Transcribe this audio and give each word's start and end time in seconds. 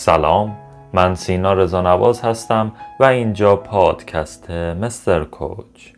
سلام 0.00 0.56
من 0.92 1.14
سینا 1.14 1.52
رضانواز 1.52 2.20
هستم 2.20 2.72
و 3.00 3.04
اینجا 3.04 3.56
پادکست 3.56 4.50
مستر 4.50 5.24
کوچ. 5.24 5.92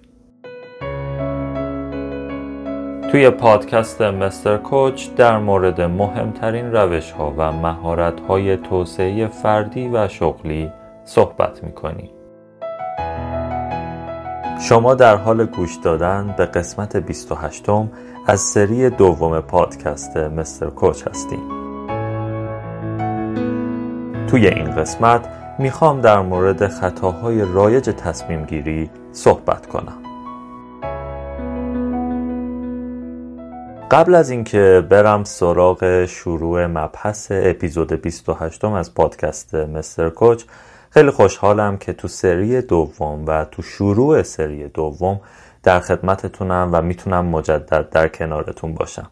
توی 3.10 3.30
پادکست 3.30 4.02
مستر 4.02 4.56
کوچ 4.56 5.08
در 5.16 5.38
مورد 5.38 5.80
مهمترین 5.80 6.72
روش 6.72 7.10
ها 7.10 7.34
و 7.36 7.52
مهارت 7.52 8.20
های 8.20 8.56
توسعه 8.56 9.26
فردی 9.26 9.88
و 9.88 10.08
شغلی 10.08 10.70
صحبت 11.04 11.64
می‌کنیم. 11.64 12.10
شما 14.60 14.94
در 14.94 15.16
حال 15.16 15.44
گوش 15.46 15.76
دادن 15.76 16.34
به 16.38 16.46
قسمت 16.46 16.96
28 16.96 17.64
از 18.26 18.40
سری 18.40 18.90
دوم 18.90 19.40
پادکست 19.40 20.16
مستر 20.16 20.70
کوچ 20.70 21.06
هستیم. 21.06 21.61
توی 24.32 24.46
این 24.46 24.70
قسمت 24.70 25.28
می‌خوام 25.58 26.00
در 26.00 26.20
مورد 26.20 26.68
خطاهای 26.68 27.44
رایج 27.54 27.84
تصمیم 27.84 28.44
گیری 28.44 28.90
صحبت 29.12 29.66
کنم. 29.66 30.02
قبل 33.90 34.14
از 34.14 34.30
اینکه 34.30 34.86
برم 34.88 35.24
سراغ 35.24 36.04
شروع 36.04 36.66
مبحث 36.66 37.32
اپیزود 37.34 37.92
28 37.92 38.64
از 38.64 38.94
پادکست 38.94 39.54
مستر 39.54 40.10
کوچ 40.10 40.44
خیلی 40.90 41.10
خوشحالم 41.10 41.76
که 41.76 41.92
تو 41.92 42.08
سری 42.08 42.62
دوم 42.62 43.24
و 43.26 43.44
تو 43.44 43.62
شروع 43.62 44.22
سری 44.22 44.68
دوم 44.68 45.20
در 45.62 45.80
خدمتتونم 45.80 46.70
و 46.72 46.82
می‌تونم 46.82 47.26
مجدد 47.26 47.90
در 47.90 48.08
کنارتون 48.08 48.74
باشم. 48.74 49.10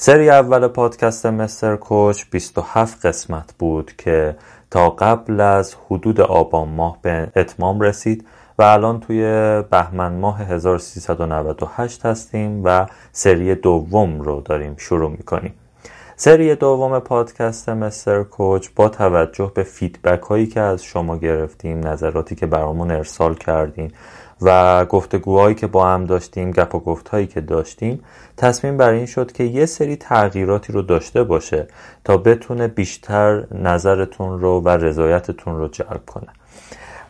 سری 0.00 0.30
اول 0.30 0.68
پادکست 0.68 1.26
مستر 1.26 1.76
کوچ 1.76 2.24
27 2.30 3.06
قسمت 3.06 3.54
بود 3.58 3.92
که 3.98 4.36
تا 4.70 4.90
قبل 4.90 5.40
از 5.40 5.76
حدود 5.86 6.20
آبان 6.20 6.68
ماه 6.68 6.98
به 7.02 7.28
اتمام 7.36 7.80
رسید 7.80 8.26
و 8.58 8.62
الان 8.62 9.00
توی 9.00 9.22
بهمن 9.70 10.12
ماه 10.12 10.40
1398 10.40 12.06
هستیم 12.06 12.60
و 12.64 12.86
سری 13.12 13.54
دوم 13.54 14.20
رو 14.20 14.40
داریم 14.40 14.74
شروع 14.76 15.10
می‌کنیم. 15.10 15.54
سری 16.16 16.54
دوم 16.54 16.98
پادکست 16.98 17.68
مستر 17.68 18.22
کوچ 18.22 18.68
با 18.76 18.88
توجه 18.88 19.52
به 19.54 19.62
فیدبک 19.62 20.22
هایی 20.22 20.46
که 20.46 20.60
از 20.60 20.84
شما 20.84 21.16
گرفتیم 21.16 21.86
نظراتی 21.86 22.34
که 22.34 22.46
برامون 22.46 22.90
ارسال 22.90 23.34
کردیم 23.34 23.92
و 24.42 24.84
گفتگوهایی 24.84 25.54
که 25.54 25.66
با 25.66 25.86
هم 25.86 26.04
داشتیم 26.04 26.50
گپ 26.50 26.74
و 26.74 26.78
گفت 26.78 27.08
هایی 27.08 27.26
که 27.26 27.40
داشتیم 27.40 28.04
تصمیم 28.36 28.76
بر 28.76 28.90
این 28.90 29.06
شد 29.06 29.32
که 29.32 29.44
یه 29.44 29.66
سری 29.66 29.96
تغییراتی 29.96 30.72
رو 30.72 30.82
داشته 30.82 31.22
باشه 31.22 31.68
تا 32.04 32.16
بتونه 32.16 32.68
بیشتر 32.68 33.44
نظرتون 33.54 34.40
رو 34.40 34.60
و 34.60 34.68
رضایتتون 34.68 35.56
رو 35.56 35.68
جلب 35.68 36.06
کنه. 36.06 36.28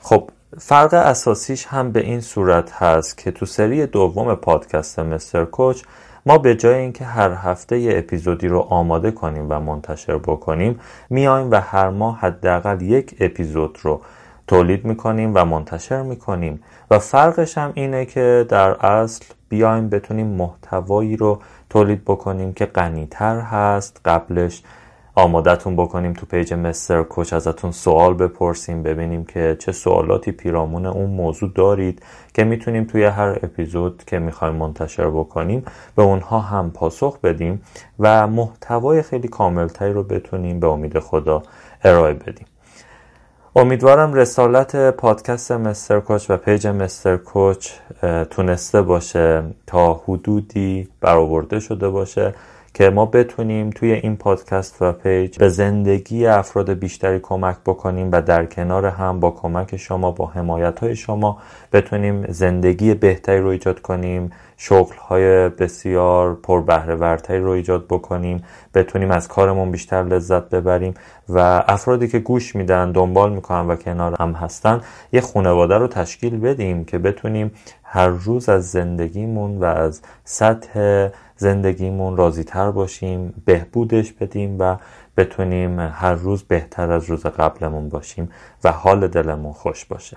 خب 0.00 0.30
فرق 0.58 0.94
اساسیش 0.94 1.66
هم 1.66 1.92
به 1.92 2.00
این 2.00 2.20
صورت 2.20 2.72
هست 2.72 3.18
که 3.18 3.30
تو 3.30 3.46
سری 3.46 3.86
دوم 3.86 4.34
پادکست 4.34 4.98
مستر 4.98 5.44
کوچ 5.44 5.82
ما 6.26 6.38
به 6.38 6.54
جای 6.54 6.74
اینکه 6.74 7.04
هر 7.04 7.30
هفته 7.30 7.78
یه 7.78 7.98
اپیزودی 7.98 8.48
رو 8.48 8.58
آماده 8.58 9.10
کنیم 9.10 9.46
و 9.50 9.60
منتشر 9.60 10.18
بکنیم 10.18 10.80
میایم 11.10 11.50
و 11.50 11.60
هر 11.60 11.90
ماه 11.90 12.18
حداقل 12.18 12.82
یک 12.82 13.16
اپیزود 13.20 13.78
رو 13.82 14.00
تولید 14.48 14.84
می‌کنیم 14.84 15.32
و 15.34 15.44
منتشر 15.44 16.02
می‌کنیم. 16.02 16.60
و 16.90 16.98
فرقش 16.98 17.58
هم 17.58 17.72
اینه 17.74 18.04
که 18.04 18.46
در 18.48 18.86
اصل 18.86 19.24
بیایم 19.48 19.88
بتونیم 19.88 20.26
محتوایی 20.26 21.16
رو 21.16 21.38
تولید 21.70 22.04
بکنیم 22.04 22.52
که 22.52 22.66
غنیتر 22.66 23.40
هست. 23.40 24.00
قبلش 24.04 24.62
آمادتون 25.14 25.76
بکنیم 25.76 26.12
تو 26.12 26.26
پیج 26.26 26.54
مستر 26.54 27.02
کوچ 27.02 27.32
ازتون 27.32 27.70
سوال 27.70 28.14
بپرسیم 28.14 28.82
ببینیم 28.82 29.24
که 29.24 29.56
چه 29.58 29.72
سوالاتی 29.72 30.32
پیرامون 30.32 30.86
اون 30.86 31.10
موضوع 31.10 31.50
دارید 31.54 32.02
که 32.34 32.44
می‌تونیم 32.44 32.84
توی 32.84 33.04
هر 33.04 33.38
اپیزود 33.42 34.02
که 34.06 34.18
می‌خوایم 34.18 34.54
منتشر 34.54 35.10
بکنیم 35.10 35.64
به 35.96 36.02
اونها 36.02 36.38
هم 36.38 36.70
پاسخ 36.70 37.20
بدیم 37.20 37.62
و 37.98 38.26
محتوای 38.26 39.02
خیلی 39.02 39.28
کاملتری 39.28 39.92
رو 39.92 40.02
بتونیم 40.02 40.60
به 40.60 40.66
امید 40.66 40.98
خدا 40.98 41.42
ارائه 41.84 42.14
بدیم. 42.14 42.46
امیدوارم 43.58 44.14
رسالت 44.14 44.90
پادکست 44.90 45.52
مستر 45.52 46.00
کوچ 46.00 46.30
و 46.30 46.36
پیج 46.36 46.66
مستر 46.66 47.16
کوچ 47.16 47.70
تونسته 48.30 48.82
باشه 48.82 49.42
تا 49.66 49.94
حدودی 49.94 50.88
برآورده 51.00 51.60
شده 51.60 51.88
باشه. 51.88 52.34
که 52.74 52.90
ما 52.90 53.06
بتونیم 53.06 53.70
توی 53.70 53.92
این 53.92 54.16
پادکست 54.16 54.82
و 54.82 54.92
پیج 54.92 55.38
به 55.38 55.48
زندگی 55.48 56.26
افراد 56.26 56.70
بیشتری 56.70 57.18
کمک 57.22 57.56
بکنیم 57.66 58.08
و 58.12 58.22
در 58.22 58.46
کنار 58.46 58.86
هم 58.86 59.20
با 59.20 59.30
کمک 59.30 59.76
شما 59.76 60.10
با 60.10 60.26
حمایت 60.26 60.80
های 60.80 60.96
شما 60.96 61.38
بتونیم 61.72 62.26
زندگی 62.28 62.94
بهتری 62.94 63.40
رو 63.40 63.48
ایجاد 63.48 63.80
کنیم 63.80 64.30
شغل 64.56 64.96
های 64.96 65.48
بسیار 65.48 66.34
پر 66.34 66.62
بهره 66.62 66.94
ورتری 66.94 67.40
رو 67.40 67.50
ایجاد 67.50 67.86
بکنیم 67.86 68.44
بتونیم 68.74 69.10
از 69.10 69.28
کارمون 69.28 69.70
بیشتر 69.70 70.02
لذت 70.02 70.48
ببریم 70.50 70.94
و 71.28 71.64
افرادی 71.68 72.08
که 72.08 72.18
گوش 72.18 72.56
میدن 72.56 72.92
دنبال 72.92 73.32
می‌کنن 73.32 73.66
و 73.66 73.76
کنار 73.76 74.16
هم 74.20 74.32
هستن 74.32 74.80
یه 75.12 75.20
خانواده 75.20 75.78
رو 75.78 75.88
تشکیل 75.88 76.40
بدیم 76.40 76.84
که 76.84 76.98
بتونیم 76.98 77.50
هر 77.90 78.08
روز 78.08 78.48
از 78.48 78.70
زندگیمون 78.70 79.58
و 79.58 79.64
از 79.64 80.00
سطح 80.24 81.08
زندگیمون 81.36 82.16
راضی 82.16 82.44
تر 82.44 82.70
باشیم 82.70 83.42
بهبودش 83.44 84.12
بدیم 84.12 84.56
و 84.58 84.76
بتونیم 85.16 85.80
هر 85.80 86.14
روز 86.14 86.42
بهتر 86.42 86.92
از 86.92 87.04
روز 87.04 87.26
قبلمون 87.26 87.88
باشیم 87.88 88.30
و 88.64 88.72
حال 88.72 89.08
دلمون 89.08 89.52
خوش 89.52 89.84
باشه. 89.84 90.16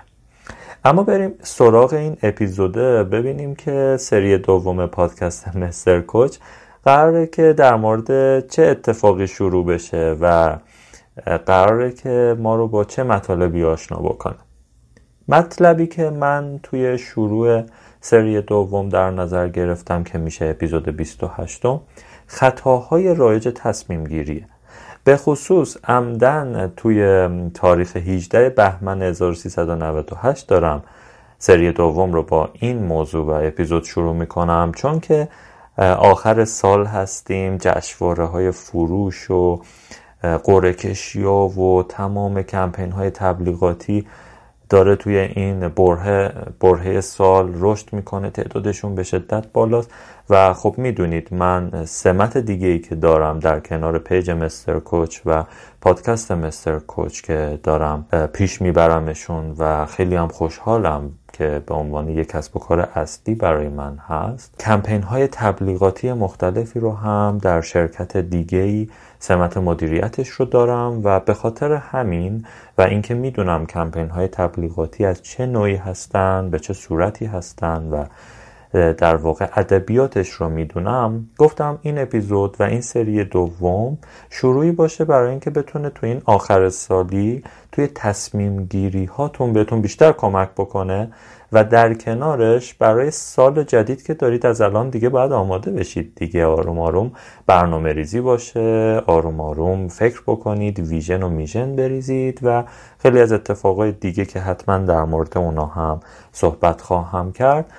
اما 0.84 1.02
بریم 1.02 1.34
سراغ 1.42 1.92
این 1.92 2.16
اپیزوده 2.22 3.04
ببینیم 3.04 3.54
که 3.54 3.96
سری 4.00 4.38
دوم 4.38 4.86
پادکست 4.86 5.56
مستر 5.56 6.00
کوچ 6.00 6.36
قراره 6.84 7.26
که 7.26 7.52
در 7.52 7.76
مورد 7.76 8.06
چه 8.48 8.62
اتفاقی 8.62 9.26
شروع 9.26 9.66
بشه 9.66 10.16
و 10.20 10.56
قراره 11.46 11.92
که 11.92 12.36
ما 12.38 12.56
رو 12.56 12.68
با 12.68 12.84
چه 12.84 13.02
مطالبی 13.02 13.64
آشنا 13.64 13.98
بکنه. 13.98 14.51
مطلبی 15.28 15.86
که 15.86 16.10
من 16.10 16.60
توی 16.62 16.98
شروع 16.98 17.62
سری 18.00 18.40
دوم 18.40 18.88
در 18.88 19.10
نظر 19.10 19.48
گرفتم 19.48 20.04
که 20.04 20.18
میشه 20.18 20.44
اپیزود 20.44 20.96
28 20.96 21.62
خطاهای 22.26 23.14
رایج 23.14 23.48
تصمیم 23.54 24.04
گیریه. 24.04 24.46
به 25.04 25.16
خصوص 25.16 25.76
عمدن 25.84 26.72
توی 26.76 27.28
تاریخ 27.54 27.96
18 27.96 28.50
بهمن 28.50 29.02
1398 29.02 30.48
دارم 30.48 30.82
سری 31.38 31.72
دوم 31.72 32.12
رو 32.12 32.22
با 32.22 32.50
این 32.52 32.84
موضوع 32.84 33.26
و 33.26 33.30
اپیزود 33.30 33.84
شروع 33.84 34.14
می‌کنم 34.14 34.72
چون 34.76 35.00
که 35.00 35.28
آخر 35.98 36.44
سال 36.44 36.86
هستیم 36.86 37.56
جشنواره 37.56 38.24
های 38.24 38.50
فروش 38.50 39.30
و 39.30 39.62
قرعه 40.44 40.94
و 41.24 41.82
تمام 41.82 42.42
کمپین 42.42 42.92
های 42.92 43.10
تبلیغاتی 43.10 44.06
داره 44.72 44.96
توی 44.96 45.16
این 45.16 45.68
برهه 45.68 46.32
برهه 46.60 47.00
سال 47.00 47.52
رشد 47.60 47.92
می‌کنه 47.92 48.30
تعدادشون 48.30 48.94
به 48.94 49.02
شدت 49.02 49.46
بالاست. 49.52 49.90
و 50.30 50.52
خب 50.52 50.74
می‌دونید 50.76 51.34
من 51.34 51.84
سمت 51.84 52.38
دیگه 52.38 52.66
ای 52.66 52.78
که 52.78 52.94
دارم 52.94 53.38
در 53.38 53.60
کنار 53.60 53.98
پیج 53.98 54.30
مستر 54.30 54.78
کوچ 54.78 55.20
و 55.26 55.44
پادکست 55.80 56.32
مستر 56.32 56.78
کوچ 56.78 57.20
که 57.20 57.58
دارم 57.62 58.06
پیش 58.32 58.62
میبرمشون 58.62 59.54
و 59.58 59.86
خیلی 59.86 60.16
هم 60.16 60.28
خوشحالم 60.28 61.10
که 61.32 61.62
به 61.66 61.74
عنوان 61.74 62.08
یک 62.08 62.28
کسب 62.28 62.56
و 62.56 62.60
کار 62.60 62.80
اصلی 62.80 63.34
برای 63.34 63.68
من 63.68 63.96
هست. 63.96 64.54
کمپین 64.60 65.02
های 65.02 65.26
تبلیغاتی 65.26 66.12
مختلفی 66.12 66.80
رو 66.80 66.92
هم 66.92 67.38
در 67.42 67.60
شرکت 67.60 68.16
دیگه 68.16 68.58
ای 68.58 68.88
سمت 69.24 69.56
مدیریتش 69.56 70.28
رو 70.28 70.44
دارم 70.44 71.00
و 71.04 71.20
به 71.20 71.34
خاطر 71.34 71.72
همین 71.72 72.44
و 72.78 72.82
اینکه 72.82 73.14
می‌دونم 73.14 73.66
کمپین 73.66 74.08
های 74.08 74.28
تبلیغاتی 74.28 75.04
از 75.04 75.22
چه 75.22 75.46
نوعی 75.46 75.76
هستند 75.76 76.50
به 76.50 76.58
چه 76.58 76.74
صورتی 76.74 77.26
هستند 77.26 77.92
و 77.92 78.04
در 78.92 79.16
واقع 79.16 79.48
ادبیاتش 79.56 80.28
رو 80.30 80.48
می‌دونم 80.48 81.28
گفتم 81.38 81.78
این 81.82 81.98
اپیزود 81.98 82.56
و 82.60 82.62
این 82.62 82.80
سری 82.80 83.24
دوم 83.24 83.98
شروعی 84.30 84.72
باشه 84.72 85.04
برای 85.04 85.30
اینکه 85.30 85.50
بتونه 85.50 85.90
تو 85.90 86.06
این 86.06 86.22
آخر 86.24 86.68
سالی 86.68 87.44
توی 87.72 87.86
تصمیم 87.86 88.64
گیری 88.64 89.04
هاتون 89.04 89.52
بهتون 89.52 89.80
بیشتر 89.80 90.12
کمک 90.12 90.48
بکنه 90.56 91.12
و 91.52 91.64
در 91.64 91.94
کنارش 91.94 92.74
برای 92.74 93.10
سال 93.10 93.62
جدید 93.62 94.02
که 94.02 94.14
دارید 94.14 94.46
از 94.46 94.60
الان 94.60 94.90
دیگه 94.90 95.08
باید 95.08 95.32
آماده 95.32 95.70
بشید 95.70 96.12
دیگه. 96.16 96.46
آروم 96.46 96.78
آروم 96.78 97.12
برنامه 97.46 97.92
ریزی 97.92 98.20
باشه 98.20 99.02
آروم 99.06 99.40
آروم 99.40 99.88
فکر 99.88 100.22
بکنید 100.26 100.78
ویژن 100.78 101.22
و 101.22 101.28
میژن 101.28 101.76
بریزید 101.76 102.40
و 102.42 102.64
خیلی 102.98 103.20
از 103.20 103.32
اتفاقای 103.32 103.92
دیگه 103.92 104.24
که 104.24 104.40
حتما 104.40 104.78
در 104.78 105.04
مورد 105.04 105.38
اونا 105.38 105.66
هم 105.66 106.00
صحبت 106.32 106.80
خواهم 106.80 107.32
کرد 107.32 107.72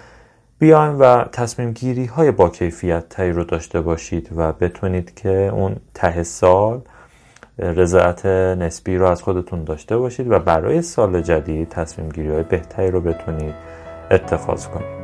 بیایم 0.59 0.99
و 0.99 1.23
تصمیم 1.31 1.71
گیری 1.71 2.05
های 2.05 2.31
با 2.31 2.49
کیفیت 2.49 3.09
تایی 3.09 3.31
رو 3.31 3.43
داشته 3.43 3.81
باشید 3.81 4.29
و 4.35 4.53
بتونید 4.53 5.15
که 5.15 5.29
اون 5.29 5.75
ته 5.93 6.23
سال 6.23 6.81
رضایت 7.59 8.25
نسبی 8.25 8.97
رو 8.97 9.05
از 9.05 9.21
خودتون 9.21 9.63
داشته 9.63 9.97
باشید 9.97 10.31
و 10.31 10.39
برای 10.39 10.81
سال 10.81 11.21
جدید 11.21 11.69
تصمیم 11.69 12.09
گیری 12.09 12.29
های 12.29 12.43
بهتری 12.43 12.91
رو 12.91 13.01
بتونید 13.01 13.53
اتخاذ 14.11 14.67
کنید. 14.67 15.03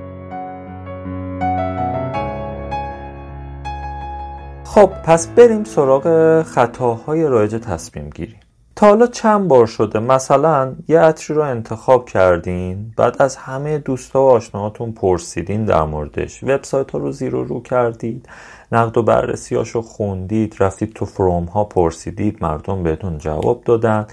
خب 4.64 4.92
پس 5.04 5.28
بریم 5.28 5.64
سراغ 5.64 6.42
خطاهای 6.44 7.28
رایج 7.28 7.56
تصمیم 7.56 8.10
گیری. 8.10 8.36
تا 8.80 8.88
حالا 8.88 9.08
چند 9.08 9.48
بار 9.48 9.66
شده؟ 9.66 10.00
مثلا 10.00 10.76
یه 10.88 11.00
عطری 11.00 11.36
رو 11.36 11.44
انتخاب 11.44 12.06
کردین 12.06 12.94
بعد 12.98 13.16
از 13.20 13.36
همه 13.36 13.78
دوستا 13.78 14.24
و 14.24 14.30
آشناهاتون 14.30 14.92
پرسیدین 14.92 15.66
در 15.66 15.84
موردش. 15.84 16.44
وبسایت 16.44 16.92
ها 16.92 16.98
رو 16.98 17.12
زیر 17.12 17.36
و 17.36 17.44
رو 17.44 17.62
کردید 17.62 18.30
نقد 18.72 18.98
و 18.98 19.04
بررسیاشو 19.04 19.82
خوندید 19.82 20.56
رفتید 20.60 20.94
تو 20.94 21.06
فروم 21.06 21.46
ها 21.46 21.64
پرسیدید 21.64 22.38
مردم 22.42 22.84
بهتون 22.84 23.18
جواب 23.18 23.64
دادن. 23.64 24.08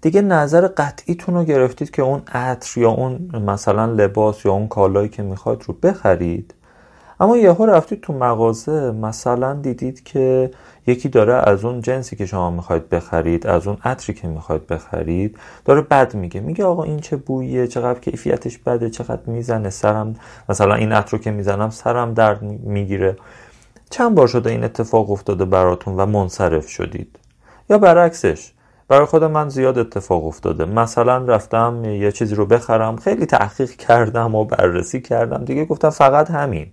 دیگه 0.00 0.22
نظر 0.22 0.66
قطعیتون 0.66 1.34
رو 1.34 1.44
گرفتید 1.44 1.90
که 1.90 2.02
اون 2.02 2.22
عطر 2.32 2.80
یا 2.80 2.90
اون 2.90 3.30
مثلا 3.46 3.86
لباس 3.86 4.44
یا 4.44 4.52
اون 4.52 4.68
کالایی 4.68 5.08
که 5.08 5.22
می‌خواید 5.22 5.64
رو 5.66 5.74
بخرید. 5.82 6.54
اما 7.20 7.36
یهو 7.36 7.66
رفتید 7.66 8.00
تو 8.00 8.12
مغازه 8.12 8.90
مثلا 8.90 9.54
دیدید 9.54 10.04
که 10.04 10.50
یکی 10.90 11.08
داره 11.08 11.34
از 11.34 11.64
اون 11.64 11.80
جنسی 11.80 12.16
که 12.16 12.26
شما 12.26 12.50
می‌خواید 12.50 12.88
بخرید 12.88 13.46
از 13.46 13.66
اون 13.66 13.76
عطری 13.84 14.14
که 14.14 14.28
می‌خواید 14.28 14.66
بخرید 14.66 15.38
داره 15.64 15.80
بد 15.80 16.14
میگه. 16.14 16.40
میگه 16.40 16.64
آقا 16.64 16.82
این 16.82 17.00
چه 17.00 17.16
بویه 17.16 17.66
چقدر 17.66 18.00
کیفیتش 18.00 18.58
بده 18.58 18.90
چقدر 18.90 19.22
می‌زنه 19.26 19.70
سرم. 19.70 20.14
مثلا 20.48 20.74
این 20.74 20.92
عطر 20.92 21.10
رو 21.10 21.18
که 21.18 21.30
می‌زنم 21.30 21.70
سرم 21.70 22.14
درد 22.14 22.42
می‌گیره. 22.42 23.16
چند 23.90 24.14
بار 24.14 24.26
شده 24.26 24.50
این 24.50 24.64
اتفاق 24.64 25.10
افتاده 25.10 25.44
براتون 25.44 25.96
و 25.96 26.06
منصرف 26.06 26.68
شدید؟ 26.68 27.18
یا 27.70 27.78
برعکسش 27.78 28.52
برای 28.88 29.06
خود 29.06 29.24
من 29.24 29.48
زیاد 29.48 29.78
اتفاق 29.78 30.26
افتاده. 30.26 30.64
مثلا 30.64 31.18
رفتم 31.18 31.84
یه 31.84 32.12
چیزی 32.12 32.34
رو 32.34 32.46
بخرم 32.46 32.96
خیلی 32.96 33.26
تحقیق 33.26 33.70
کردم 33.70 34.34
و 34.34 34.44
بررسی 34.44 35.00
کردم. 35.00 35.44
دیگه 35.44 35.64
گفتم 35.64 35.90
فقط 35.90 36.30
همین. 36.30 36.66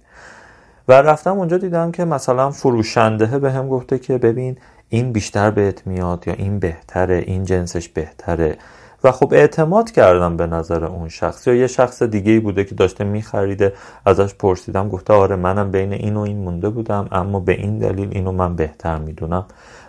و 0.87 0.93
رفتم 0.93 1.37
اونجا 1.37 1.57
دیدم 1.57 1.91
که 1.91 2.05
مثلا 2.05 2.51
فروشنده 2.51 3.39
به 3.39 3.51
هم 3.51 3.69
گفته 3.69 3.99
که 3.99 4.17
ببین 4.17 4.57
این 4.89 5.11
بیشتر 5.11 5.51
بهت 5.51 5.87
میاد 5.87 6.27
یا 6.27 6.33
این 6.33 6.59
بهتره 6.59 7.23
این 7.27 7.43
جنسش 7.43 7.89
بهتره. 7.89 8.57
و 9.03 9.11
خب 9.11 9.33
اعتماد 9.33 9.91
کردم 9.91 10.37
به 10.37 10.47
نظر 10.47 10.85
اون 10.85 11.09
شخص. 11.09 11.47
یا 11.47 11.53
یه 11.53 11.67
شخص 11.67 12.03
دیگه 12.03 12.31
ای 12.31 12.39
بوده 12.39 12.63
که 12.63 12.75
داشته 12.75 13.03
میخریده 13.03 13.73
ازش 14.05 14.33
پرسیدم 14.33 14.89
گفته 14.89 15.13
آره 15.13 15.35
منم 15.35 15.71
بین 15.71 15.93
این 15.93 16.15
و 16.15 16.19
این 16.19 16.37
مونده 16.37 16.69
بودم 16.69 17.07
اما 17.11 17.39
به 17.39 17.51
این 17.51 17.79
دلیل 17.79 18.09
اینو 18.11 18.31
من 18.31 18.55
بهتر 18.55 18.97
می‌دونم. 18.97 19.45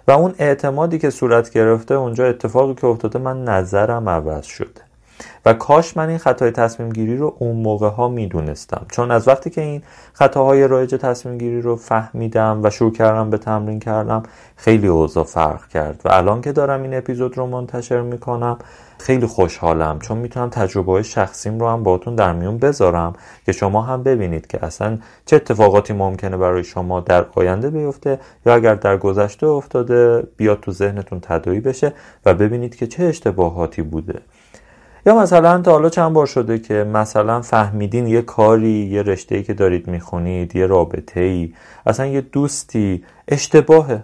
و 0.08 0.10
اون 0.10 0.34
اعتمادی 0.38 0.98
که 0.98 1.10
صورت 1.10 1.50
گرفته 1.50 1.94
اونجا 1.94 2.26
اتفاقی 2.26 2.74
که 2.74 2.86
افتاده 2.86 3.18
من 3.18 3.44
نظرم 3.44 4.08
عوض 4.08 4.44
شده. 4.44 4.87
و 5.46 5.52
کاش 5.52 5.96
من 5.96 6.08
این 6.08 6.18
خطای 6.18 6.50
تصمیم 6.50 6.88
گیری 6.88 7.16
رو 7.16 7.36
اون 7.38 7.56
موقع 7.56 7.88
ها 7.88 8.08
می‌دونستم. 8.08 8.86
چون 8.90 9.10
از 9.10 9.28
وقتی 9.28 9.50
که 9.50 9.60
این 9.60 9.82
خطاهای 10.12 10.68
رایج 10.68 10.94
تصمیم 10.94 11.38
گیری 11.38 11.60
رو 11.60 11.76
فهمیدم 11.76 12.60
و 12.62 12.70
شروع 12.70 12.92
کردم 12.92 13.30
به 13.30 13.38
تمرین 13.38 13.80
کردم 13.80 14.22
خیلی 14.56 14.86
اوضاع 14.86 15.24
فرق 15.24 15.68
کرد. 15.68 16.00
و 16.04 16.08
الان 16.12 16.40
که 16.40 16.52
دارم 16.52 16.82
این 16.82 16.94
اپیزود 16.94 17.38
رو 17.38 17.46
منتشر 17.46 18.00
می‌کنم 18.00 18.58
خیلی 18.98 19.26
خوشحالم. 19.26 19.98
چون 19.98 20.18
می‌تونم 20.18 20.50
تجربه 20.50 20.92
های 20.92 21.04
شخصیم 21.04 21.58
رو 21.58 21.68
هم 21.68 21.82
باتون 21.82 22.14
در 22.14 22.32
میون 22.32 22.58
بذارم 22.58 23.12
که 23.46 23.52
شما 23.52 23.82
هم 23.82 24.02
ببینید 24.02 24.46
که 24.46 24.64
اصلا 24.64 24.98
چه 25.26 25.36
اتفاقاتی 25.36 25.92
ممکنه 25.92 26.36
برای 26.36 26.64
شما 26.64 27.00
در 27.00 27.26
آینده 27.34 27.70
بیفته 27.70 28.18
یا 28.46 28.54
اگر 28.54 28.74
در 28.74 28.96
گذشته 28.96 29.46
افتاده 29.46 30.22
بیاد 30.36 30.60
تو 30.60 30.72
ذهنتون 30.72 31.20
تدایی 31.20 31.60
بشه 31.60 31.92
و 32.26 32.34
ببینید 32.34 32.76
که 32.76 32.86
چه 32.86 33.04
اشتباهاتی 33.04 33.82
بوده. 33.82 34.20
یا 35.08 35.14
مثلا 35.14 35.60
تا 35.60 35.72
حالا 35.72 35.88
چند 35.88 36.12
بار 36.12 36.26
شده 36.26 36.58
که 36.58 36.74
مثلا 36.84 37.40
فهمیدین 37.40 38.06
یه 38.06 38.22
کاری 38.22 38.68
یه 38.68 39.02
رشته 39.02 39.42
که 39.42 39.54
دارید 39.54 39.88
می‌خونید 39.88 40.56
یه 40.56 40.66
رابطه 40.66 41.20
ای 41.20 41.52
اصلا 41.86 42.06
یه 42.06 42.20
دوستی 42.20 43.04
اشتباهه. 43.28 44.02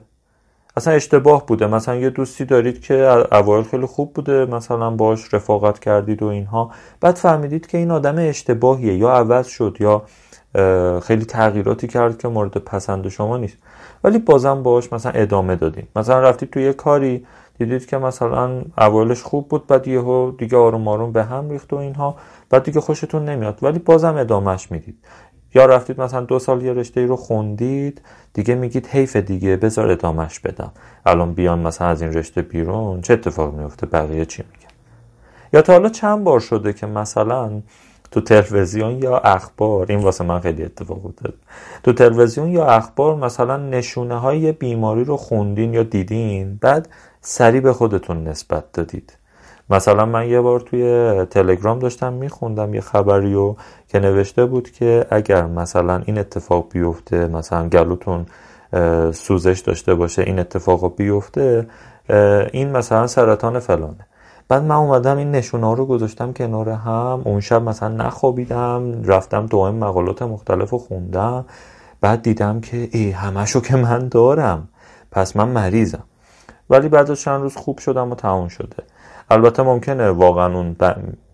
اصلا 0.76 0.94
اشتباه 0.94 1.46
بوده. 1.46 1.66
مثلا 1.66 1.94
یه 1.94 2.10
دوستی 2.10 2.44
دارید 2.44 2.80
که 2.80 2.94
اوایل 3.32 3.64
خیلی 3.64 3.86
خوب 3.86 4.12
بوده 4.12 4.46
مثلا 4.46 4.90
باش 4.90 5.34
رفاقت 5.34 5.78
کردید 5.78 6.22
و 6.22 6.26
اینها. 6.26 6.70
بعد 7.00 7.14
فهمیدید 7.14 7.66
که 7.66 7.78
این 7.78 7.90
آدم 7.90 8.14
اشتباهیه 8.18 8.94
یا 8.94 9.10
عوض 9.10 9.46
شد 9.46 9.76
یا 9.80 10.02
خیلی 11.00 11.24
تغییراتی 11.24 11.86
کرد 11.86 12.18
که 12.18 12.28
مورد 12.28 12.58
پسند 12.58 13.08
شما 13.08 13.36
نیست. 13.36 13.56
ولی 14.04 14.18
بازم 14.18 14.62
باش 14.62 14.92
مثلا 14.92 15.12
ادامه 15.12 15.56
دادین. 15.56 15.86
مثلا 15.96 16.20
رفتید 16.20 16.50
تو 16.50 16.60
یه 16.60 16.72
کاری 16.72 17.26
دیدید 17.58 17.86
که 17.86 17.98
مثلا 17.98 18.62
اولش 18.78 19.22
خوب 19.22 19.48
بود 19.48 19.66
بعد 19.66 19.88
یهو 19.88 20.30
دیگه 20.38 20.56
آروم 20.56 20.88
آروم 20.88 21.12
به 21.12 21.24
هم 21.24 21.50
ریخت 21.50 21.72
و 21.72 21.76
اینها 21.76 22.16
بعد 22.50 22.62
دیگه 22.62 22.80
خوشتون 22.80 23.24
نمیاد. 23.24 23.58
ولی 23.62 23.78
بازم 23.78 24.16
ادامهش 24.16 24.70
می‌دید. 24.70 24.98
یا 25.54 25.66
رفتید 25.66 26.00
مثلا 26.00 26.20
دو 26.20 26.38
سال 26.38 26.62
یه 26.62 26.72
رشته 26.72 27.00
ای 27.00 27.06
رو 27.06 27.16
خوندید 27.16 28.00
دیگه 28.32 28.54
میگید 28.54 28.86
حیف 28.86 29.16
دیگه 29.16 29.56
بذار 29.56 29.90
ادامهش 29.90 30.38
بدم. 30.38 30.72
الان 31.06 31.34
بیان 31.34 31.58
مثلا 31.58 31.88
از 31.88 32.02
این 32.02 32.12
رشته 32.12 32.42
بیرون 32.42 33.00
چه 33.00 33.12
اتفاق 33.12 33.54
میفته؟ 33.54 33.86
بقیه 33.86 34.24
چی 34.24 34.42
میگن؟ 34.52 34.74
یا 35.52 35.62
تا 35.62 35.72
حالا 35.72 35.88
چند 35.88 36.24
بار 36.24 36.40
شده 36.40 36.72
که 36.72 36.86
مثلا 36.86 37.62
تو 38.10 38.20
تلویزیون 38.20 39.02
یا 39.02 39.18
اخبار 39.18 39.86
این 39.88 39.98
واسه 40.00 40.24
من 40.24 40.40
خیلی 40.40 40.64
اتفاق 40.64 41.06
افتاد 41.06 41.34
تو 41.82 41.92
تلویزیون 41.92 42.48
یا 42.48 42.66
اخبار 42.66 43.16
مثلا 43.16 43.56
نشونه 43.56 44.18
های 44.18 44.52
بیماری 44.52 45.04
رو 45.04 45.16
خوندین 45.16 45.74
یا 45.74 45.82
دیدین 45.82 46.58
بعد 46.60 46.88
سریع 47.26 47.60
به 47.60 47.72
خودتون 47.72 48.24
نسبت 48.24 48.72
دادید. 48.72 49.18
مثلا 49.70 50.06
من 50.06 50.28
یه 50.28 50.40
بار 50.40 50.60
توی 50.60 51.24
تلگرام 51.24 51.78
داشتم 51.78 52.12
میخوندم 52.12 52.74
یه 52.74 52.80
خبری 52.80 53.34
رو 53.34 53.56
که 53.88 53.98
نوشته 53.98 54.46
بود 54.46 54.70
که 54.70 55.06
اگر 55.10 55.46
مثلا 55.46 56.02
این 56.06 56.18
اتفاق 56.18 56.66
بیفته 56.72 57.26
مثلا 57.26 57.68
گلوتون 57.68 58.26
سوزش 59.12 59.60
داشته 59.66 59.94
باشه 59.94 60.22
این 60.22 60.38
اتفاق 60.38 60.96
بیفته 60.96 61.66
این 62.52 62.70
مثلا 62.70 63.06
سرطان 63.06 63.58
فلانه. 63.58 64.06
بعد 64.48 64.62
من 64.62 64.74
اومدم 64.74 65.16
این 65.16 65.30
نشونه 65.30 65.74
رو 65.74 65.86
گذاشتم 65.86 66.32
کنار 66.32 66.68
هم 66.68 67.22
اون 67.24 67.40
شب 67.40 67.62
مثلا 67.62 67.88
نخوابیدم 67.88 69.02
رفتم 69.04 69.46
دوام 69.46 69.74
مقالات 69.74 70.22
مختلف 70.22 70.70
رو 70.70 70.78
خوندم 70.78 71.44
بعد 72.00 72.22
دیدم 72.22 72.60
که 72.60 72.88
ای 72.92 73.10
همشو 73.10 73.60
که 73.60 73.76
من 73.76 74.08
دارم. 74.08 74.68
پس 75.10 75.36
من 75.36 75.48
مریضم. 75.48 76.04
ولی 76.70 76.88
بعد 76.88 77.10
از 77.10 77.20
چند 77.20 77.42
روز 77.42 77.56
خوب 77.56 77.78
شدم 77.78 78.10
و 78.10 78.14
تموم 78.14 78.48
شده. 78.48 78.76
البته 79.30 79.62
ممکنه 79.62 80.10
واقعا 80.10 80.54
اون 80.54 80.76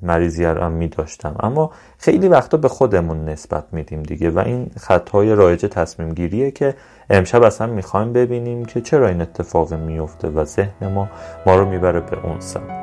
مریضی 0.03 0.45
رو 0.45 0.71
می 0.71 0.89
داشتم 0.89 1.37
اما 1.41 1.71
خیلی 1.99 2.29
وقتا 2.29 2.57
به 2.57 2.69
خودمون 2.69 3.25
نسبت 3.25 3.65
میدیم 3.73 4.03
دیگه 4.03 4.31
و 4.31 4.39
این 4.39 4.71
خطای 4.81 5.35
رایج 5.35 5.67
تصمیم 5.67 6.15
گیریه 6.15 6.51
که 6.51 6.75
امشب 7.11 7.43
اصلا 7.43 7.67
می‌خوایم 7.67 8.13
ببینیم 8.13 8.65
که 8.65 8.81
چرا 8.81 9.09
این 9.09 9.21
اتفاق 9.21 9.75
میفته 9.75 10.29
و 10.29 10.45
ذهن 10.45 10.93
ما 10.95 11.09
ما 11.47 11.57
رو 11.57 11.69
می‌بره 11.69 12.01
به 12.01 12.27
اون 12.27 12.41
سمت. 12.41 12.81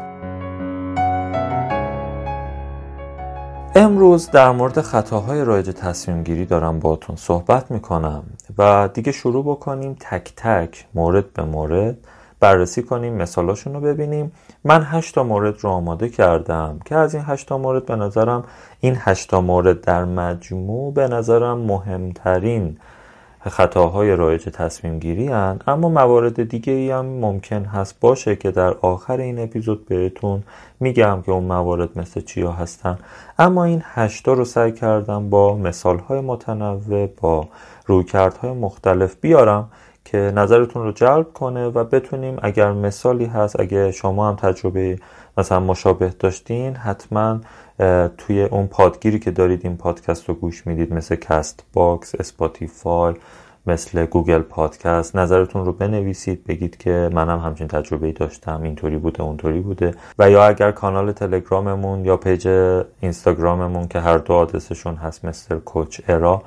امروز 3.76 4.32
در 4.32 4.52
مورد 4.52 4.82
خطاهای 4.82 5.46
رایج 5.46 5.70
تصمیم 5.70 6.24
گیری 6.24 6.46
دارم 6.46 6.80
باتون 6.80 7.16
صحبت 7.16 7.72
می‌کنم 7.72 8.24
و 8.58 8.90
دیگه 8.94 9.12
شروع 9.12 9.46
بکنیم 9.46 9.96
تک 10.00 10.34
تک 10.36 10.86
مورد 10.94 11.34
به 11.34 11.44
مورد. 11.44 11.98
بررسی 12.40 12.84
کنیم 12.84 13.14
مثالاشون 13.14 13.74
رو 13.74 13.82
ببینیم 13.82 14.32
من 14.64 14.84
هشتا 14.84 15.24
مورد 15.24 15.60
رو 15.60 15.70
آماده 15.70 16.10
کردم 16.10 16.80
که 16.86 16.96
از 16.96 17.16
این 17.16 17.24
هشتا 17.28 17.58
مورد 17.58 17.86
به 17.86 17.96
نظرم 17.96 18.44
این 18.80 18.98
هشتا 19.00 19.42
مورد 19.42 19.82
در 19.82 20.06
مجموع 20.06 20.94
به 20.94 21.08
نظرم 21.08 21.58
مهمترین 21.58 22.78
خطاهای 23.50 24.16
رایج 24.16 24.44
تصمیم 24.44 25.00
گیری 25.00 25.28
هن. 25.28 25.60
اما 25.68 25.90
موارد 25.90 26.50
دیگه 26.50 26.74
ای 26.74 26.92
هم 26.92 27.06
ممکن 27.06 27.66
هست 27.66 28.00
باشه 28.00 28.36
که 28.36 28.52
در 28.52 28.74
آخر 28.74 29.18
این 29.18 29.40
اپیزود 29.40 29.86
بهتون 29.86 30.44
میگم 30.80 31.22
که 31.26 31.32
اون 31.32 31.44
موارد 31.44 32.00
مثل 32.00 32.22
چیا 32.22 32.52
هستن 32.52 32.98
اما 33.40 33.64
این 33.64 33.82
هشتا 33.86 34.34
رو 34.34 34.46
سعی 34.46 34.72
کردم 34.72 35.30
با 35.30 35.56
مثال 35.56 36.00
های 36.00 36.22
متنوع 36.22 37.08
با 37.22 37.48
رویکردهای 37.86 38.52
مختلف 38.52 39.16
بیارم 39.22 39.70
که 40.12 40.18
نظرتون 40.18 40.84
رو 40.84 40.92
جلب 40.92 41.34
کنه 41.34 41.68
و 41.68 41.84
بتونیم 41.84 42.38
اگر 42.42 42.72
مثالی 42.72 43.26
هست 43.26 43.60
اگه 43.60 43.92
شما 43.92 44.30
هم 44.30 44.36
تجربه 44.36 45.00
مثلا 45.38 45.60
مشابه 45.60 46.14
داشتین 46.20 46.76
حتما 46.76 47.40
توی 48.18 48.44
اون 48.44 48.68
پادگیری 48.68 49.20
که 49.20 49.32
دارید 49.32 49.62
این 49.64 49.78
پادکست 49.78 50.30
رو 50.30 50.36
گوش 50.36 50.68
می‌دید 50.68 50.94
مثل 50.94 51.16
Castbox 51.16 52.16
Spotify 52.16 53.14
مثل 53.68 54.06
Google 54.06 54.42
Podcast 54.42 55.16
نظرتون 55.16 55.66
رو 55.66 55.74
بنویسید 55.74 56.44
بگید 56.44 56.78
که 56.78 57.10
منم 57.14 57.40
همچین 57.40 57.68
تجربه 57.68 58.12
داشتم 58.12 58.62
اینطوری 58.64 58.98
بوده 58.98 59.22
اونطوری 59.22 59.60
بوده. 59.60 59.94
و 60.20 60.32
یا 60.32 60.46
اگر 60.46 60.72
کانال 60.72 61.12
تلگراممون 61.12 62.06
یا 62.06 62.18
پیج 62.18 62.48
اینستاگراممون 63.02 63.88
که 63.88 64.00
هر 64.00 64.18
دو 64.18 64.34
آدرسشون 64.34 64.96
هست 64.96 65.26
مستر 65.26 65.56
کوچ 65.56 66.02
ارا 66.08 66.42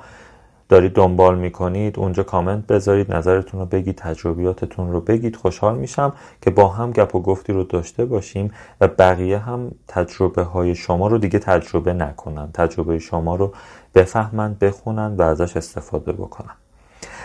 دارید 0.71 0.93
دنبال 0.93 1.37
می‌کنید 1.37 1.99
اونجا 1.99 2.23
کامنت 2.23 2.67
بذارید 2.67 3.13
نظرتون 3.13 3.59
رو 3.59 3.65
بگید 3.65 3.95
تجربیاتتون 3.95 4.91
رو 4.91 5.01
بگید. 5.01 5.35
خوشحال 5.35 5.77
میشم 5.77 6.13
که 6.41 6.49
با 6.49 6.67
هم 6.67 6.91
گپ 6.91 7.15
و 7.15 7.21
گفتی 7.21 7.53
رو 7.53 7.63
داشته 7.63 8.05
باشیم 8.05 8.51
و 8.81 8.87
بقیه 8.87 9.37
هم 9.37 9.71
تجربه 9.87 10.43
های 10.43 10.75
شما 10.75 11.07
رو 11.07 11.17
دیگه 11.17 11.39
تجربه 11.39 11.93
نکنن. 11.93 12.51
تجربه 12.53 12.99
شما 12.99 13.35
رو 13.35 13.53
بفهمن 13.95 14.55
بخونن 14.61 15.15
و 15.15 15.21
ازش 15.21 15.57
استفاده 15.57 16.11
بکنن. 16.11 16.55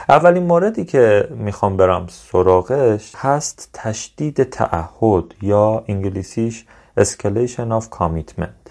اولین 0.08 0.42
موردی 0.42 0.84
که 0.84 1.28
می‌خوام 1.30 1.76
برم 1.76 2.06
سراغش 2.08 3.12
هست 3.16 3.70
تشدید 3.72 4.42
تعهد 4.42 5.24
یا 5.42 5.84
انگلیسیش 5.88 6.64
escalation 7.00 7.80
of 7.80 7.84
commitment. 7.98 8.65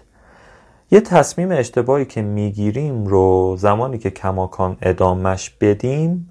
یه 0.92 1.02
تصمیم 1.02 1.52
اشتباهی 1.52 2.06
که 2.06 2.22
می‌گیریم 2.22 3.06
رو 3.06 3.56
زمانی 3.60 3.98
که 3.98 4.10
کماکان 4.10 4.78
ادامش 4.82 5.50
بدیم 5.50 6.30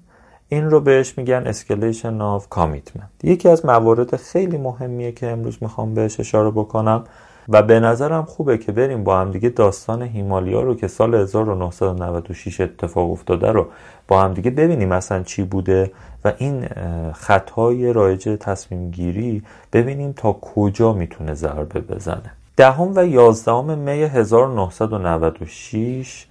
این 0.49 0.69
رو 0.69 0.79
بهش 0.79 1.17
میگن 1.17 1.53
escalation 1.53 2.39
of 2.39 2.57
commitment. 2.57 3.23
یکی 3.23 3.49
از 3.49 3.65
موارد 3.65 4.15
خیلی 4.15 4.57
مهمیه 4.57 5.11
که 5.11 5.27
امروز 5.27 5.57
می‌خوام 5.61 5.93
بهش 5.93 6.19
اشاره 6.19 6.51
بکنم 6.51 7.03
و 7.49 7.63
به 7.63 7.79
نظرم 7.79 8.25
خوبه 8.25 8.57
که 8.57 8.71
بریم 8.71 9.03
با 9.03 9.19
هم 9.19 9.31
دیگه 9.31 9.49
داستان 9.49 10.01
هیمالیا 10.01 10.61
رو 10.61 10.75
که 10.75 10.87
سال 10.87 11.15
1996 11.15 12.61
اتفاق 12.61 13.11
افتاده 13.11 13.51
رو 13.51 13.67
با 14.07 14.21
هم 14.21 14.33
دیگه 14.33 14.51
ببینیم 14.51 14.91
اصلا 14.91 15.23
چی 15.23 15.43
بوده 15.43 15.91
و 16.25 16.33
این 16.37 16.67
خطای 17.13 17.93
رایج 17.93 18.37
تصمیم 18.39 18.91
گیری 18.91 19.43
ببینیم 19.73 20.11
تا 20.11 20.33
کجا 20.33 20.93
می‌تونه 20.93 21.33
ضربه 21.33 21.79
بزنه. 21.79 22.31
دهم 22.57 22.91
و 22.95 23.05
یازدهم 23.05 23.77
می 23.77 24.03
1996 24.03 26.27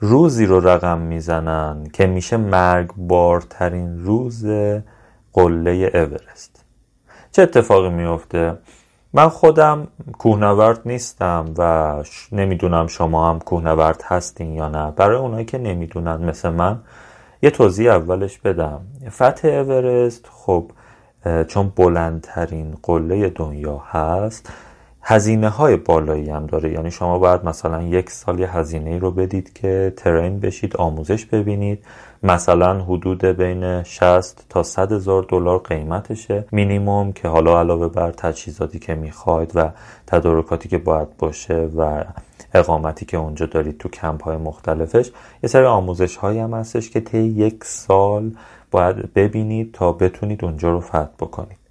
روزی 0.00 0.46
رو 0.46 0.60
رقم 0.60 0.98
می‌زنن 0.98 1.86
که 1.92 2.06
میشه 2.06 2.36
مرگبارترین 2.36 4.04
روز 4.04 4.46
قله 5.32 5.90
اورست. 5.94 6.64
چه 7.32 7.42
اتفاقی 7.42 7.88
میفته 7.88 8.58
من 9.12 9.28
خودم 9.28 9.88
کوهنورد 10.18 10.80
نیستم 10.84 11.54
و 11.58 11.94
نمی‌دونم 12.32 12.86
شما 12.86 13.30
هم 13.30 13.38
کوهنورد 13.38 14.02
هستین 14.04 14.52
یا 14.52 14.68
نه. 14.68 14.90
برای 14.90 15.18
اونایی 15.18 15.44
که 15.44 15.58
نمی‌دونن 15.58 16.24
مثل 16.24 16.48
من 16.48 16.78
یه 17.42 17.50
توضیح 17.50 17.92
اولش 17.92 18.38
بدم. 18.38 18.80
فتح 19.10 19.48
اورست 19.48 20.28
خب 20.32 20.70
چون 21.48 21.72
بلندترین 21.76 22.76
قله 22.82 23.28
دنیا 23.28 23.78
هست 23.78 24.52
هزینه 25.08 25.48
های 25.48 25.76
بالایی 25.76 26.30
هم 26.30 26.46
داره. 26.46 26.72
یعنی 26.72 26.90
شما 26.90 27.18
باید 27.18 27.44
مثلا 27.44 27.82
یک 27.82 28.10
سال 28.10 28.40
یه 28.40 28.56
هزینه 28.56 28.98
رو 28.98 29.10
بدید 29.10 29.52
که 29.52 29.92
ترین 29.96 30.40
بشید 30.40 30.76
آموزش 30.76 31.24
ببینید. 31.24 31.84
مثلا 32.22 32.84
حدود 32.84 33.24
بین 33.24 33.82
60 33.82 34.44
تا 34.48 34.62
100 34.62 34.92
هزار 34.92 35.22
دلار 35.28 35.58
قیمتشه 35.58 36.44
مینیموم 36.52 37.12
که 37.12 37.28
حالا 37.28 37.58
علاوه 37.60 37.88
بر 37.88 38.10
تجهیزاتی 38.10 38.78
که 38.78 38.94
می‌خواید 38.94 39.52
و 39.54 39.70
تدارکاتی 40.06 40.68
که 40.68 40.78
باید 40.78 41.16
باشه 41.16 41.68
و 41.76 42.04
اقامتی 42.54 43.06
که 43.06 43.16
اونجا 43.16 43.46
دارید 43.46 43.78
تو 43.78 43.88
کمپ 43.88 44.22
های 44.22 44.36
مختلفش 44.36 45.10
یه 45.42 45.48
سری 45.48 45.64
آموزش 45.64 46.16
هایی 46.16 46.38
هم 46.38 46.54
هستش 46.54 46.90
که 46.90 47.00
طی 47.00 47.18
یک 47.18 47.64
سال 47.64 48.30
باید 48.70 49.14
ببینید 49.14 49.72
تا 49.72 49.92
بتونید 49.92 50.44
اونجا 50.44 50.70
رو 50.70 50.80
فتح 50.80 51.08
بکنید. 51.20 51.65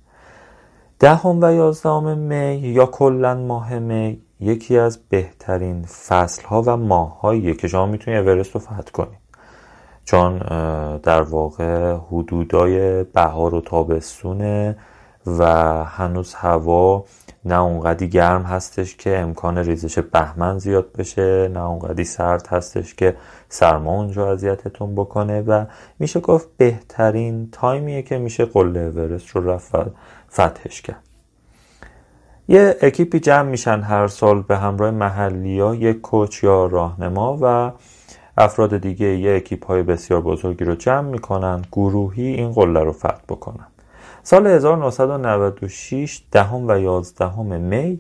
دهم 1.00 1.40
و 1.42 1.54
یازدهم 1.54 2.18
می 2.18 2.56
یا 2.56 2.86
کلا 2.86 3.36
ماه 3.36 3.80
می 3.80 4.22
یکی 4.40 4.78
از 4.78 5.00
بهترین 5.10 5.84
فصل 5.84 6.46
ها 6.46 6.64
و 6.66 6.78
ماه 6.78 7.42
که 7.58 7.68
شما 7.68 7.86
می‌تونید 7.86 8.28
اورست 8.28 8.52
رو 8.52 8.60
فتح 8.60 8.92
کنید 8.94 9.26
چون 10.06 10.38
در 10.98 11.22
واقع 11.22 11.94
حدودای 11.94 13.04
بهار 13.04 13.56
و 13.56 13.62
تابستونه 13.62 14.76
و 15.28 15.44
هنوز 15.84 16.34
هوا 16.34 17.06
نه 17.46 17.60
اونقدی 17.60 18.10
گرم 18.10 18.44
هستش 18.44 18.96
که 18.96 19.20
امکان 19.20 19.58
ریزش 19.58 20.00
بهمن 20.00 20.58
زیاد 20.58 20.92
بشه 20.98 21.48
نه 21.48 21.64
اونقدی 21.64 22.04
سرد 22.04 22.48
هستش 22.48 22.96
که 22.96 23.16
سرما 23.50 23.92
اونجا 23.92 24.32
اذیتتون 24.32 24.96
بکنه 24.96 25.42
و 25.42 25.66
میشه 26.00 26.20
گفت 26.20 26.48
بهترین 26.58 27.50
تایمیه 27.52 28.02
که 28.02 28.18
میشه 28.18 28.46
قله 28.46 28.80
اورست 28.80 29.28
رو 29.28 29.50
رفت 29.50 29.76
فتحش 30.36 30.82
کرد. 30.82 31.04
یه 32.48 32.78
اکیپی 32.82 33.20
جمع 33.20 33.50
میشن 33.50 33.82
هر 33.82 34.08
سال 34.08 34.42
به 34.42 34.58
همراه 34.58 34.92
محلی 34.92 35.60
ها 35.60 35.76
یک 35.76 36.02
coach 36.02 36.44
یا 36.44 36.66
راهنما 36.66 37.38
و 37.42 37.72
افراد 38.38 38.78
دیگه 38.78 39.08
یه 39.18 39.36
اکیپ 39.36 39.66
های 39.66 39.84
بسیار 39.84 40.22
بزرگی 40.22 40.66
رو 40.66 40.76
جمع 40.76 41.10
می‌کنن 41.10 41.62
گروهی 41.72 42.28
این 42.28 42.52
قله 42.52 42.80
رو 42.80 42.92
فتح 42.92 43.22
بکنن. 43.30 43.68
سال 44.24 44.48
1996 44.48 46.22
دهم 46.32 46.68
و 46.68 46.80
یازدهم 46.80 47.46
می 47.46 48.00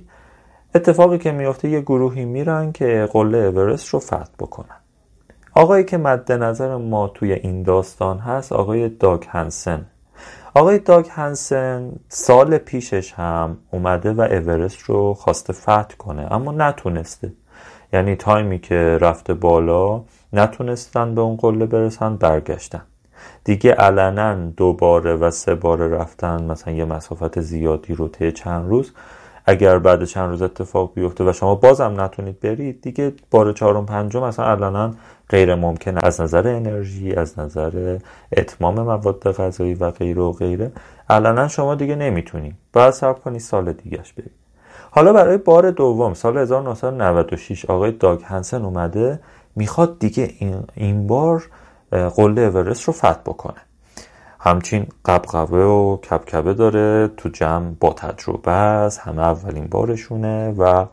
اتفاقی 0.75 1.17
که 1.17 1.31
میفته 1.31 1.69
یه 1.69 1.81
گروهی 1.81 2.25
میرن 2.25 2.71
که 2.71 3.09
قله 3.11 3.37
اورست 3.37 3.87
رو 3.87 3.99
فتح 3.99 4.33
بکنن. 4.39 4.75
آقایی 5.53 5.83
که 5.83 5.97
مد 5.97 6.31
نظر 6.31 6.75
ما 6.75 7.07
توی 7.07 7.33
این 7.33 7.63
داستان 7.63 8.19
هست 8.19 8.51
آقای 8.51 8.89
داگ 8.89 9.23
هنسن. 9.29 9.85
آقای 10.57 10.79
داگ 10.79 11.07
هنسن 11.11 11.91
سال 12.09 12.57
پیشش 12.57 13.13
هم 13.13 13.57
اومده 13.71 14.13
و 14.13 14.21
اورست 14.21 14.79
رو 14.79 15.13
خواسته 15.13 15.53
فتح 15.53 15.95
کنه 15.97 16.33
اما 16.33 16.51
نتونسته. 16.51 17.33
یعنی 17.93 18.15
تایمی 18.15 18.59
که 18.59 18.97
رفته 19.01 19.33
بالا 19.33 20.01
نتونستن 20.33 21.15
به 21.15 21.21
اون 21.21 21.35
قله 21.35 21.65
برسن 21.65 22.15
برگشتن. 22.15 22.81
دیگه 23.43 23.71
علنا 23.71 24.35
دوباره 24.35 25.15
و 25.15 25.31
سه 25.31 25.55
باره 25.55 25.87
رفتن 25.87 26.43
مثلا 26.43 26.73
یه 26.73 26.85
مسافت 26.85 27.39
زیادی 27.41 27.93
رو 27.93 28.07
طی 28.07 28.31
چند 28.31 28.69
روز. 28.69 28.91
اگر 29.45 29.79
بعد 29.79 30.05
چند 30.05 30.29
روز 30.29 30.41
اتفاق 30.41 30.93
بیفته 30.93 31.23
و 31.23 31.33
شما 31.33 31.55
بازم 31.55 32.01
نتونید 32.01 32.39
برید 32.39 32.81
دیگه 32.81 33.13
بار 33.31 33.51
چهارم 33.51 33.85
پنجم 33.85 34.23
مثلا 34.23 34.45
علنا 34.45 34.91
غیر 35.29 35.55
ممکنه 35.55 35.99
از 36.03 36.21
نظر 36.21 36.47
انرژی 36.47 37.13
از 37.13 37.39
نظر 37.39 37.97
اتمام 38.31 38.75
مواد 38.75 39.31
غذایی 39.31 39.73
و 39.73 39.91
غیره 39.91 40.21
و 40.21 40.31
غیره. 40.31 40.71
علنا 41.09 41.47
شما 41.47 41.75
دیگه 41.75 41.95
نمی‌تونید 41.95 42.55
باید 42.73 42.93
صبر 42.93 43.19
کنید 43.19 43.41
سال 43.41 43.73
دیگهش 43.73 44.13
برید 44.13 44.31
حالا 44.91 45.13
برای 45.13 45.37
بار 45.37 45.71
دوم 45.71 46.13
سال 46.13 46.37
1996 46.37 47.65
آقای 47.65 47.91
داگ 47.91 48.19
هنسن 48.23 48.65
اومده 48.65 49.19
می‌خواد 49.55 49.99
دیگه 49.99 50.33
این, 50.39 50.63
این 50.73 51.07
بار 51.07 51.49
قله 51.91 52.41
اورست 52.41 52.83
رو 52.83 52.93
فتح 52.93 53.19
بکنه. 53.25 53.61
همچین 54.39 54.87
قبقبه 55.05 55.65
و 55.65 55.97
کبکبه 55.97 56.53
داره 56.53 57.07
تو 57.17 57.29
جمع 57.29 57.71
با 57.79 57.93
تجربه 57.93 58.51
است 58.51 58.99
همه 58.99 59.21
اولین 59.21 59.67
بارشونه 59.67 60.51
و 60.57 60.85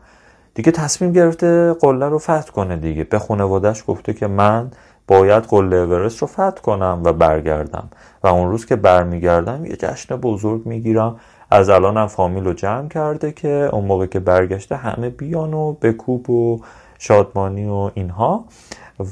دیگه 0.54 0.72
تصمیم 0.72 1.12
گرفته 1.12 1.72
قله 1.72 2.08
رو 2.08 2.18
فتح 2.18 2.50
کنه 2.52 2.76
دیگه. 2.76 3.04
به 3.04 3.18
خانوادش 3.18 3.84
گفته 3.86 4.12
که 4.12 4.26
من 4.26 4.70
باید 5.06 5.42
قله 5.42 5.76
اورست 5.76 6.18
رو 6.18 6.26
فتح 6.26 6.60
کنم 6.62 7.02
و 7.04 7.12
برگردم. 7.12 7.88
و 8.22 8.26
اون 8.26 8.50
روز 8.50 8.66
که 8.66 8.76
برمیگردم 8.76 9.64
یه 9.64 9.76
جشن 9.76 10.16
بزرگ 10.16 10.66
می‌گیرم. 10.66 11.16
از 11.50 11.68
الانم 11.70 12.06
فامیل 12.06 12.44
رو 12.44 12.52
جمع 12.52 12.88
کرده 12.88 13.32
که 13.32 13.68
اون 13.72 13.84
موقع 13.84 14.06
که 14.06 14.20
برگشته 14.20 14.76
همه 14.76 15.10
بیان 15.10 15.54
و 15.54 15.72
به 15.72 15.92
کوب 15.92 16.30
و 16.30 16.60
شادمانی 16.98 17.66
و 17.68 17.90
اینها. 17.94 18.44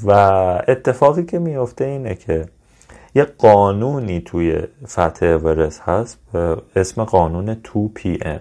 و 0.06 0.10
اتفاقی 0.68 1.24
که 1.24 1.38
میفته 1.38 1.84
اینه 1.84 2.14
که 2.14 2.46
یه 3.14 3.24
قانونی 3.24 4.20
توی 4.20 4.58
فتح 4.86 5.26
اورست 5.26 5.80
هست 5.80 6.18
اسم 6.76 7.04
قانون 7.04 7.56
2 7.74 7.90
PM 7.98 8.40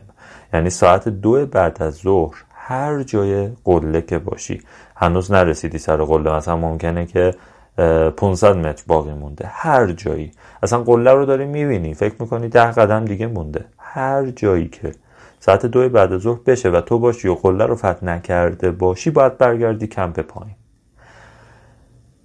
یعنی 0.53 0.69
ساعت 0.69 1.09
دو 1.09 1.45
بعد 1.45 1.83
از 1.83 1.93
ظهر 1.93 2.35
هر 2.69 3.03
جای 3.03 3.49
قله 3.63 4.01
که 4.01 4.19
باشی. 4.19 4.61
هنوز 4.95 5.31
نرسیدی 5.31 5.77
سر 5.77 5.97
قله. 5.97 6.31
مثلا 6.31 6.57
ممکنه 6.57 7.05
که 7.05 7.35
500 8.17 8.55
متر 8.55 8.83
باقی 8.87 9.13
مونده. 9.13 9.45
هر 9.47 9.91
جایی. 9.91 10.31
اصلا 10.63 10.83
قله 10.83 11.11
رو 11.11 11.25
داری 11.25 11.45
می‌بینی. 11.45 11.93
فکر 11.93 12.15
می‌کنی 12.19 12.47
ده 12.47 12.71
قدم 12.71 13.05
دیگه 13.05 13.27
مونده. 13.27 13.65
هر 13.77 14.25
جایی 14.25 14.67
که. 14.67 14.91
ساعت 15.39 15.65
دو 15.65 15.89
بعد 15.89 16.13
از 16.13 16.21
ظهر 16.21 16.39
بشه 16.45 16.69
و 16.69 16.81
تو 16.81 16.99
باشی 16.99 17.27
و 17.27 17.35
قله 17.35 17.65
رو 17.65 17.75
فتح 17.75 18.05
نکرده 18.05 18.71
باشی 18.71 19.09
باید 19.09 19.37
برگردی 19.37 19.87
کمپ 19.87 20.19
پایین. 20.19 20.55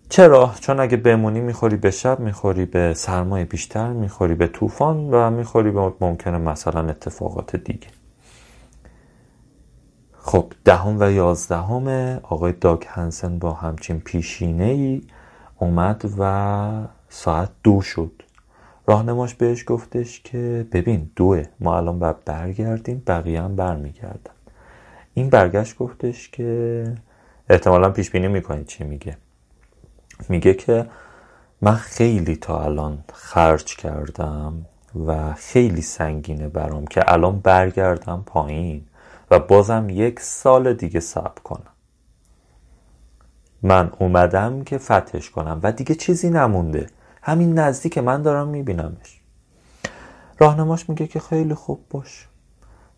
چرا؟ 0.08 0.50
چون 0.60 0.80
اگه 0.80 0.96
بمونی 0.96 1.40
می‌خوری 1.40 1.76
به 1.76 1.90
شب 1.90 2.20
می‌خوری 2.20 2.64
به 2.64 2.94
سرمایه 2.94 3.44
بیشتر 3.44 3.88
می‌خوری 3.88 4.34
به 4.34 4.46
طوفان 4.46 5.10
و 5.10 5.30
می‌خوری 5.30 5.70
به 5.70 5.92
ممکنه 6.00 6.38
مثلا 6.38 6.88
اتفاقات 6.88 7.56
دیگه. 7.56 7.88
خب 10.26 10.52
دهم 10.64 10.97
و 11.00 11.12
یازدهم 11.12 11.88
آقای 12.23 12.52
داگ 12.52 12.85
هنسن 12.88 13.38
با 13.38 13.52
همچین 13.52 14.00
پیشینه 14.00 14.64
ای 14.64 15.02
اومد 15.59 16.04
و 16.19 16.87
ساعت 17.09 17.50
دو 17.62 17.81
شد. 17.81 18.23
راهنماش 18.87 19.35
بهش 19.35 19.64
گفتش 19.66 20.21
که 20.21 20.66
ببین 20.73 21.11
دوه 21.16 21.45
ما 21.61 21.76
الان 21.76 21.99
باید 21.99 22.25
برگردیم 22.25 23.02
بقیه 23.07 23.43
هم 23.43 23.57
برمیگردن. 23.57 24.35
این 25.14 25.31
برگشت 25.31 25.76
گفتش 25.76 26.28
که 26.28 26.85
احتمالا 27.50 27.90
پیش 27.90 28.11
بینی 28.11 28.28
می‌کنید 28.28 28.66
چی 28.66 28.85
میگه. 28.85 29.16
میگه 30.28 30.54
که 30.54 30.87
من 31.61 31.75
خیلی 31.75 32.37
تا 32.37 32.64
الان 32.64 33.04
خرج 33.12 33.76
کردم 33.76 34.66
و 35.07 35.33
خیلی 35.33 35.83
سنگینه 35.83 36.49
برام 36.49 36.87
که 36.87 37.12
الان 37.12 37.38
برگردم 37.38 38.23
پایین. 38.26 38.85
بازم 39.38 39.86
یک 39.90 40.20
سال 40.20 40.74
دیگه 40.74 41.00
صبر 41.00 41.40
کنم. 41.44 41.72
من 43.62 43.92
اومدم 43.98 44.64
که 44.64 44.78
فتحش 44.78 45.30
کنم 45.30 45.60
و 45.62 45.72
دیگه 45.72 45.94
چیزی 45.94 46.30
نمونده. 46.30 46.86
همین 47.22 47.58
نزدیک 47.58 47.98
من 47.98 48.22
دارم 48.22 48.48
میبینمش. 48.48 49.20
راهنماش 50.38 50.88
میگه 50.88 51.06
که 51.06 51.20
خیلی 51.20 51.54
خب 51.54 51.84
باشه. 51.90 52.28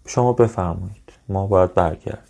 شما 0.07 0.33
بفرمایید. 0.33 1.13
ما 1.29 1.47
باید 1.47 1.75
برگردیم. 1.75 2.23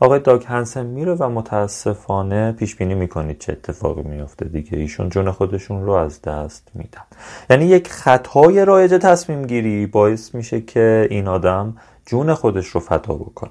آقای 0.00 0.20
داگ 0.20 0.44
هنسن 0.44 0.86
میره 0.86 1.14
و 1.14 1.28
متاسفانه 1.28 2.52
پیش 2.52 2.76
بینی 2.76 2.94
می‌کنید 2.94 3.38
چه 3.38 3.52
اتفاقی 3.52 4.02
میافته 4.02 4.44
دیگه. 4.44 4.78
ایشون 4.78 5.08
جون 5.08 5.30
خودشون 5.30 5.86
رو 5.86 5.92
از 5.92 6.22
دست 6.22 6.70
میدن. 6.74 7.02
یعنی 7.50 7.64
یک 7.64 7.88
خطای 7.88 8.64
رایج 8.64 8.94
تصمیم 8.94 9.46
گیری 9.46 9.86
باعث 9.86 10.34
میشه 10.34 10.60
که 10.60 11.08
این 11.10 11.28
آدم 11.28 11.76
جون 12.06 12.34
خودش 12.34 12.66
رو 12.66 12.80
فدا 12.80 13.14
بکنه. 13.14 13.50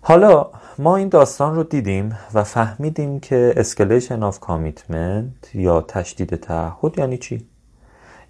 حالا 0.00 0.50
ما 0.78 0.96
این 0.96 1.08
داستان 1.08 1.54
رو 1.54 1.62
دیدیم 1.62 2.18
و 2.34 2.44
فهمیدیم 2.44 3.20
که 3.20 3.54
escalation 3.56 4.22
of 4.22 4.40
commitment 4.40 5.54
یا 5.54 5.80
تشدید 5.80 6.36
تعهد 6.36 6.98
یعنی 6.98 7.18
چی؟ 7.18 7.46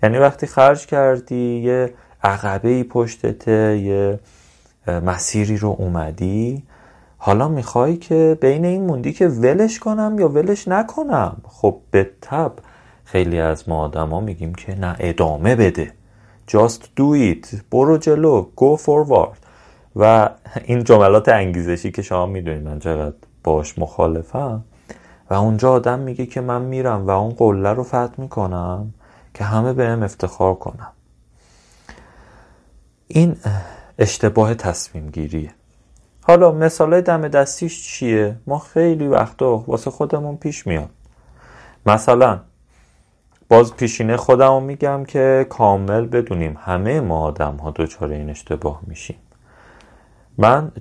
یعنی 0.02 0.18
وقتی 0.18 0.46
خرج 0.46 0.86
کردی 0.86 1.60
یه 1.64 1.94
عقبه 2.24 2.68
ای 2.68 2.84
پشتته 2.84 3.78
یه 3.78 4.20
مسیری 4.86 5.56
رو 5.56 5.76
اومدی 5.78 6.62
حالا 7.18 7.48
می‌خوای 7.48 7.96
که 7.96 8.38
بین 8.40 8.64
این 8.64 8.84
موندی 8.84 9.12
که 9.12 9.28
ولش 9.28 9.78
کنم 9.78 10.16
یا 10.18 10.28
ولش 10.28 10.68
نکنم؟ 10.68 11.42
خب 11.48 11.80
به 11.90 12.10
تب 12.20 12.52
خیلی 13.04 13.40
از 13.40 13.68
ما 13.68 13.80
آدما 13.80 14.20
میگیم 14.20 14.54
که 14.54 14.74
نه 14.74 14.96
ادامه 15.00 15.56
بده. 15.56 15.92
Just 16.52 16.80
do 16.96 17.14
it. 17.14 17.56
برو 17.70 17.98
جلو. 17.98 18.46
Go 18.56 18.76
forward. 18.76 19.36
و 19.96 20.30
این 20.64 20.84
جملات 20.84 21.28
انگیزشی 21.28 21.90
که 21.90 22.02
شما 22.02 22.26
می‌دونید 22.26 22.62
من 22.62 22.78
چقدر 22.78 23.14
باش 23.44 23.78
مخالفم. 23.78 24.64
و 25.30 25.34
اونجا 25.34 25.72
آدم 25.72 25.98
میگه 25.98 26.26
که 26.26 26.40
من 26.40 26.62
میرم 26.62 27.06
و 27.06 27.10
اون 27.10 27.30
قله 27.30 27.72
رو 27.72 27.82
فتح 27.82 28.12
می‌کنم 28.18 28.94
که 29.34 29.44
همه 29.44 29.72
بهم 29.72 30.02
افتخار 30.02 30.54
کنم 30.54 30.92
این 33.08 33.36
اشتباه 33.98 34.54
تصمیم 34.54 35.10
گیریه. 35.10 35.54
حالا 36.22 36.52
مثال 36.52 37.00
دم 37.00 37.28
دستیش 37.28 37.88
چیه؟ 37.88 38.36
ما 38.46 38.58
خیلی 38.58 39.08
وقتا 39.08 39.56
واسه 39.56 39.90
خودمون 39.90 40.36
پیش 40.36 40.66
میاد 40.66 40.90
مثلا 41.86 42.40
باز 43.52 43.76
پیشینه 43.76 44.16
خودمو 44.16 44.60
میگم 44.60 45.04
که 45.04 45.46
کامل 45.48 46.06
بدونیم 46.06 46.56
همه 46.60 47.00
ما 47.00 47.20
آدم 47.20 47.56
ها 47.56 47.70
دچار 47.76 48.10
این 48.10 48.30
اشتباه 48.30 48.80
میشیم. 48.86 49.16
من 50.38 50.72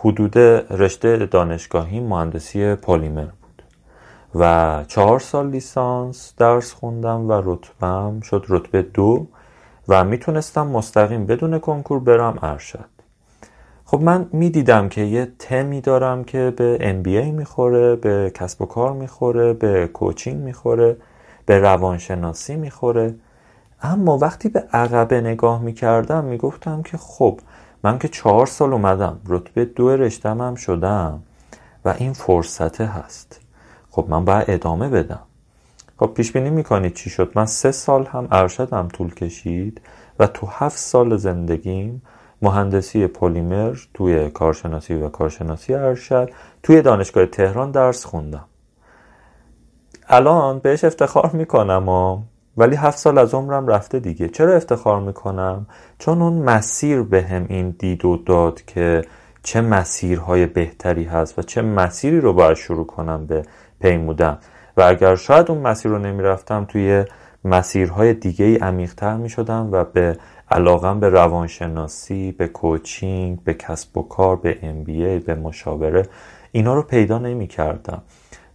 حدود 0.00 0.38
رشته 0.70 1.26
دانشگاهی 1.26 2.00
مهندسی 2.00 2.74
پلیمر 2.74 3.24
بود 3.24 3.62
و 4.34 4.84
چهار 4.88 5.20
سال 5.20 5.50
لیسانس 5.50 6.34
درس 6.38 6.72
خوندم 6.72 7.28
و 7.28 7.42
رتبم 7.44 8.20
شد 8.20 8.44
رتبه 8.48 8.82
دو 8.82 9.26
و 9.88 10.04
می‌تونستم 10.04 10.66
مستقیم 10.66 11.26
بدون 11.26 11.58
کنکور 11.58 12.00
برم 12.00 12.38
ارشد. 12.42 12.88
خب 13.84 14.00
من 14.00 14.28
می‌دیدم 14.32 14.88
که 14.88 15.00
یه 15.00 15.28
تمی 15.38 15.80
دارم 15.80 16.24
که 16.24 16.54
به 16.56 16.78
MBA 16.78 17.32
می‌خوره 17.32 17.96
به 17.96 18.32
کسب 18.34 18.62
و 18.62 18.66
کار 18.66 18.92
می‌خوره 18.92 19.52
به 19.52 19.86
کوچینگ 19.86 20.36
می‌خوره. 20.36 20.96
به 21.46 21.58
روانشناسی 21.58 22.56
می‌خوره. 22.56 23.14
اما 23.82 24.18
وقتی 24.18 24.48
به 24.48 24.64
عقبه 24.72 25.20
نگاه 25.20 25.62
می‌کردم 25.62 26.24
می‌گفتم 26.24 26.82
که 26.82 26.96
خب 26.96 27.40
من 27.84 27.98
که 27.98 28.08
چهار 28.08 28.46
سال 28.46 28.72
اومدم 28.72 29.20
رتبه 29.28 29.64
دو 29.64 29.96
رشتم 29.96 30.40
هم 30.40 30.54
شدم 30.54 31.22
و 31.84 31.94
این 31.98 32.12
فرصته 32.12 32.86
هست. 32.86 33.40
خب 33.90 34.06
من 34.08 34.24
باید 34.24 34.44
ادامه 34.48 34.88
بدم. 34.88 35.20
خب 35.98 36.06
پیش 36.06 36.32
بینی 36.32 36.50
می‌کنید 36.50 36.94
چی 36.94 37.10
شد؟ 37.10 37.32
من 37.34 37.46
سه 37.46 37.72
سال 37.72 38.06
هم 38.06 38.28
ارشدم 38.30 38.88
طول 38.88 39.14
کشید 39.14 39.80
و 40.18 40.26
تو 40.26 40.46
هفت 40.46 40.78
سال 40.78 41.16
زندگیم 41.16 42.02
مهندسی 42.42 43.06
پلیمر 43.06 43.76
توی 43.94 44.30
کارشناسی 44.30 44.94
و 44.94 45.08
کارشناسی 45.08 45.74
ارشد 45.74 46.30
توی 46.62 46.82
دانشگاه 46.82 47.26
تهران 47.26 47.70
درس 47.70 48.04
خوندم. 48.04 48.44
الان 50.14 50.58
بهش 50.58 50.84
افتخار 50.84 51.30
می‌کنم 51.32 51.88
و 51.88 52.18
ولی 52.56 52.76
هفت 52.76 52.98
سال 52.98 53.18
از 53.18 53.34
عمرم 53.34 53.66
رفته 53.66 54.00
دیگه. 54.00 54.28
چرا 54.28 54.56
افتخار 54.56 55.00
می‌کنم؟ 55.00 55.66
چون 55.98 56.22
اون 56.22 56.32
مسیر 56.32 57.02
به 57.02 57.22
هم 57.22 57.46
این 57.48 57.70
دید 57.70 58.04
و 58.04 58.16
داد 58.16 58.64
که 58.64 59.04
چه 59.42 59.60
مسیرهای 59.60 60.46
بهتری 60.46 61.04
هست 61.04 61.38
و 61.38 61.42
چه 61.42 61.62
مسیری 61.62 62.20
رو 62.20 62.32
باید 62.32 62.56
شروع 62.56 62.86
کنم 62.86 63.26
به 63.26 63.42
پیمودن. 63.80 64.38
و 64.76 64.82
اگر 64.82 65.16
شاید 65.16 65.50
اون 65.50 65.60
مسیر 65.60 65.90
رو 65.90 65.98
نمی‌رفتم 65.98 66.64
توی 66.64 67.04
مسیرهای 67.44 68.14
دیگه 68.14 68.44
ای 68.44 68.56
عمیقتر 68.56 69.16
می 69.16 69.28
شدم 69.28 69.68
و 69.72 69.84
به 69.84 70.16
علاقم 70.50 71.00
به 71.00 71.08
روانشناسی 71.08 72.32
به 72.32 72.48
کوچینگ 72.48 73.44
به 73.44 73.54
کسب 73.54 73.98
و 73.98 74.02
کار 74.02 74.36
به 74.36 74.54
MBA 74.62 75.24
به 75.26 75.34
مشاوره 75.34 76.02
اینا 76.52 76.74
رو 76.74 76.82
پیدا 76.82 77.18
نمی 77.18 77.46
کردم 77.46 78.02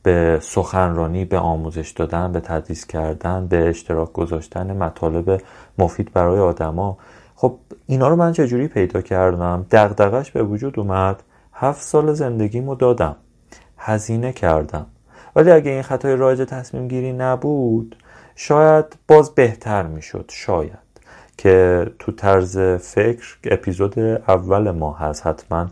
به 0.07 0.39
سخنرانی 0.41 1.25
به 1.25 1.37
آموزش 1.37 1.89
دادن 1.89 2.31
به 2.31 2.39
تدریس 2.39 2.85
کردن 2.85 3.47
به 3.47 3.69
اشتراک 3.69 4.13
گذاشتن 4.13 4.77
مطالب 4.77 5.41
مفید 5.77 6.13
برای 6.13 6.39
آدما. 6.39 6.97
خب 7.35 7.57
اینا 7.87 8.07
رو 8.07 8.15
من 8.15 8.31
چجوری 8.31 8.67
پیدا 8.67 9.01
کردم؟ 9.01 9.65
دغدغش 9.71 10.31
به 10.31 10.43
وجود 10.43 10.79
اومد. 10.79 11.23
هفت 11.53 11.81
سال 11.81 12.13
زندگیمو 12.13 12.75
دادم. 12.75 13.15
هزینه 13.77 14.33
کردم. 14.33 14.85
ولی 15.35 15.51
اگه 15.51 15.71
این 15.71 15.81
خطای 15.81 16.15
رایج 16.15 16.41
تصمیم 16.41 16.87
گیری 16.87 17.13
نبود 17.13 17.95
شاید 18.35 18.85
باز 19.07 19.35
بهتر 19.35 19.83
می‌شد. 19.83 20.25
شاید. 20.33 20.87
که 21.37 21.85
تو 21.99 22.11
طرز 22.11 22.59
فکر 22.59 23.37
اپیزود 23.43 23.99
اول 24.27 24.71
ما 24.71 24.93
هست. 24.93 25.27
حتما 25.27 25.67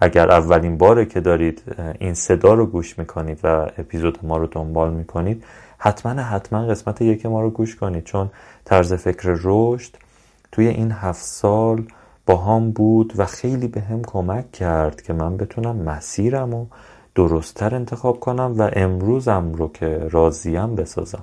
اگر 0.00 0.30
اولین 0.30 0.78
باره 0.78 1.04
که 1.04 1.20
دارید 1.20 1.62
این 1.98 2.14
صدا 2.14 2.54
رو 2.54 2.66
گوش 2.66 2.98
می‌کنید 2.98 3.40
و 3.44 3.46
اپیزود 3.78 4.18
ما 4.22 4.36
رو 4.36 4.46
دنبال 4.46 4.92
می‌کنید 4.92 5.44
حتما 5.78 6.12
حتما 6.12 6.66
قسمت 6.66 7.02
یک 7.02 7.26
ما 7.26 7.40
رو 7.40 7.50
گوش 7.50 7.76
کنید. 7.76 8.04
چون 8.04 8.30
طرز 8.64 8.92
فکر 8.92 9.38
رشد 9.42 9.96
توی 10.52 10.68
این 10.68 10.92
هفت 10.92 11.24
سال 11.24 11.84
با 12.26 12.36
هم 12.36 12.70
بود 12.70 13.12
و 13.16 13.24
خیلی 13.26 13.68
به 13.68 13.80
هم 13.80 14.02
کمک 14.02 14.52
کرد 14.52 15.02
که 15.02 15.12
من 15.12 15.36
بتونم 15.36 15.76
مسیرم 15.76 16.54
و 16.54 16.66
درستتر 17.14 17.74
انتخاب 17.74 18.20
کنم 18.20 18.54
و 18.58 18.70
امروزم 18.72 19.52
رو 19.52 19.72
که 19.72 19.98
راضیم 20.10 20.74
بسازم. 20.74 21.22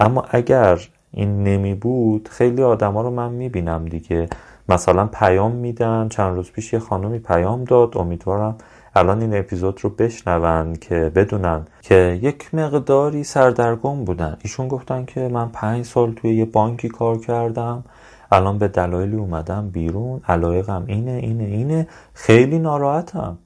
اما 0.00 0.24
اگر 0.30 0.80
این 1.10 1.44
نمی 1.44 1.74
بود 1.74 2.28
خیلی 2.32 2.62
آدما 2.62 3.02
رو 3.02 3.10
من 3.10 3.32
می‌بینم 3.32 3.84
دیگه. 3.84 4.28
مثلا 4.68 5.06
پیام 5.06 5.52
میدن. 5.52 6.08
چند 6.08 6.36
روز 6.36 6.50
پیش 6.52 6.72
یه 6.72 6.78
خانمی 6.78 7.18
پیام 7.18 7.64
داد. 7.64 7.98
امیدوارم 7.98 8.56
الان 8.96 9.20
این 9.20 9.36
اپیزود 9.36 9.80
رو 9.82 9.90
بشنون 9.90 10.74
که 10.74 11.12
بدونن 11.14 11.64
که 11.82 12.18
یک 12.22 12.54
مقداری 12.54 13.24
سردرگم 13.24 14.04
بودن. 14.04 14.36
ایشون 14.42 14.68
گفتن 14.68 15.04
که 15.04 15.28
من 15.28 15.48
پنج 15.48 15.84
سال 15.84 16.12
توی 16.12 16.34
یه 16.34 16.44
بانکی 16.44 16.88
کار 16.88 17.18
کردم. 17.18 17.84
الان 18.32 18.58
به 18.58 18.68
دلایلی 18.68 19.16
اومدم 19.16 19.68
بیرون. 19.68 20.20
علایقم 20.28 20.84
اینه 20.86 21.12
اینه 21.12 21.44
اینه. 21.44 21.86
خیلی 22.14 22.58
ناراحتم. 22.58 23.38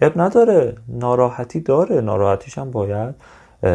اب 0.00 0.20
نداره. 0.20 0.74
ناراحتی 0.88 1.60
داره. 1.60 2.00
ناراحتیش 2.00 2.58
هم 2.58 2.70
باید 2.70 3.14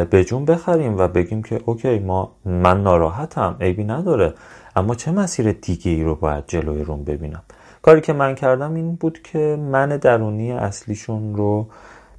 به 0.09 0.23
جون 0.23 0.45
بخریم 0.45 0.97
و 0.97 1.07
بگیم 1.07 1.43
که 1.43 1.61
اوکی 1.65 1.99
ما 1.99 2.31
من 2.45 2.83
ناراحتم. 2.83 3.57
عیبی 3.61 3.83
نداره. 3.83 4.33
اما 4.77 4.95
چه 4.95 5.11
مسیر 5.11 5.51
دیگه 5.51 5.91
ای 5.91 6.03
رو 6.03 6.15
باید 6.15 6.43
جلوی 6.47 6.83
روم 6.83 7.03
ببینم؟ 7.03 7.41
کاری 7.81 8.01
که 8.01 8.13
من 8.13 8.35
کردم 8.35 8.73
این 8.73 8.95
بود 8.95 9.21
که 9.21 9.57
من 9.71 9.89
درونی 9.89 10.51
اصلیشون 10.51 11.35
رو 11.35 11.67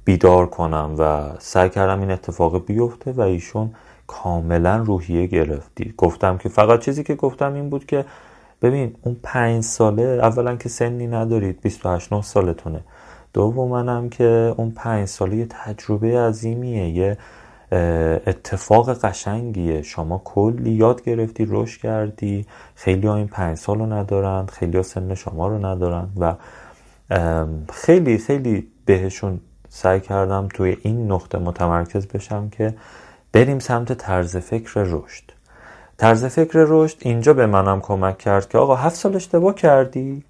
بیدار 0.05 0.45
کنم 0.45 0.95
و 0.97 1.29
سعی 1.39 1.69
کردم 1.69 1.99
این 1.99 2.11
اتفاق 2.11 2.65
بیفته 2.65 3.11
و 3.11 3.21
ایشون 3.21 3.71
کاملا 4.07 4.77
روحیه 4.77 5.27
گرفتی. 5.27 5.93
گفتم 5.97 6.37
که 6.37 6.49
فقط 6.49 6.79
چیزی 6.79 7.03
که 7.03 7.15
گفتم 7.15 7.53
این 7.53 7.69
بود 7.69 7.85
که 7.85 8.05
ببین 8.61 8.95
اون 9.01 9.17
پنج 9.23 9.63
ساله 9.63 10.01
اولا 10.01 10.55
که 10.55 10.69
سنی 10.69 11.07
ندارید 11.07 11.61
28 11.61 12.13
9 12.13 12.21
سالتونه. 12.21 12.83
دومنم 13.33 14.09
که 14.09 14.53
اون 14.57 14.71
پنج 14.71 15.07
ساله 15.07 15.35
یه 15.35 15.45
تجربه 15.49 16.19
عظیمیه 16.19 16.89
یه 16.89 17.17
اتفاق 17.71 18.93
قشنگیه. 18.93 19.81
شما 19.81 20.21
کلی 20.25 20.71
یاد 20.71 21.03
گرفتی 21.03 21.47
رشد 21.49 21.81
کردی. 21.81 22.45
خیلی 22.75 23.07
ها 23.07 23.15
این 23.15 23.27
پنج 23.27 23.57
سال 23.57 23.79
رو 23.79 23.93
ندارن 23.93 24.45
خیلی 24.45 24.77
ها 24.77 24.83
سن 24.83 25.13
شما 25.13 25.47
رو 25.47 25.65
ندارن 25.65 26.09
و 26.19 26.35
خیلی 27.73 28.17
خیلی 28.17 28.67
بهشون 28.85 29.39
سعی 29.69 29.99
کردم 29.99 30.47
توی 30.53 30.77
این 30.81 31.11
نقطه 31.11 31.37
متمرکز 31.37 32.07
بشم 32.07 32.49
که 32.49 32.75
بریم 33.33 33.59
سمت 33.59 33.93
طرز 33.93 34.37
فکر 34.37 34.71
رشد. 34.75 35.23
طرز 35.97 36.25
فکر 36.25 36.65
رشد 36.67 36.97
اینجا 36.99 37.33
به 37.33 37.45
منم 37.45 37.81
کمک 37.81 38.17
کرد 38.17 38.49
که 38.49 38.57
آقا 38.57 38.75
هفت 38.75 38.95
سال 38.95 39.15
اشتباه 39.15 39.55
کردی. 39.55 40.23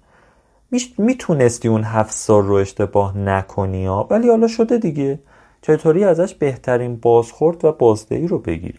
می‌تونستی 0.98 1.68
اون 1.68 1.84
هفت 1.84 2.12
سال 2.12 2.46
رو 2.46 2.54
اشتباه 2.54 3.18
نکنی 3.18 3.88
ولی 3.88 4.28
حالا 4.28 4.48
شده 4.48 4.78
دیگه. 4.78 5.18
چطوری 5.62 6.04
ازش 6.04 6.34
بهترین 6.34 6.96
بازخورد 6.96 7.64
و 7.64 7.72
بازدهی 7.72 8.26
رو 8.26 8.38
بگیری 8.38 8.78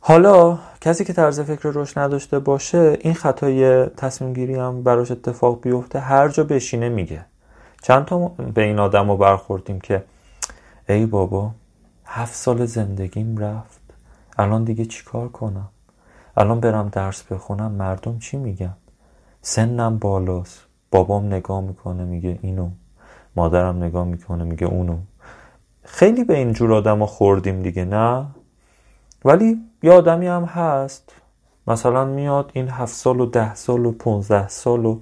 حالا 0.00 0.58
کسی 0.80 1.04
که 1.04 1.12
طرز 1.12 1.40
فکر 1.40 1.70
رشد 1.74 1.98
نداشته 1.98 2.38
باشه 2.38 2.98
این 3.00 3.14
خطای 3.14 3.86
تصمیم 3.86 4.32
گیری 4.32 4.54
هم 4.54 4.82
براش 4.82 5.10
اتفاق 5.10 5.60
بیفته 5.60 6.00
هر 6.00 6.28
جا 6.28 6.44
بشینه 6.44 6.88
میگه. 6.88 7.24
چند 7.82 8.04
تا 8.04 8.18
به 8.28 8.62
این 8.62 8.78
آدم 8.78 9.10
رو 9.10 9.16
برخوردیم 9.16 9.80
که 9.80 10.04
ای 10.88 11.06
بابا 11.06 11.50
هفت 12.04 12.34
سال 12.34 12.66
زندگیم 12.66 13.38
رفت. 13.38 13.80
الان 14.38 14.64
دیگه 14.64 14.84
چیکار 14.84 15.28
کنم؟ 15.28 15.68
الان 16.36 16.60
برم 16.60 16.88
درس 16.88 17.22
بخونم 17.22 17.72
مردم 17.72 18.18
چی 18.18 18.36
میگن؟ 18.36 18.74
سنم 19.42 19.98
بالاست. 19.98 20.60
بابام 20.90 21.26
نگاه 21.26 21.60
می‌کنه 21.60 22.04
میگه 22.04 22.38
اینو. 22.42 22.70
مادرم 23.36 23.82
نگاه 23.82 24.04
می‌کنه 24.04 24.44
میگه 24.44 24.66
اونو. 24.66 24.96
خیلی 25.84 26.24
به 26.24 26.36
اینجور 26.38 26.72
آدم 26.72 27.06
خوردیم 27.06 27.62
دیگه 27.62 27.84
نه؟ 27.84 28.26
ولی 29.24 29.60
یه 29.82 29.92
آدمی 29.92 30.26
هم 30.26 30.44
هست. 30.44 31.12
مثلا 31.66 32.04
میاد 32.04 32.50
این 32.52 32.68
هفت 32.68 32.94
سال 32.94 33.20
و 33.20 33.26
ده 33.26 33.54
سال 33.54 33.86
و 33.86 33.92
پونزده 33.92 34.48
سال 34.48 34.86
و 34.86 35.00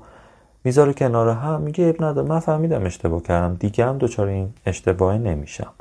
می‌ذاره 0.64 0.92
کنار 0.92 1.29
هم 1.29 1.61
میگه 1.61 1.85
اب 1.85 2.05
نداره 2.05 2.29
من 2.29 2.38
فهمیدم 2.38 2.85
اشتباه 2.85 3.23
کردم. 3.23 3.55
دیگه 3.55 3.87
هم 3.87 3.99
دوچار 3.99 4.27
این 4.27 4.53
اشتباه 4.66 5.18
نمیشم 5.18 5.73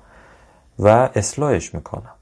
و 0.80 1.10
اصلاحش 1.16 1.76
می‌کنم. 1.76 2.16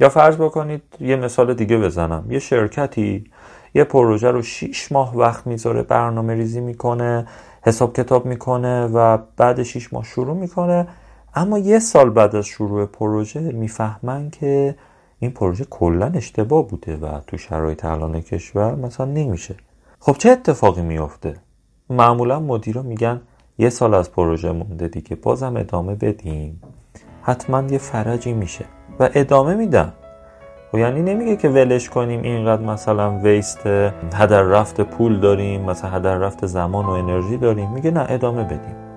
یا 0.00 0.08
فرض 0.08 0.36
بکنید 0.36 0.82
یه 1.00 1.16
مثال 1.16 1.54
دیگه 1.54 1.78
بزنم. 1.78 2.24
یه 2.30 2.38
شرکتی 2.38 3.30
یه 3.74 3.84
پروژه 3.84 4.30
رو 4.30 4.42
6 4.42 4.92
ماه 4.92 5.16
وقت 5.16 5.46
می‌ذاره 5.46 5.82
برنامه 5.82 6.34
ریزی 6.34 6.60
می‌کنه 6.60 7.26
حساب 7.62 7.96
کتاب 7.96 8.26
می‌کنه 8.26 8.86
و 8.86 9.18
بعد 9.36 9.62
6 9.62 9.92
ماه 9.92 10.04
شروع 10.04 10.36
می‌کنه. 10.36 10.88
اما 11.34 11.58
یه 11.58 11.78
سال 11.78 12.10
بعد 12.10 12.36
از 12.36 12.46
شروع 12.46 12.86
پروژه 12.86 13.40
می‌فهمن 13.40 14.30
که 14.30 14.74
این 15.18 15.30
پروژه 15.30 15.64
کلا 15.64 16.12
اشتباه 16.14 16.68
بوده 16.68 16.96
و 16.96 17.20
تو 17.26 17.38
شرایط 17.38 17.84
الان 17.84 18.20
کشور 18.20 18.74
مثلا 18.74 19.06
نمیشه. 19.06 19.54
خب 20.00 20.12
چه 20.12 20.30
اتفاقی 20.30 20.82
میفته 20.82 21.36
معمولا 21.90 22.40
مدیرا 22.40 22.82
میگن 22.82 23.20
یه 23.58 23.70
سال 23.70 23.94
از 23.94 24.12
پروژه 24.12 24.52
مونده 24.52 24.88
دیگه 24.88 25.16
بازم 25.16 25.56
ادامه 25.56 25.94
بدیم 25.94 26.62
حتما 27.22 27.62
یه 27.70 27.78
فرجی 27.78 28.32
میشه 28.32 28.64
و 29.00 29.10
ادامه 29.14 29.54
میدن. 29.54 29.92
و 30.74 30.78
یعنی 30.78 31.02
نمیگه 31.02 31.36
که 31.36 31.48
ولش 31.48 31.88
کنیم 31.88 32.22
اینقدر 32.22 32.62
مثلا 32.62 33.18
ویست 33.18 33.66
هدر 34.14 34.42
رفت 34.42 34.80
پول 34.80 35.20
داریم 35.20 35.60
مثلا 35.60 35.90
هدر 35.90 36.14
رفت 36.14 36.46
زمان 36.46 36.84
و 36.84 36.90
انرژی 36.90 37.36
داریم. 37.36 37.70
میگه 37.70 37.90
نه 37.90 38.06
ادامه 38.08 38.44
بدیم. 38.44 38.89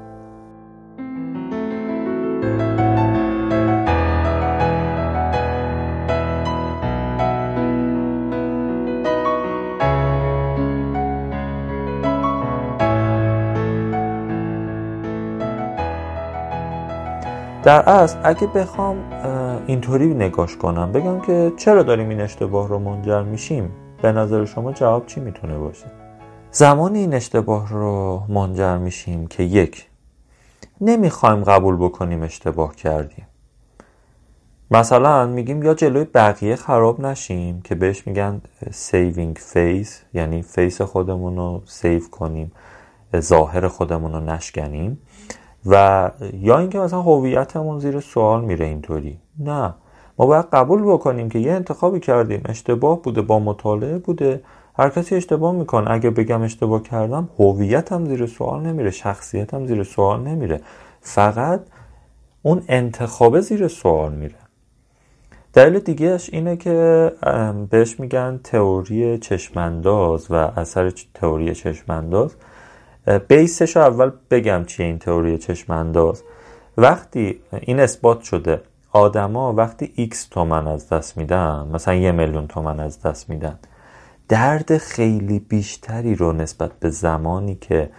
در 17.64 17.90
اصل 17.90 18.18
اگه 18.24 18.48
بخوام 18.48 18.98
اینطوری 19.68 20.14
نگاش 20.14 20.58
کنم 20.58 20.92
بگم 20.92 21.22
که 21.22 21.52
چرا 21.58 21.84
داریم 21.84 22.10
این 22.10 22.22
اشتباه 22.22 22.68
رو 22.68 22.80
منجر 22.80 23.24
میشیم؟ 23.24 23.72
به 24.02 24.12
نظر 24.12 24.46
شما 24.46 24.72
جواب 24.72 25.06
چی 25.06 25.20
می‌تونه 25.20 25.58
باشه؟ 25.58 25.86
زمان 26.52 26.96
این 26.96 27.14
اشتباه 27.14 27.70
رو 27.70 28.24
منجر 28.30 28.78
میشیم 28.78 29.28
که 29.28 29.44
یک 29.44 29.88
نمی‌خوایم 30.82 31.44
قبول 31.44 31.76
بکنیم 31.76 32.24
اشتباه 32.24 32.76
کردیم. 32.76 33.28
مثلا 34.72 35.26
میگیم 35.26 35.64
یا 35.64 35.74
جلوی 35.74 36.04
بقیه 36.04 36.56
خراب 36.56 37.02
نشیم 37.02 37.62
که 37.62 37.76
بهش 37.76 38.08
میگن 38.08 38.42
saving 38.72 39.38
face 39.38 40.02
یعنی 40.14 40.42
face 40.42 40.82
خودمون 40.82 41.36
رو 41.36 41.62
save 41.66 42.02
کنیم 42.12 42.52
ظاهر 43.18 43.68
خودمون 43.68 44.14
رو 44.14 44.20
نشکنیم. 44.20 45.00
و 45.66 46.12
یا 46.34 46.60
اینکه 46.60 46.80
مثلا 46.80 47.02
هویتمون 47.02 47.80
زیر 47.80 48.00
سوال 48.00 48.46
میره 48.46 48.66
اینطوری. 48.66 49.20
نه. 49.40 49.74
ما 50.18 50.26
باید 50.26 50.46
قبول 50.54 50.82
بکنیم 50.82 51.30
که 51.30 51.40
یه 51.40 51.52
انتخابی 51.52 52.00
کردیم. 52.00 52.42
اشتباه 52.46 53.02
بوده 53.02 53.22
با 53.22 53.40
مطالعه 53.40 53.98
بوده. 53.98 54.42
هر 54.78 54.90
کسی 54.90 55.16
اشتباه 55.16 55.52
می‌کنه. 55.52 55.92
اگه 55.92 56.10
بگم 56.10 56.42
اشتباه 56.42 56.84
کردم 56.84 57.30
هویتم 57.40 58.06
زیر 58.06 58.26
سوال 58.26 58.62
نمیره. 58.62 58.92
شخصیتم 58.92 59.66
زیر 59.66 59.84
سوال 59.84 60.20
نمیره. 60.20 60.62
فقط 61.02 61.62
اون 62.42 62.62
انتخابه 62.68 63.42
زیر 63.42 63.68
سوال 63.68 64.14
میره. 64.14 64.36
دلیل 65.54 65.80
دیگهش 65.80 66.30
اینه 66.34 66.58
که 66.58 67.12
بهش 67.70 68.00
میگن 68.00 68.40
تئوری 68.44 69.18
چشمانداز 69.18 70.32
و 70.32 70.34
اثر 70.34 70.94
تئوری 71.14 71.56
چشمانداز. 71.56 72.36
بیسش 73.28 73.78
اول 73.78 74.12
بگم 74.32 74.66
چیه 74.66 74.86
این 74.86 75.00
تئوری 75.00 75.38
چشمانداز. 75.38 76.24
وقتی 76.78 77.40
این 77.62 77.80
اثبات 77.80 78.22
شده 78.22 78.62
آدما 78.92 79.54
وقتی 79.54 80.10
x 80.12 80.18
تومن 80.32 80.68
از 80.68 80.90
دست 80.90 81.18
میدن 81.18 81.68
مثلا 81.74 81.94
یه 81.94 82.12
میلیون 82.12 82.48
تومن 82.48 82.80
از 82.80 83.02
دست 83.02 83.30
میدن 83.30 83.60
درد 84.28 84.78
خیلی 84.78 85.40
بیشتری 85.40 86.16
رو 86.16 86.34
نسبت 86.34 86.72
به 86.80 86.90
زمانی 86.90 87.56
که 87.56 87.90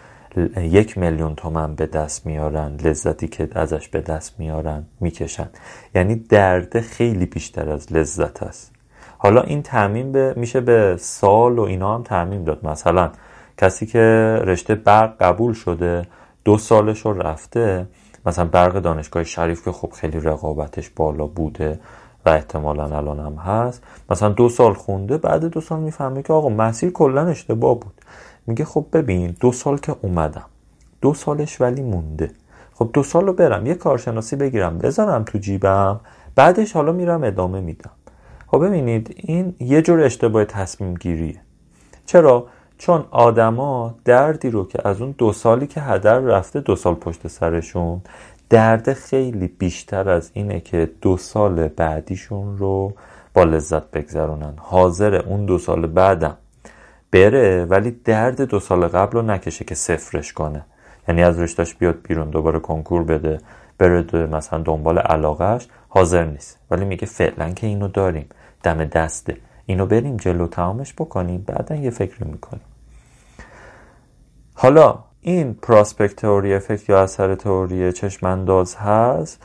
یک 0.56 0.98
میلیون 0.98 1.34
تومن 1.34 1.74
به 1.74 1.86
دست 1.86 2.26
میارن 2.26 2.76
لذتی 2.76 3.28
که 3.28 3.48
ازش 3.54 3.88
به 3.88 4.00
دست 4.00 4.34
میارن 4.38 4.86
می‌کشن. 5.00 5.48
یعنی 5.94 6.14
درد 6.14 6.80
خیلی 6.80 7.26
بیشتر 7.26 7.70
از 7.70 7.92
لذت 7.92 8.42
است. 8.42 8.72
حالا 9.18 9.42
این 9.42 9.62
تعمین 9.62 10.12
به 10.12 10.34
میشه 10.36 10.60
به 10.60 10.96
سال 11.00 11.58
و 11.58 11.62
اینا 11.62 11.94
هم 11.94 12.02
تعمین 12.02 12.44
داد. 12.44 12.66
مثلا 12.66 13.10
کسی 13.58 13.86
که 13.86 13.98
رشته 14.44 14.74
برق 14.74 15.16
قبول 15.20 15.52
شده 15.52 16.06
دو 16.44 16.58
سالش 16.58 17.00
رو 17.00 17.12
رفته 17.12 17.86
مثلا 18.26 18.44
برق 18.44 18.78
دانشگاه 18.78 19.24
شریف 19.24 19.64
که 19.64 19.72
خب 19.72 19.92
خیلی 19.92 20.20
رقابتش 20.20 20.90
بالا 20.90 21.26
بوده 21.26 21.80
و 22.26 22.28
احتمالا 22.28 22.96
الان 22.96 23.20
هم 23.20 23.34
هست 23.34 23.82
مثلا 24.10 24.28
دو 24.28 24.48
سال 24.48 24.74
خونده 24.74 25.18
بعد 25.18 25.44
دو 25.44 25.60
سال 25.60 25.80
می‌فهمه 25.80 26.22
که 26.22 26.32
آقا 26.32 26.48
مسیر 26.48 26.90
کلا 26.90 27.26
اشتباه 27.26 27.80
بود. 27.80 28.00
میگه 28.46 28.64
خب 28.64 28.86
ببین 28.92 29.36
دو 29.40 29.52
سال 29.52 29.78
که 29.78 29.96
اومدم. 30.02 30.44
دو 31.00 31.14
سالش 31.14 31.60
ولی 31.60 31.82
مونده. 31.82 32.30
خب 32.74 32.90
دو 32.92 33.02
سال 33.02 33.26
رو 33.26 33.32
برم 33.32 33.66
یه 33.66 33.74
کارشناسی 33.74 34.36
بگیرم 34.36 34.78
بذارم 34.78 35.24
تو 35.24 35.38
جیبم 35.38 36.00
بعدش 36.34 36.72
حالا 36.72 36.92
میرم 36.92 37.24
ادامه 37.24 37.60
میدم. 37.60 37.90
خب 38.46 38.66
ببینید 38.66 39.14
این 39.16 39.54
یه 39.60 39.82
جور 39.82 40.00
اشتباه 40.00 40.44
تصمیم 40.44 40.94
گیریه. 40.94 41.40
چرا؟ 42.06 42.46
چون 42.78 43.04
آدما 43.10 43.94
دردی 44.04 44.50
رو 44.50 44.68
که 44.68 44.88
از 44.88 45.00
اون 45.00 45.14
دو 45.18 45.32
سالی 45.32 45.66
که 45.66 45.80
هدر 45.80 46.18
رفته 46.18 46.60
دو 46.60 46.76
سال 46.76 46.94
پشت 46.94 47.28
سرشون 47.28 48.00
درد 48.50 48.92
خیلی 48.92 49.48
بیشتر 49.48 50.08
از 50.08 50.30
اینه 50.34 50.60
که 50.60 50.90
دو 51.00 51.16
سال 51.16 51.68
بعدیشون 51.68 52.58
رو 52.58 52.92
با 53.34 53.44
لذت 53.44 53.90
بگذرونن. 53.90 54.54
حاضر 54.56 55.14
اون 55.14 55.46
دو 55.46 55.58
سال 55.58 55.86
بعدم 55.86 56.36
بره 57.10 57.64
ولی 57.64 57.90
درد 57.90 58.40
دو 58.42 58.60
سال 58.60 58.88
قبل 58.88 59.12
رو 59.12 59.22
نکشه 59.22 59.64
که 59.64 59.74
صفرش 59.74 60.32
کنه. 60.32 60.64
یعنی 61.08 61.22
از 61.22 61.38
رشتش 61.38 61.74
بیاد 61.74 62.02
بیرون 62.02 62.30
دوباره 62.30 62.58
کنکور 62.58 63.04
بده 63.04 63.38
بره 63.78 64.26
مثلا 64.26 64.58
دنبال 64.58 64.98
علاقهش 64.98 65.68
حاضر 65.88 66.24
نیست. 66.24 66.58
ولی 66.70 66.84
میگه 66.84 67.06
فعلا 67.06 67.50
که 67.50 67.66
اینو 67.66 67.88
داریم. 67.88 68.26
دم 68.62 68.84
دسته. 68.84 69.36
اینو 69.66 69.86
بریم 69.86 70.16
جلو 70.16 70.46
تمامش 70.46 70.94
بکنیم 70.94 71.44
بعدا 71.46 71.74
یه 71.74 71.90
فکر 71.90 72.24
می‌کنیم. 72.24 72.64
حالا 74.54 74.98
این 75.20 75.54
پراسپکت 75.54 76.16
تئوری 76.16 76.54
افکت 76.54 76.88
یا 76.88 77.02
اثر 77.02 77.34
تئوری 77.34 77.92
چشمانداز 77.92 78.76
هست 78.76 79.42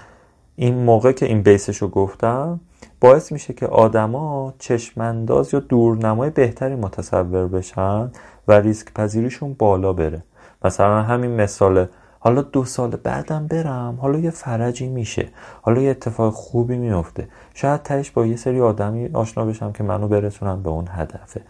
این 0.55 0.84
موقع 0.84 1.12
که 1.12 1.25
این 1.25 1.41
بیسش 1.41 1.77
رو 1.77 1.88
گفتم 1.88 2.60
باعث 2.99 3.32
میشه 3.32 3.53
که 3.53 3.67
آدما 3.67 4.53
چشمانداز 4.60 5.53
یا 5.53 5.60
دورنمای 5.60 6.29
بهتری 6.29 6.75
متصور 6.75 7.47
بشن 7.47 8.12
و 8.47 8.51
ریسک 8.51 8.93
پذیریشون 8.93 9.53
بالا 9.53 9.93
بره. 9.93 10.23
مثلا 10.65 11.01
همین 11.01 11.32
مثال 11.32 11.88
حالا 12.19 12.41
دو 12.41 12.65
سال 12.65 12.89
بعدم 12.89 13.47
برم. 13.47 13.97
حالا 14.01 14.19
یه 14.19 14.29
فرجی 14.29 14.88
میشه. 14.88 15.27
حالا 15.62 15.82
یه 15.82 15.89
اتفاق 15.89 16.34
خوبی 16.34 16.77
میفته. 16.77 17.27
شاید 17.53 17.84
تهش 17.84 18.12
با 18.12 18.25
یه 18.25 18.36
سری 18.36 18.62
آدمی 18.62 19.10
آشنا 19.13 19.45
بشم 19.45 19.71
که 19.71 19.84
منو 19.84 20.08
برسونم 20.08 20.63
به 20.63 20.69
اون 20.69 20.88
هدفه. 20.91 21.41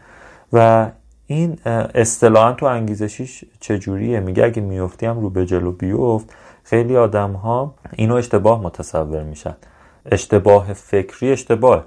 و 0.53 0.89
این 1.25 1.57
اصطلاحا 1.95 2.53
تو 2.53 2.65
انگیزشیش 2.65 3.45
چجوریه؟ 3.59 4.19
میگه 4.19 4.45
اگه 4.45 4.61
میفتی 4.61 5.05
هم 5.05 5.19
رو 5.19 5.29
به 5.29 5.45
جلو 5.45 5.71
بیفت. 5.71 6.33
خیلی 6.63 6.97
آدم 6.97 7.31
ها 7.31 7.73
اینو 7.91 8.15
اشتباه 8.15 8.61
متصور 8.61 9.23
میشن. 9.23 9.55
اشتباه 10.05 10.73
فکری 10.73 11.31
اشتباه. 11.31 11.85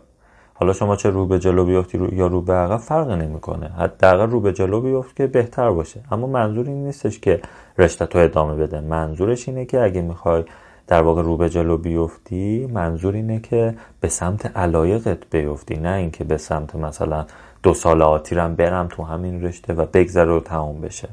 حالا 0.63 0.73
شما 0.73 0.97
چه 0.97 1.11
رو 1.11 1.27
به 1.27 1.39
جلو 1.39 1.65
بیفتی 1.65 1.99
رو 1.99 2.15
یا 2.15 2.27
رو 2.27 2.43
به 2.43 2.53
عقب 2.53 2.77
فرق 2.77 3.11
نمی‌کنه. 3.11 3.69
حداقل 3.69 4.31
رو 4.31 4.41
به 4.41 4.53
جلو 4.53 4.81
بیفت 4.81 5.17
که 5.17 5.27
بهتر 5.27 5.71
باشه. 5.71 6.01
اما 6.11 6.27
منظور 6.27 6.67
این 6.67 6.85
نیستش 6.85 7.19
که 7.19 7.41
رشته 7.79 8.07
تو 8.07 8.19
ادامه 8.19 8.55
بده. 8.55 8.81
منظورش 8.81 9.49
اینه 9.49 9.65
که 9.65 9.83
اگه 9.83 10.03
می‌خوای 10.03 10.45
در 10.87 11.03
واقع 11.03 11.23
رو 11.23 11.37
به 11.37 11.49
جلو 11.51 11.77
بیفتی 11.77 12.67
منظور 12.73 13.15
اینه 13.15 13.41
که 13.41 13.75
به 14.01 14.09
سمت 14.09 14.57
علایقت 14.57 15.19
بیفتی. 15.31 15.77
نه 15.77 15.89
اینکه 15.89 16.25
به 16.25 16.37
سمت 16.37 16.75
مثلا 16.77 17.27
دو 17.63 17.75
سال 17.75 18.03
آتیرم 18.03 18.55
برم 18.55 18.89
تو 18.91 19.03
همین 19.03 19.45
رشته 19.45 19.75
و 19.75 19.87
بگذره 19.87 20.33
و 20.33 20.41
تموم 20.41 20.81
بشه. 20.81 21.09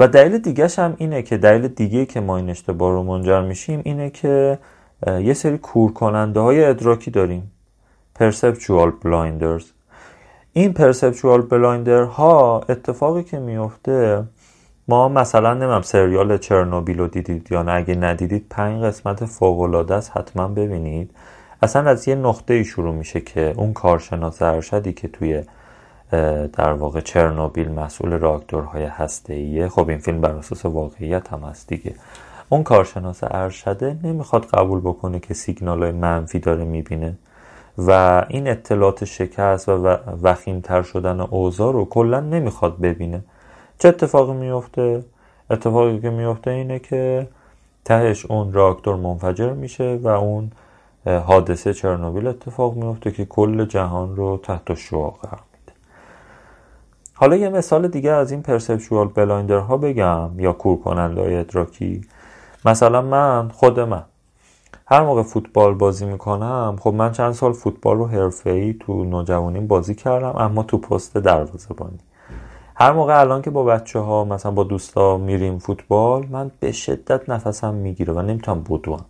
و 0.00 0.08
دلیل 0.08 0.38
دیگهش 0.38 0.78
هم 0.78 0.94
اینه 0.98 1.22
که 1.22 1.36
دلیل 1.36 1.68
دیگه 1.68 2.06
که 2.06 2.20
ما 2.20 2.36
این 2.36 2.50
اشتباه 2.50 2.92
رو 2.92 3.02
منجر 3.02 3.42
میشیم 3.42 3.80
اینه 3.84 4.10
که 4.10 4.58
یه 5.06 5.34
سری 5.34 5.58
کور 5.58 5.92
کننده 5.92 6.40
های 6.40 6.64
ادراکی 6.64 7.10
داریم. 7.10 7.50
Perceptual 8.18 8.90
blinders. 9.04 9.64
این 10.52 10.74
perceptual 10.74 11.50
blinder 11.50 12.02
ها 12.02 12.64
اتفاقی 12.68 13.22
که 13.22 13.38
میفته 13.38 14.24
ما 14.88 15.08
مثلا 15.08 15.54
نمی‌دونم 15.54 15.82
سریال 15.82 16.38
چرنوبیل 16.38 16.98
رو 16.98 17.06
دیدید 17.06 17.48
یا 17.50 17.62
نه 17.62 17.72
اگه 17.72 17.94
ندیدید 17.94 18.46
پنج 18.50 18.82
قسمت 18.82 19.24
فوق‌العاده 19.24 19.90
است 19.90 20.16
حتما 20.16 20.48
ببینید. 20.48 21.10
اصلا 21.62 21.90
از 21.90 22.08
یه 22.08 22.14
نقطه 22.14 22.54
ای 22.54 22.64
شروع 22.64 22.94
میشه 22.94 23.20
که 23.20 23.54
اون 23.56 23.72
کارشناس 23.72 24.42
ارشدی 24.42 24.92
که 24.92 25.08
توی 25.08 25.42
در 26.52 26.72
واقع 26.72 27.00
چرنوبیل 27.00 27.68
مسئول 27.68 28.18
راکتورهای 28.18 28.84
هسته 28.84 29.68
خب 29.68 29.88
این 29.88 29.98
فیلم 29.98 30.20
بر 30.20 30.30
اساس 30.30 30.66
واقعیت 30.66 31.32
هم 31.32 31.40
هست 31.40 31.68
دیگه. 31.68 31.94
اون 32.48 32.62
کارشناس 32.62 33.20
ارشده 33.22 33.96
نمی‌خواد 34.02 34.46
قبول 34.46 34.80
بکنه 34.80 35.20
که 35.20 35.34
سیگنال 35.34 35.82
های 35.82 35.92
منفی 35.92 36.38
داره 36.38 36.64
می‌بینه. 36.64 37.14
و 37.78 38.24
این 38.28 38.48
اطلاعات 38.48 39.04
شکست 39.04 39.68
و 39.68 39.96
وخیمتر 40.22 40.82
شدن 40.82 41.20
اوضاع 41.20 41.72
رو 41.72 41.84
کلا 41.84 42.20
نمی‌خواد 42.20 42.80
ببینه. 42.80 43.20
چه 43.78 43.88
اتفاقی 43.88 44.32
میفته 44.32 45.04
اتفاقی 45.50 46.00
که 46.00 46.10
میفته 46.10 46.50
اینه 46.50 46.78
که 46.78 47.28
تهش 47.84 48.26
اون 48.26 48.52
راکتور 48.52 48.96
منفجر 48.96 49.52
میشه 49.52 49.98
و 50.02 50.08
اون 50.08 50.50
حادثه 51.06 51.74
چرنوبیل 51.74 52.26
اتفاق 52.26 52.74
میفته 52.74 53.10
که 53.10 53.24
کل 53.24 53.64
جهان 53.64 54.16
رو 54.16 54.40
تحت 54.42 54.74
شعاع 54.74 55.18
قرار 55.22 55.40
میده. 55.52 55.72
حالا 57.14 57.36
یه 57.36 57.48
مثال 57.48 57.88
دیگه 57.88 58.10
از 58.10 58.30
این 58.30 58.42
perceptual 58.42 59.08
blinder 59.08 59.58
ها 59.58 59.76
بگم 59.76 60.30
یا 60.38 60.52
کور 60.52 60.78
کننده 60.82 61.20
های 61.20 61.36
ادراکی. 61.36 62.02
مثلا 62.64 63.02
من 63.02 63.48
خود 63.48 63.80
من. 63.80 64.02
هر 64.86 65.02
موقع 65.02 65.22
فوتبال 65.22 65.74
بازی 65.74 66.06
می‌کنم 66.06 66.76
خب 66.80 66.94
من 66.94 67.12
چند 67.12 67.32
سال 67.32 67.52
فوتبال 67.52 67.98
رو 67.98 68.30
ای 68.44 68.74
تو 68.80 69.04
نوجوانیم 69.04 69.66
بازی 69.66 69.94
کردم 69.94 70.34
اما 70.36 70.62
تو 70.62 70.78
پست 70.78 71.16
دروازه 71.16 71.74
بانی 71.74 71.98
هر 72.76 72.92
موقع 72.92 73.20
الان 73.20 73.42
که 73.42 73.50
با 73.50 73.64
بچه 73.64 73.98
ها 73.98 74.24
مثلا 74.24 74.52
با 74.52 74.64
دوستا 74.64 75.16
میریم 75.16 75.58
فوتبال 75.58 76.26
من 76.30 76.50
به 76.60 76.72
شدت 76.72 77.28
نفسم 77.28 77.74
می‌گیره 77.74 78.12
و 78.12 78.22
نمی‌تونم 78.22 78.62
بدوم 78.62 79.04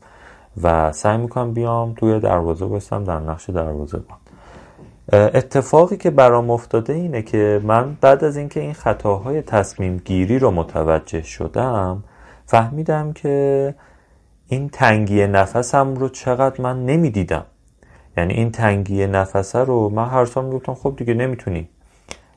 و 0.62 0.92
سعی 0.92 1.18
می‌کنم 1.18 1.52
بیام 1.52 1.92
توی 1.94 2.20
دروازه 2.20 2.66
بستم 2.66 3.04
در 3.04 3.20
نقش 3.20 3.50
دروازه 3.50 3.98
بان 3.98 4.18
اتفاقی 5.12 5.96
که 5.96 6.10
برام 6.10 6.50
افتاده 6.50 6.92
اینه 6.92 7.22
که 7.22 7.60
من 7.62 7.96
بعد 8.00 8.24
از 8.24 8.36
اینکه 8.36 8.60
این 8.60 8.72
خطاهای 8.72 9.42
تصمیم 9.42 9.96
گیری 9.96 10.38
رو 10.38 10.50
متوجه 10.50 11.22
شدم 11.22 12.04
فهمیدم 12.46 13.12
که 13.12 13.74
این 14.48 14.68
تنگی 14.68 15.26
نفسم 15.26 15.94
رو 15.94 16.08
چقدر 16.08 16.60
من 16.60 16.86
نمی‌دیدم. 16.86 17.44
یعنی 18.16 18.34
این 18.34 18.50
تنگی 18.50 19.06
نفسه 19.06 19.58
رو 19.58 19.88
من 19.88 20.08
هر 20.08 20.24
سال 20.24 20.44
می‌گفتم 20.44 20.74
خب 20.74 20.94
دیگه 20.96 21.14
نمی‌تونی. 21.14 21.68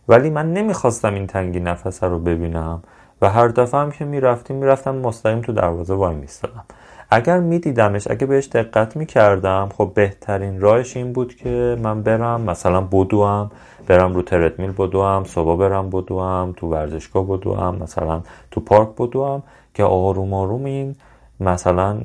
ولی 0.08 0.30
من 0.30 0.54
نمی‌خواستم 0.54 1.14
این 1.14 1.28
تنگی 1.28 1.60
نفسه 1.60 2.08
رو 2.08 2.20
ببینم. 2.20 2.84
و 3.22 3.30
هر 3.30 3.48
دفعه 3.48 3.82
هم 3.82 3.92
که 3.92 4.06
می‌رفتیم 4.06 4.56
می‌رفتم 4.56 4.96
مستقیم 4.96 5.42
تو 5.42 5.54
دروازه 5.54 5.94
وای 5.94 6.16
میستادم. 6.16 6.66
اگر 7.12 7.40
میدیدمش 7.40 8.08
اگه 8.12 8.26
بهش 8.26 8.48
دقت 8.48 8.96
می‌کردم 8.96 9.70
خب 9.78 9.92
بهترین 9.96 10.62
راهش 10.62 10.98
این 10.98 11.14
بود 11.14 11.36
که 11.36 11.78
من 11.82 12.04
برم 12.04 12.42
مثلا 12.42 12.82
بدوم 12.82 13.52
برم 13.88 14.14
رو 14.14 14.22
تردمیل 14.22 14.72
بدوم 14.72 15.24
صبح 15.24 15.60
برم 15.60 15.90
بدوم 15.90 16.54
تو 16.58 16.68
ورزشگاه 16.68 17.28
بدوم 17.28 17.76
مثلا 17.82 18.22
تو 18.52 18.62
پارک 18.62 18.90
بدوم 18.98 19.44
که 19.74 19.84
آروم 19.84 20.34
آروم 20.34 20.66
این 20.66 20.96
مثلا 21.40 21.98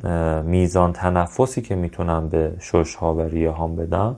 میزان 0.42 0.92
تنفسی 0.92 1.62
که 1.62 1.74
می‌تونم 1.74 2.28
به 2.28 2.52
شش 2.60 2.94
ها 2.94 3.14
و 3.14 3.20
ریه 3.20 3.50
هام 3.50 3.76
بدم 3.76 4.16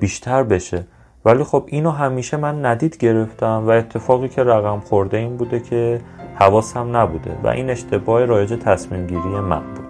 بیشتر 0.00 0.42
بشه. 0.42 0.84
ولی 1.24 1.44
خب 1.44 1.64
اینو 1.66 1.90
همیشه 1.90 2.36
من 2.36 2.66
ندید 2.66 2.96
گرفتم 2.96 3.64
و 3.66 3.70
اتفاقی 3.70 4.28
که 4.28 4.44
رقم 4.44 4.80
خورده 4.80 5.16
این 5.16 5.36
بوده 5.36 5.60
که 5.60 6.00
حواسم 6.34 6.96
نبوده 6.96 7.36
و 7.44 7.48
این 7.48 7.70
اشتباه 7.70 8.24
رایج 8.24 8.52
تصمیم 8.52 9.06
گیری 9.06 9.28
من 9.28 9.62
بود. 9.74 9.86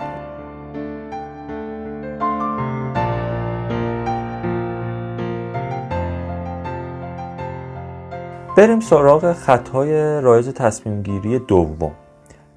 بریم 8.57 8.81
سراغ 8.81 9.33
خطای 9.33 10.21
رایج 10.21 10.51
تصمیم 10.51 11.03
گیری 11.03 11.39
دوم. 11.39 11.93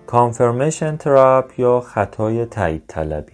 کانفرمیشن 0.10 0.98
تراپ 0.98 1.60
یا 1.60 1.80
خطای 1.80 2.46
تایید 2.46 2.84
طلبی. 2.88 3.34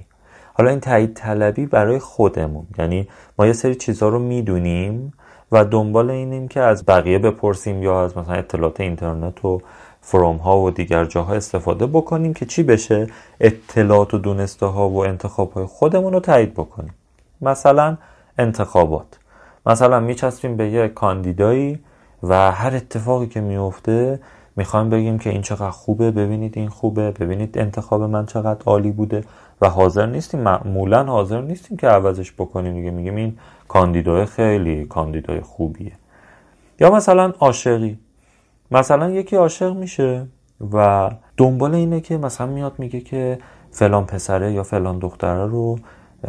حالا 0.54 0.70
این 0.70 0.80
تایید 0.80 1.14
طلبی 1.14 1.66
برای 1.66 2.00
خودمون. 2.00 2.68
یعنی 2.80 3.08
ما 3.40 3.48
یه 3.48 3.54
سری 3.54 3.76
چیزها 3.76 4.10
رو 4.10 4.20
می‌دونیم 4.20 5.14
و 5.52 5.66
دنبال 5.66 6.10
اینیم 6.10 6.48
که 6.48 6.60
از 6.60 6.86
بقیه 6.86 7.20
بپرسیم 7.20 7.84
یا 7.84 8.04
از 8.04 8.18
مثلا 8.18 8.34
اطلاعات 8.34 8.82
اینترنت 8.82 9.46
و 9.46 9.62
فروم 10.02 10.38
ها 10.38 10.60
و 10.60 10.72
دیگر 10.72 11.06
جاها 11.06 11.34
استفاده 11.34 11.88
بکنیم 11.88 12.34
که 12.34 12.46
چی 12.46 12.64
بشه؟ 12.64 13.08
اطلاعات 13.40 14.14
و 14.14 14.18
دونسته 14.18 14.66
ها 14.66 14.90
و 14.90 15.06
انتخاب 15.06 15.52
های 15.52 15.66
خودمون 15.66 16.14
رو 16.14 16.20
تایید 16.20 16.54
بکنیم. 16.54 16.94
مثلا 17.42 17.98
انتخابات. 18.38 19.20
مثلا 19.66 20.00
میچسبیم 20.00 20.58
به 20.58 20.70
یه 20.70 20.88
کاندیدایی 20.88 21.80
و 22.24 22.52
هر 22.52 22.76
اتفاقی 22.76 23.28
که 23.28 23.42
میفته 23.42 24.20
می‌خوایم 24.56 24.90
بگیم 24.90 25.20
که 25.20 25.30
این 25.30 25.42
چقدر 25.42 25.70
خوبه. 25.70 26.12
ببینید 26.12 26.58
این 26.58 26.70
خوبه. 26.70 27.12
ببینید 27.12 27.58
انتخاب 27.58 28.02
من 28.04 28.26
چقدر 28.26 28.64
عالی 28.66 28.92
بوده. 28.92 29.24
و 29.62 29.70
حاضر 29.70 30.06
نیستیم. 30.06 30.40
معمولا 30.40 31.04
حاضر 31.04 31.42
نیستیم 31.42 31.78
که 31.78 31.88
عوضش 31.88 32.34
بکنیم. 32.34 32.74
دیگه 32.74 32.92
میگیم 32.92 33.16
این 33.16 33.38
کاندیدای 33.68 34.26
خیلی 34.26 34.86
کاندیدای 34.86 35.42
خوبیه. 35.42 35.92
یا 36.80 36.92
مثلا 36.92 37.34
عاشقی. 37.40 38.00
مثلا 38.72 39.10
یکی 39.10 39.36
عاشق 39.36 39.76
میشه 39.76 40.28
و 40.74 41.10
دنبال 41.38 41.76
اینه 41.76 42.02
که 42.02 42.18
مثلا 42.18 42.48
میاد 42.48 42.74
میگه 42.78 43.00
که 43.00 43.40
فلان 43.72 44.06
پسره 44.06 44.52
یا 44.52 44.64
فلان 44.64 45.00
دختره 45.00 45.46
رو 45.46 45.80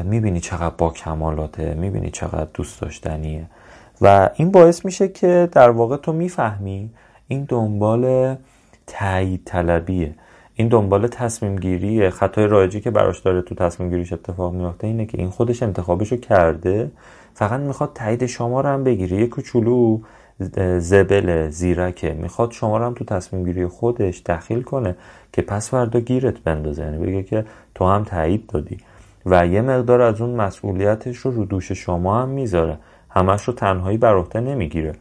می‌بینی 0.05 0.41
چقدر 0.41 0.75
با 0.79 0.91
کمالاته 0.91 1.75
می‌بینی 1.75 2.11
چقدر 2.11 2.49
دوست 2.55 2.81
داشتنیه. 2.81 3.47
و 4.01 4.31
این 4.35 4.51
باعث 4.51 4.85
میشه 4.85 5.09
که 5.09 5.49
در 5.53 5.71
واقع 5.71 5.97
تو 5.97 6.13
می‌فهمی 6.13 6.91
این 7.29 7.47
دنبال 7.49 8.35
تایید 8.87 9.43
طلبیه. 9.45 10.15
این 10.55 10.69
دنبال 10.69 11.07
تصمیم 11.07 11.57
گیریه. 11.57 12.11
خطای 12.11 12.47
رایجی 12.47 12.81
که 12.81 12.91
براش 12.91 13.21
داره 13.21 13.43
تو 13.43 13.55
تصمیم 13.55 13.91
گیریش 13.91 14.13
اتفاق 14.13 14.55
میفته 14.55 14.87
اینه 14.87 15.07
که 15.07 15.19
این 15.19 15.31
خودش 15.31 15.63
انتخابشو 15.63 16.17
کرده 16.17 16.91
فقط 17.35 17.61
می‌خواد 17.61 17.91
تایید 17.95 18.27
شما 18.27 18.61
رو 18.61 18.69
هم 18.69 18.85
بگیره. 18.85 19.17
یه 19.17 19.27
کوچولو 19.27 20.01
زبل 20.79 21.49
زیرکه. 21.51 22.13
می‌خواد 22.13 22.53
شما 22.53 22.79
رو 22.79 22.85
هم 22.85 22.95
تو 22.95 23.05
تصمیم 23.05 23.45
گیری 23.45 23.67
خودش 23.67 24.23
دخیل 24.27 24.63
کنه 24.63 24.97
که 25.33 25.43
پس 25.43 25.71
فردا 25.71 26.01
گیرت 26.01 26.39
بندازه. 26.39 26.83
یعنی 26.83 27.07
بگه 27.07 27.23
که 27.23 27.45
تو 27.75 27.85
هم 27.85 28.05
تایید 28.05 28.47
دادی. 28.47 28.77
و 29.27 29.47
یه 29.47 29.63
مقدار 29.63 30.01
از 30.03 30.21
اون 30.21 30.31
مسئولیتش 30.31 31.17
رو 31.17 31.31
رو 31.31 31.45
دوش 31.45 31.73
شما 31.73 32.23
هم 32.23 32.29
می‌ذاره. 32.29 32.79
همش 33.11 33.43
رو 33.43 33.53
تنهایی 33.53 33.99
بر 33.99 34.15
عهده 34.15 34.41
نمی‌گیره. 34.41 34.93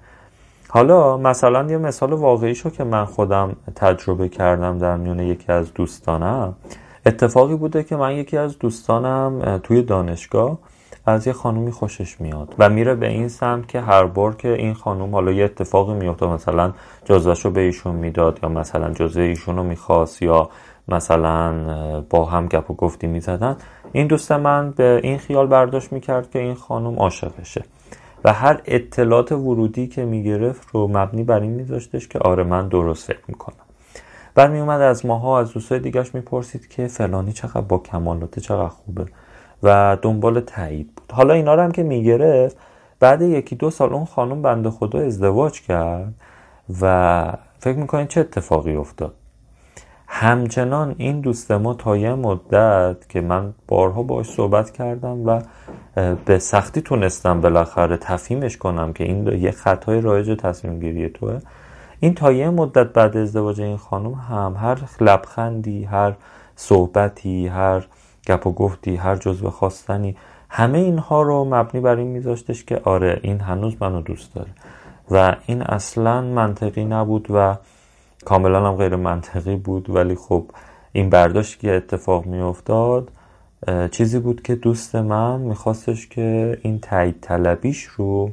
حالا 0.75 1.17
مثلا 1.17 1.71
یه 1.71 1.77
مثال 1.77 2.13
واقعی 2.13 2.55
شو 2.55 2.69
که 2.69 2.83
من 2.83 3.05
خودم 3.05 3.55
تجربه 3.75 4.29
کردم 4.29 4.77
در 4.77 4.97
میون 4.97 5.19
یکی 5.19 5.51
از 5.51 5.73
دوستانم 5.73 6.55
اتفاقی 7.05 7.55
بوده 7.55 7.83
که 7.83 7.95
من 7.95 8.11
یکی 8.11 8.37
از 8.37 8.59
دوستانم 8.59 9.59
توی 9.63 9.81
دانشگاه 9.81 10.57
از 11.05 11.27
یه 11.27 11.33
خانومی 11.33 11.71
خوشش 11.71 12.21
میاد 12.21 12.55
و 12.59 12.69
میره 12.69 12.95
به 12.95 13.07
این 13.07 13.27
سمت 13.27 13.67
که 13.67 13.81
هر 13.81 14.05
بار 14.05 14.35
که 14.35 14.53
این 14.53 14.73
خانوم 14.73 15.11
حالا 15.11 15.31
یه 15.31 15.45
اتفاقی 15.45 15.93
میفته 15.93 16.25
مثلا 16.25 16.73
جزوهش 17.05 17.45
رو 17.45 17.51
به 17.51 17.61
ایشون 17.61 17.95
می‌داد 17.95 18.39
یا 18.43 18.49
مثلا 18.49 18.93
جزوه 18.93 19.23
ایشون 19.23 19.55
رو 19.55 19.63
می‌خواست 19.63 20.21
یا 20.21 20.49
مثلا 20.87 21.53
با 22.09 22.25
هم 22.25 22.47
گپ 22.47 22.71
و 22.71 22.73
گفتی 22.73 23.07
می‌زدن 23.07 23.57
این 23.91 24.07
دوست 24.07 24.31
من 24.31 24.71
به 24.71 24.99
این 25.03 25.17
خیال 25.17 25.47
برداشت 25.47 25.93
می‌کرد 25.93 26.31
که 26.31 26.39
این 26.39 26.55
خانوم 26.55 26.95
عاشقشه. 26.95 27.63
و 28.25 28.33
هر 28.33 28.61
اطلاعات 28.65 29.31
ورودی 29.31 29.87
که 29.87 30.05
می‌گرفت 30.05 30.67
رو 30.73 30.87
مبنی 30.87 31.23
بر 31.23 31.39
این 31.39 31.51
میذاشتش 31.51 32.07
که 32.07 32.19
آره 32.19 32.43
من 32.43 32.67
درست 32.67 33.07
فکر 33.07 33.23
می‌کنم. 33.27 33.55
بعد 34.35 34.51
میومد 34.51 34.81
از 34.81 35.05
ماها 35.05 35.39
از 35.39 35.53
دوستای 35.53 35.79
دیگهش 35.79 36.15
می‌پرسید 36.15 36.67
که 36.67 36.87
فلانی 36.87 37.31
چقدر 37.31 37.61
با 37.61 37.77
کمالاته 37.77 38.41
چقدر 38.41 38.67
خوبه 38.67 39.05
و 39.63 39.97
دنبال 40.01 40.39
تایید 40.39 40.87
بود. 40.95 41.11
حالا 41.11 41.33
اینا 41.33 41.55
رو 41.55 41.61
هم 41.61 41.71
که 41.71 41.83
می‌گرفت 41.83 42.57
بعد 42.99 43.21
یکی 43.21 43.55
دو 43.55 43.69
سال 43.69 43.93
اون 43.93 44.05
خانم 44.05 44.41
بنده 44.41 44.69
خدا 44.69 44.99
ازدواج 44.99 45.61
کرد 45.61 46.13
و 46.81 47.33
فکر 47.59 47.77
می‌کنید 47.77 48.07
چه 48.07 48.21
اتفاقی 48.21 48.75
افتاد. 48.75 49.13
همچنان 50.07 50.95
این 50.97 51.21
دوست 51.21 51.51
ما 51.51 51.73
تا 51.73 51.97
یه 51.97 52.13
مدت 52.13 53.09
که 53.09 53.21
من 53.21 53.53
بارها 53.67 54.03
باش 54.03 54.29
صحبت 54.29 54.71
کردم 54.71 55.25
و 55.25 55.41
به 56.25 56.39
سختی 56.39 56.81
تونستم 56.81 57.41
بالاخره 57.41 57.97
تفهیمش 57.97 58.57
کنم 58.57 58.93
که 58.93 59.03
این 59.03 59.27
یه 59.27 59.51
خطای 59.51 60.01
رایج 60.01 60.39
تصمیم 60.39 60.79
گیری 60.79 61.09
توه. 61.09 61.39
این 61.99 62.13
تا 62.13 62.31
یه 62.31 62.49
مدت 62.49 62.93
بعد 62.93 63.17
ازدواج 63.17 63.61
این 63.61 63.77
خانم 63.77 64.13
هم 64.13 64.55
هر 64.59 64.77
لبخندی 65.01 65.83
هر 65.83 66.13
صحبتی 66.55 67.47
هر 67.47 67.85
گپ 68.27 68.47
و 68.47 68.51
گفتی 68.51 68.95
هر 68.95 69.15
جزو 69.15 69.49
خواستنی 69.49 70.15
همه 70.49 70.77
اینها 70.77 71.21
رو 71.21 71.45
مبنی 71.45 71.81
بر 71.81 71.95
این 71.95 72.07
میذاشتش 72.07 72.65
که 72.65 72.81
آره 72.83 73.19
این 73.23 73.39
هنوز 73.39 73.75
منو 73.81 74.01
دوست 74.01 74.35
داره. 74.35 74.49
و 75.11 75.35
این 75.45 75.61
اصلا 75.61 76.21
منطقی 76.21 76.85
نبود 76.85 77.27
و 77.29 77.55
کاملا 78.25 78.67
هم 78.67 78.75
غیر 78.75 78.95
منطقی 78.95 79.55
بود. 79.55 79.89
ولی 79.89 80.15
خب 80.15 80.45
این 80.91 81.09
برداشت 81.09 81.59
که 81.59 81.75
اتفاق 81.75 82.25
می 82.25 82.39
افتاد 82.39 83.11
چیزی 83.91 84.19
بود 84.19 84.41
که 84.41 84.55
دوست 84.55 84.95
من 84.95 85.41
میخواستش 85.41 86.07
که 86.07 86.57
این 86.61 86.79
تایید 86.79 87.21
طلبیش 87.21 87.83
رو 87.83 88.31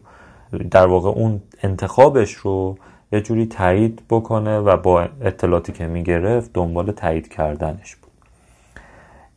در 0.71 0.87
واقع 0.87 1.09
اون 1.09 1.42
انتخابش 1.62 2.33
رو 2.33 2.77
یه 3.12 3.21
جوری 3.21 3.47
تایید 3.47 4.03
بکنه 4.11 4.59
و 4.59 4.77
با 4.77 5.09
اطلاعاتی 5.21 5.73
که 5.73 5.87
می‌گرفت 5.87 6.51
دنبال 6.53 6.92
تایید 6.92 7.29
کردنش 7.29 7.97
بود. 7.97 8.12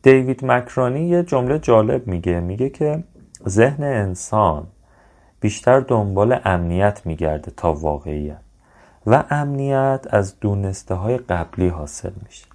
دیوید 0.02 0.44
مکرانی 0.44 1.08
یه 1.08 1.22
جمله 1.22 1.58
جالب 1.58 2.06
میگه. 2.06 2.40
میگه 2.40 2.68
که 2.70 3.04
ذهن 3.48 3.84
انسان 3.84 4.66
بیشتر 5.40 5.80
دنبال 5.80 6.40
امنیت 6.44 7.02
میگرده 7.04 7.50
تا 7.56 7.72
واقعیت 7.72 8.40
و 9.06 9.24
امنیت 9.30 10.06
از 10.10 10.40
دونسته 10.40 10.94
های 10.94 11.16
قبلی 11.16 11.68
حاصل 11.68 12.12
میشه. 12.26 12.46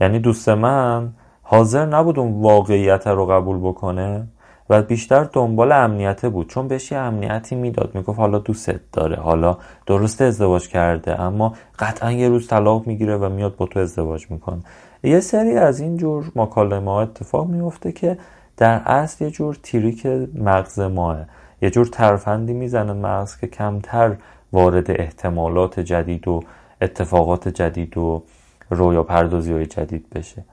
یعنی 0.00 0.18
دوست 0.18 0.48
من 0.48 1.12
حاضر 1.48 1.86
نبود 1.86 2.18
اون 2.18 2.42
واقعیت 2.42 3.06
رو 3.06 3.26
قبول 3.26 3.58
بکنه 3.58 4.26
و 4.70 4.82
بیشتر 4.82 5.24
دنبال 5.32 5.72
امنیته 5.72 6.28
بود. 6.28 6.48
چون 6.48 6.68
بهش 6.68 6.92
یه 6.92 6.98
امنیتی 6.98 7.54
می‌داد. 7.54 7.94
می‌گفت 7.94 8.18
حالا 8.18 8.38
دوستت 8.38 8.80
داره. 8.92 9.16
حالا 9.16 9.58
درست 9.86 10.22
ازدواج 10.22 10.68
کرده. 10.68 11.20
اما 11.20 11.54
قطعا 11.78 12.12
یه 12.12 12.28
روز 12.28 12.48
طلاق 12.48 12.86
می‌گیره 12.86 13.16
و 13.16 13.28
میاد 13.28 13.56
با 13.56 13.66
تو 13.66 13.80
ازدواج 13.80 14.30
می‌کنه. 14.30 14.58
یه 15.02 15.20
سری 15.20 15.56
از 15.56 15.80
این 15.80 15.96
جور 15.96 16.32
مکالمه 16.36 16.90
ها 16.90 17.02
اتفاق 17.02 17.46
میفته 17.46 17.92
که 17.92 18.18
در 18.56 18.82
اصل 18.86 19.24
یه 19.24 19.30
جور 19.30 19.58
تیریک 19.62 20.06
مغز 20.34 20.80
ماه. 20.80 21.18
یه 21.62 21.70
جور 21.70 21.86
ترفندی 21.86 22.52
می‌زنه 22.52 22.92
مغز 22.92 23.36
که 23.36 23.46
کمتر 23.46 24.16
وارد 24.52 24.90
احتمالات 24.90 25.80
جدید 25.80 26.28
و 26.28 26.42
اتفاقات 26.82 27.48
جدید 27.48 27.98
و 27.98 28.22
رویا 28.70 29.02
پردازی 29.02 29.52
های 29.52 29.66
جدید 29.66 30.10
بشه. 30.14 30.44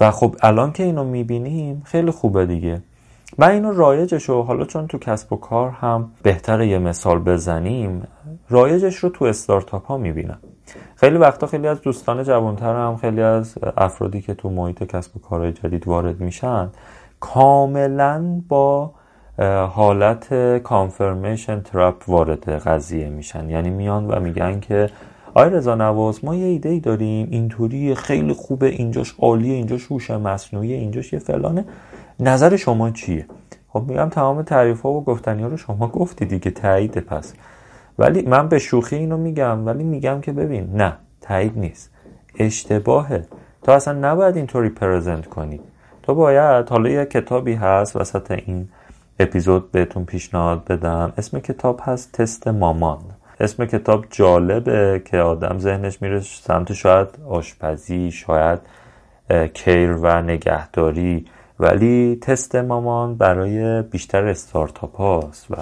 و 0.00 0.10
خب 0.10 0.36
الان 0.42 0.72
که 0.72 0.82
اینو 0.82 1.04
می‌بینیم 1.04 1.82
خیلی 1.84 2.10
خوبه 2.10 2.46
دیگه. 2.46 2.82
من 3.38 3.50
اینو 3.50 3.72
رایجش 3.72 4.28
رو 4.28 4.42
حالا 4.42 4.64
چون 4.64 4.86
تو 4.86 4.98
کسب 4.98 5.32
و 5.32 5.36
کار 5.36 5.70
هم 5.70 6.10
بهتر 6.22 6.62
یه 6.62 6.78
مثال 6.78 7.18
بزنیم 7.18 8.06
رایجش 8.50 8.96
رو 8.96 9.08
تو 9.08 9.24
استارتاپ 9.24 9.86
ها 9.86 9.96
می‌بینم 9.96 10.38
خیلی 10.96 11.16
وقتا 11.16 11.46
خیلی 11.46 11.68
از 11.68 11.82
دوستان 11.82 12.24
جوانتر 12.24 12.76
هم 12.76 12.96
خیلی 12.96 13.22
از 13.22 13.54
افرادی 13.76 14.20
که 14.20 14.34
تو 14.34 14.50
محیط 14.50 14.82
کسب 14.82 15.16
و 15.16 15.20
کارهای 15.20 15.52
جدید 15.52 15.88
وارد 15.88 16.20
میشن 16.20 16.68
کاملا 17.20 18.42
با 18.48 18.90
حالت 19.70 20.58
کانفرمیشن 20.62 21.60
ترپ 21.60 22.08
وارد 22.08 22.48
قضیه 22.48 23.08
میشن. 23.08 23.50
یعنی 23.50 23.70
میان 23.70 24.06
و 24.06 24.20
میگن 24.20 24.60
که 24.60 24.90
آی 25.36 25.50
رضا 25.50 25.74
نواز 25.74 26.24
ما 26.24 26.34
یه 26.34 26.46
ایده 26.46 26.68
ای 26.68 26.80
داریم. 26.80 27.28
اینطوری 27.30 27.94
خیلی 27.94 28.32
خوبه. 28.32 28.66
اینجاش 28.66 29.14
عالیه 29.18 29.54
اینجاش 29.54 29.86
هوش 29.86 30.10
مصنوعی 30.10 30.72
اینجاش 30.72 31.12
یه 31.12 31.18
فلانه. 31.18 31.64
نظر 32.20 32.56
شما 32.56 32.90
چیه؟ 32.90 33.26
خب 33.68 33.84
میگم 33.88 34.08
تمام 34.08 34.42
تعریف 34.42 34.80
ها 34.80 34.90
و 34.90 35.04
گفتنی 35.04 35.42
ها 35.42 35.48
رو 35.48 35.56
شما 35.56 35.88
گفتی 35.88 36.24
دیگه 36.24 36.50
تایید 36.50 36.98
پس. 36.98 37.34
ولی 37.98 38.22
من 38.22 38.48
به 38.48 38.58
شوخی 38.58 38.96
اینو 38.96 39.16
میگم 39.16 39.66
ولی 39.66 39.84
میگم 39.84 40.20
که 40.20 40.32
ببین 40.32 40.68
نه 40.74 40.92
تایید 41.20 41.58
نیست. 41.58 41.90
اشتباهه. 42.38 43.24
تو 43.62 43.72
اصلا 43.72 44.12
نباید 44.12 44.36
اینطوری 44.36 44.68
پرزنت 44.68 45.26
کنی. 45.26 45.60
تو 46.02 46.14
باید 46.14 46.68
حالا 46.68 46.90
یه 46.90 47.04
کتابی 47.04 47.52
هست 47.54 47.96
وسط 47.96 48.30
این 48.30 48.68
اپیزود 49.20 49.72
بهتون 49.72 50.04
پیشنهاد 50.04 50.64
بدم. 50.64 51.12
اسم 51.18 51.38
کتاب 51.38 51.80
هست 51.82 52.12
تست 52.12 52.48
مامان. 52.48 52.98
اسم 53.44 53.66
کتاب 53.66 54.04
جالبه 54.10 55.02
که 55.04 55.18
آدم 55.18 55.58
ذهنش 55.58 56.02
میره 56.02 56.20
سمت 56.20 56.72
شاید 56.72 57.08
آشپزی 57.28 58.10
شاید 58.10 58.58
کیر 59.54 59.92
و 59.92 60.22
نگهداری. 60.22 61.26
ولی 61.60 62.18
تست 62.22 62.56
مامان 62.56 63.14
برای 63.14 63.82
بیشتر 63.82 64.26
استارتاپ 64.26 64.96
هاست 64.96 65.46
و 65.50 65.54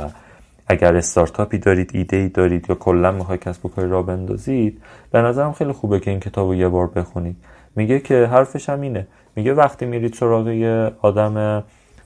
اگر 0.66 0.96
استارتاپی 0.96 1.58
دارید 1.58 1.90
ایده 1.94 2.16
ای 2.16 2.28
دارید 2.28 2.66
یا 2.68 2.74
کلا 2.74 3.12
می‌خوای 3.12 3.38
کسب 3.38 3.66
و 3.66 3.68
کاری 3.68 3.88
را 3.88 4.02
بندازید 4.02 4.82
به 5.10 5.22
نظرم 5.22 5.52
خیلی 5.52 5.72
خوبه 5.72 6.00
که 6.00 6.10
این 6.10 6.20
کتاب 6.20 6.48
رو 6.48 6.54
یه 6.54 6.68
بار 6.68 6.86
بخونید. 6.86 7.36
میگه 7.76 8.00
که 8.00 8.26
حرفش 8.26 8.68
هم 8.68 8.80
اینه. 8.80 9.06
میگه 9.36 9.54
وقتی 9.54 9.86
میرید 9.86 10.14
سراغ 10.14 10.48
یه 10.48 10.92
آدم 11.02 11.64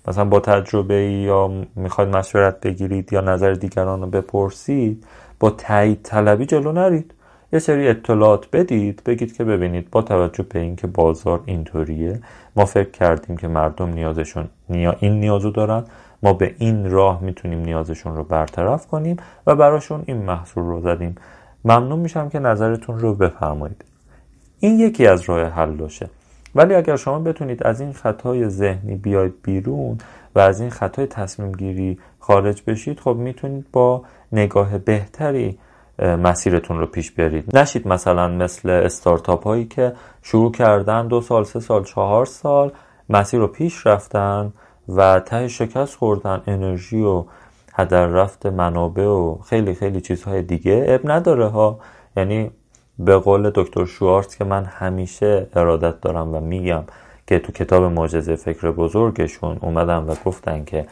مثلا 0.08 0.24
با 0.24 0.40
تجربه 0.40 0.94
یا 1.04 1.50
می‌خواید 1.76 2.16
مشورت 2.16 2.60
بگیرید 2.60 3.12
یا 3.12 3.20
نظر 3.20 3.52
دیگران 3.52 4.00
رو 4.00 4.06
بپرسید 4.06 5.04
با 5.40 5.50
تایید 5.50 6.00
طلبی 6.02 6.46
جلو 6.46 6.72
نرید. 6.72 7.14
یه 7.52 7.58
سری 7.58 7.88
اطلاعات 7.88 8.50
بدید 8.52 9.02
بگید 9.06 9.36
که 9.36 9.44
ببینید 9.44 9.90
با 9.90 10.02
توجه 10.02 10.42
به 10.42 10.58
اینکه 10.58 10.86
بازار 10.86 11.40
اینطوریه 11.44 12.20
ما 12.56 12.64
فکر 12.64 12.90
کردیم 12.90 13.36
که 13.36 13.48
مردم 13.48 13.88
نیازشون 13.88 14.48
نیا 14.68 14.96
این 15.00 15.20
نیازو 15.20 15.50
دارن. 15.50 15.84
ما 16.22 16.32
به 16.32 16.54
این 16.58 16.90
راه 16.90 17.22
می‌تونیم 17.22 17.58
نیازشون 17.58 18.16
رو 18.16 18.24
برطرف 18.24 18.86
کنیم 18.86 19.16
و 19.46 19.54
براشون 19.54 20.02
این 20.06 20.16
محصول 20.16 20.64
رو 20.64 20.80
زدیم. 20.80 21.14
ممنون 21.64 21.98
میشم 21.98 22.28
که 22.28 22.38
نظرتون 22.38 22.98
رو 22.98 23.14
بفرمایید. 23.14 23.84
این 24.60 24.80
یکی 24.80 25.06
از 25.06 25.22
راه 25.22 25.42
حلاشه 25.42 26.10
ولی 26.54 26.74
اگر 26.74 26.96
شما 26.96 27.18
بتونید 27.18 27.62
از 27.62 27.80
این 27.80 27.92
خطای 27.92 28.48
ذهنی 28.48 28.94
بیاید 28.94 29.34
بیرون 29.42 29.98
و 30.34 30.38
از 30.38 30.60
این 30.60 30.70
خطای 30.70 31.06
تصمیم 31.06 31.52
گیری 31.52 31.98
خارج 32.18 32.62
بشید 32.66 33.00
خب 33.00 33.16
می‌تونید 33.16 33.66
با 33.72 34.02
نگاه 34.32 34.78
بهتری 34.78 35.58
مسیرتون 35.98 36.78
رو 36.78 36.86
پیش 36.86 37.10
برید 37.10 37.56
نشید 37.56 37.88
مثلا 37.88 38.28
مثل 38.28 38.70
استارتاپ 38.70 39.44
هایی 39.44 39.64
که 39.64 39.92
شروع 40.22 40.52
کردن 40.52 41.08
دو 41.08 41.20
سال 41.20 41.44
سه 41.44 41.60
سال 41.60 41.84
چهار 41.84 42.26
سال 42.26 42.72
مسیر 43.08 43.40
رو 43.40 43.46
پیش 43.46 43.86
رفتن 43.86 44.52
و 44.88 45.20
ته 45.20 45.48
شکست 45.48 45.94
خوردن 45.94 46.42
انرژی 46.46 47.02
و 47.02 47.24
هدر 47.74 48.06
رفت 48.06 48.46
منابع 48.46 49.04
و 49.04 49.38
خیلی 49.38 49.74
خیلی 49.74 50.00
چیزهای 50.00 50.42
دیگه 50.42 50.84
اب 50.88 51.10
نداره 51.10 51.46
ها. 51.46 51.78
یعنی 52.16 52.50
به 52.98 53.16
قول 53.16 53.50
دکتر 53.54 53.84
شوارتز 53.84 54.36
که 54.36 54.44
من 54.44 54.64
همیشه 54.64 55.46
ارادت 55.56 56.00
دارم 56.00 56.34
و 56.34 56.40
میگم 56.40 56.84
که 57.26 57.38
تو 57.38 57.52
کتاب 57.52 57.82
معجزه 57.82 58.36
فکر 58.36 58.70
بزرگشون 58.70 59.58
اومدن 59.60 59.96
و 59.96 60.14
گفتن 60.24 60.64
که 60.64 60.86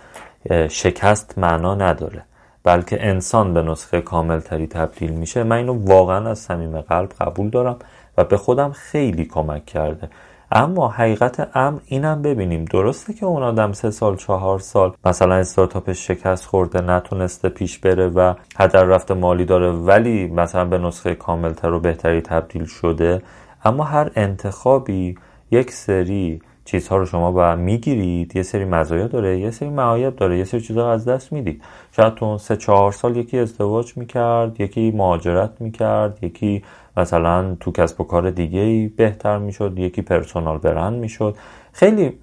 شکست 0.69 1.39
معنا 1.39 1.75
نداره. 1.75 2.25
بلکه 2.65 3.07
انسان 3.07 3.55
به 3.55 3.63
نسخه 3.63 4.01
کاملتری 4.01 4.67
تبدیل 4.67 5.13
میشه 5.13 5.43
من 5.43 5.57
اینو 5.57 5.85
واقعا 5.87 6.31
از 6.31 6.39
صمیم 6.39 6.81
قلب 6.81 7.09
قبول 7.21 7.51
دارم 7.51 7.77
و 8.19 8.25
به 8.25 8.37
خودم 8.37 8.73
خیلی 8.73 9.25
کمک 9.25 9.67
کرده. 9.67 10.11
اما 10.53 10.89
حقیقت 10.89 11.57
امر 11.57 11.79
اینم 11.87 12.23
ببینیم. 12.23 12.65
درسته 12.65 13.13
که 13.13 13.27
اون 13.27 13.43
آدم 13.43 13.73
سه 13.73 13.91
سال 13.91 14.17
چهار 14.17 14.59
سال 14.59 14.93
مثلا 15.05 15.35
استارتاپش 15.35 16.07
شکست 16.07 16.47
خورده 16.47 16.81
نتونسته 16.81 17.49
پیش 17.49 17.79
بره 17.79 18.09
و 18.09 18.35
هدر 18.57 18.85
رفت 18.85 19.11
مالی 19.11 19.45
داره 19.45 19.71
ولی 19.71 20.27
مثلا 20.27 20.65
به 20.65 20.79
نسخه 20.79 21.15
کاملتر 21.15 21.73
و 21.73 21.81
بهتری 21.81 22.21
تبدیل 22.21 22.65
شده. 22.65 23.23
اما 23.65 23.85
هر 23.85 24.11
انتخابی 24.17 25.15
یک 25.51 25.71
سری 25.71 26.41
چیزها 26.65 26.97
رو 26.97 27.07
شما 27.07 27.33
با 27.33 27.57
می‌گیرید. 27.57 28.37
یه 28.37 28.43
سری 28.43 28.65
مزایا 28.65 29.07
داره 29.07 29.39
یه 29.39 29.51
سری 29.51 29.69
معایب 29.69 30.17
داره 30.17 30.39
یه 30.39 30.45
سری 30.45 30.61
چیزها 30.61 30.93
از 30.93 31.09
دست 31.09 31.33
می‌دید. 31.33 31.63
شاید 31.93 32.15
تو 32.15 32.39
سه 32.39 32.57
چهار 32.57 32.93
سال 32.93 33.17
یکی 33.17 33.39
ازدواج 33.39 33.97
می‌کرد 33.97 34.61
یکی 34.61 34.91
مهاجرت 34.91 35.51
می‌کرد 35.61 36.25
یکی 36.25 36.65
مثلا 36.97 37.57
تو 37.61 37.73
کسب 37.73 38.01
و 38.01 38.05
کار 38.05 38.31
دیگه 38.31 38.89
بهتر 38.97 39.39
می‌شد 39.39 39.79
یکی 39.79 40.03
پرسونال 40.03 40.59
برند 40.59 41.01
می‌شد. 41.01 41.37
خیلی 41.73 42.19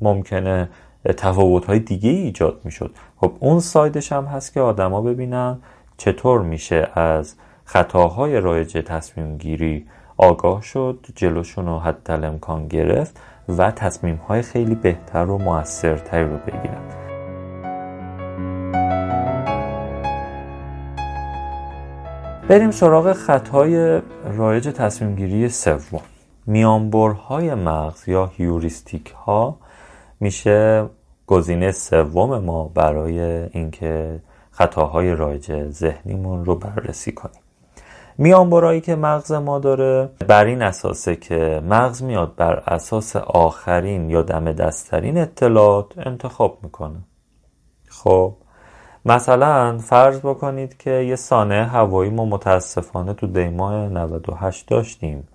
ممکنه 0.00 0.68
تفاوت 1.16 1.64
های 1.64 1.78
دیگه 1.78 2.10
ای 2.10 2.16
ایجاد 2.16 2.60
می‌شد. 2.64 2.90
خب 3.16 3.32
اون 3.40 3.60
سایدش 3.60 4.12
هم 4.12 4.24
هست 4.24 4.52
که 4.52 4.60
آدما 4.60 5.00
ببینن 5.00 5.58
چطور 5.96 6.42
میشه 6.42 6.88
از 6.94 7.34
خطاهای 7.64 8.40
رایج 8.40 8.72
تصمیم 8.72 9.38
گیری 9.38 9.86
آگاه 10.16 10.62
شد 10.62 10.98
جلوشون 11.16 11.66
رو 11.66 11.78
حد 11.78 12.10
امکان 12.10 12.68
گرفت 12.68 13.20
و 13.48 13.70
تصمیم 13.70 14.16
های 14.16 14.42
خیلی 14.42 14.74
بهتر 14.74 15.30
و 15.30 15.38
موثرتری 15.38 16.24
رو 16.24 16.36
بگیرم 16.36 17.04
بریم 22.48 22.70
سراغ 22.70 23.12
خطای 23.12 24.00
رایج 24.24 24.68
تصمیم 24.68 25.14
گیری 25.14 25.48
سوم. 25.48 26.00
میانبرهای 26.46 27.54
مغز 27.54 28.08
یا 28.08 28.26
هیوریستیک 28.26 29.10
ها 29.10 29.58
میشه 30.20 30.86
گزینه 31.26 31.72
سوم 31.72 32.38
ما 32.38 32.68
برای 32.68 33.20
اینکه 33.52 34.20
خطاهای 34.50 35.14
رایج 35.14 35.70
ذهنیمون 35.70 36.44
رو 36.44 36.54
بررسی 36.54 37.12
کنیم. 37.12 37.43
میانبرایی 38.18 38.80
که 38.80 38.96
مغز 38.96 39.32
ما 39.32 39.58
داره. 39.58 40.10
بر 40.28 40.44
این 40.44 40.62
اساسه 40.62 41.16
که 41.16 41.62
مغز 41.68 42.02
میاد 42.02 42.34
بر 42.36 42.62
اساس 42.66 43.16
آخرین 43.16 44.10
یا 44.10 44.22
دم 44.22 44.52
دستترین 44.52 45.18
اطلاعات 45.18 45.98
انتخاب 45.98 46.58
می‌کنه. 46.62 46.98
خب 47.88 48.34
مثلا 49.04 49.78
فرض 49.78 50.20
بکنید 50.20 50.76
که 50.76 50.90
یه 50.90 51.16
سانه 51.16 51.64
هوایی 51.64 52.10
ما 52.10 52.24
متاسفانه 52.24 53.14
تو 53.14 53.26
دیماه 53.26 53.74
98 53.74 54.68
داشتیم 54.68 55.28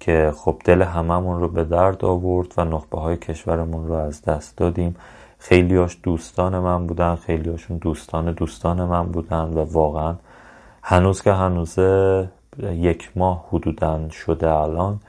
که 0.00 0.32
خب 0.36 0.56
دل 0.64 0.82
هممون 0.82 1.40
رو 1.40 1.48
به 1.48 1.64
درد 1.64 2.04
آورد 2.04 2.54
و 2.56 2.64
نخبه 2.64 3.00
های 3.00 3.16
کشورمون 3.16 3.88
رو 3.88 3.94
از 3.94 4.22
دست 4.22 4.56
دادیم. 4.56 4.96
خیلیاش 5.38 5.98
دوستان 6.02 6.58
من 6.58 6.86
بودن 6.86 7.14
خیلیاشون 7.14 7.78
دوستان 7.78 8.32
دوستان 8.32 8.84
من 8.84 9.06
بودن 9.06 9.44
و 9.44 9.58
واقعا 9.72 10.14
هنوز 10.82 11.22
که 11.22 11.32
هنوزه 11.32 12.28
یک 12.62 13.10
ماه 13.16 13.46
حدودا 13.52 14.08
شده 14.08 14.50
الان 14.50 15.00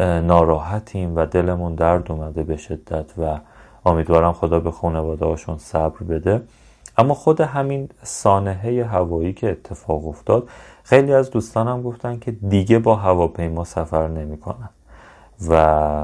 ناراحتیم 0.00 1.16
و 1.16 1.26
دلمون 1.26 1.74
درد 1.74 2.12
اومده 2.12 2.42
به 2.42 2.56
شدت 2.56 3.18
و 3.18 3.38
امیدوارم 3.86 4.32
خدا 4.32 4.60
به 4.60 4.70
خانواده 4.70 5.24
هاشون 5.24 5.58
صبر 5.58 6.04
بده. 6.04 6.42
اما 6.98 7.14
خود 7.14 7.40
همین 7.40 7.88
سانحه 8.02 8.84
هوایی 8.84 9.32
که 9.32 9.50
اتفاق 9.50 10.06
افتاد 10.08 10.48
خیلی 10.82 11.12
از 11.12 11.30
دوستانم 11.30 11.82
گفتن 11.82 12.18
که 12.18 12.30
دیگه 12.30 12.78
با 12.78 12.96
هواپیما 12.96 13.64
سفر 13.64 14.08
نمی‌کنن 14.08 14.68
و 15.48 15.54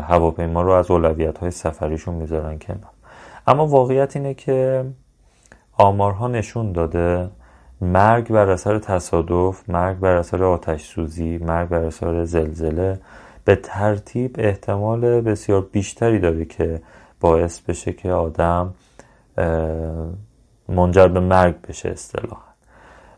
هواپیما 0.00 0.62
رو 0.62 0.70
از 0.70 0.90
اولویت 0.90 1.38
های 1.38 1.50
سفریشون 1.50 2.14
می‌ذارن 2.14 2.58
کنار. 2.58 2.90
اما 3.46 3.66
واقعیت 3.66 4.16
اینه 4.16 4.34
که 4.34 4.84
آمارها 5.78 6.28
نشون 6.28 6.72
داده 6.72 7.30
مرگ 7.82 8.28
بر 8.28 8.50
اثر 8.50 8.78
تصادف 8.78 9.70
مرگ 9.70 9.98
بر 9.98 10.16
اثر 10.16 10.44
آتش 10.44 10.84
سوزی 10.84 11.38
مرگ 11.38 11.68
بر 11.68 11.84
اثر 11.84 12.24
زلزله 12.24 12.98
به 13.44 13.56
ترتیب 13.56 14.36
احتمال 14.38 15.20
بسیار 15.20 15.68
بیشتری 15.72 16.18
داره 16.18 16.44
که 16.44 16.82
باعث 17.20 17.60
بشه 17.60 17.92
که 17.92 18.12
آدم 18.12 18.74
منجر 20.68 21.08
به 21.08 21.20
مرگ 21.20 21.54
بشه 21.68 21.88
اصطلاحا. 21.88 22.52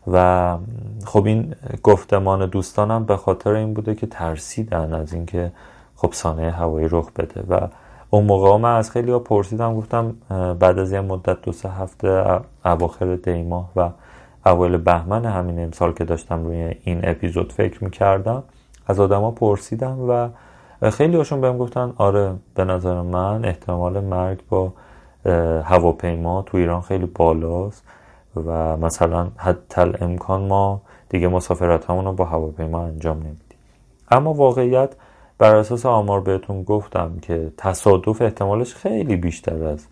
و 0.07 0.57
خب 1.05 1.25
این 1.25 1.55
گفتمان 1.83 2.45
دوستانم 2.45 3.05
به 3.05 3.17
خاطر 3.17 3.49
این 3.49 3.73
بوده 3.73 3.95
که 3.95 4.07
ترسیدن 4.07 4.93
از 4.93 5.13
اینکه 5.13 5.51
خب 5.95 6.09
سانه 6.11 6.51
هوایی 6.51 6.87
رخ 6.91 7.11
بده. 7.11 7.43
و 7.49 7.67
اون 8.09 8.25
موقع 8.25 8.57
من 8.57 8.75
از 8.75 8.91
خیلی 8.91 9.11
ها 9.11 9.19
پرسیدم 9.19 9.75
گفتم 9.75 10.15
بعد 10.59 10.79
از 10.79 10.91
یه 10.91 11.01
مدت 11.01 11.41
دو 11.41 11.51
سه 11.51 11.69
هفته 11.69 12.39
اواخر 12.65 13.15
دیماه 13.15 13.71
و 13.75 13.89
اول 14.45 14.77
بهمن 14.77 15.25
همین 15.25 15.59
امسال 15.63 15.93
که 15.93 16.05
داشتم 16.05 16.45
روی 16.45 16.75
این 16.83 16.99
اپیزود 17.03 17.53
فکر 17.53 17.83
می‌کردم 17.83 18.43
از 18.87 18.99
آدما 18.99 19.31
پرسیدم 19.31 19.99
و 20.09 20.29
خیلی 20.89 21.17
هاشون 21.17 21.41
بهم 21.41 21.57
گفتن 21.57 21.93
آره 21.97 22.35
به 22.55 22.65
نظر 22.65 23.01
من 23.01 23.45
احتمال 23.45 23.99
مرگ 23.99 24.39
با 24.49 24.73
هواپیما 25.63 26.41
تو 26.41 26.57
ایران 26.57 26.81
خیلی 26.81 27.05
بالاست 27.05 27.83
و 28.45 28.77
مثلا 28.77 29.27
حتی 29.37 29.81
امکان 29.81 30.41
ما 30.41 30.81
دیگه 31.09 31.27
مسافرت 31.27 31.89
رو 31.89 32.13
با 32.13 32.25
هواپیما 32.25 32.83
انجام 32.83 33.17
نمیدیم. 33.17 33.57
اما 34.11 34.33
واقعیت 34.33 34.95
بر 35.37 35.55
اساس 35.55 35.85
آمار 35.85 36.21
بهتون 36.21 36.63
گفتم 36.63 37.17
که 37.21 37.51
تصادف 37.57 38.21
احتمالش 38.21 38.75
خیلی 38.75 39.15
بیشتر 39.15 39.63
از 39.63 39.87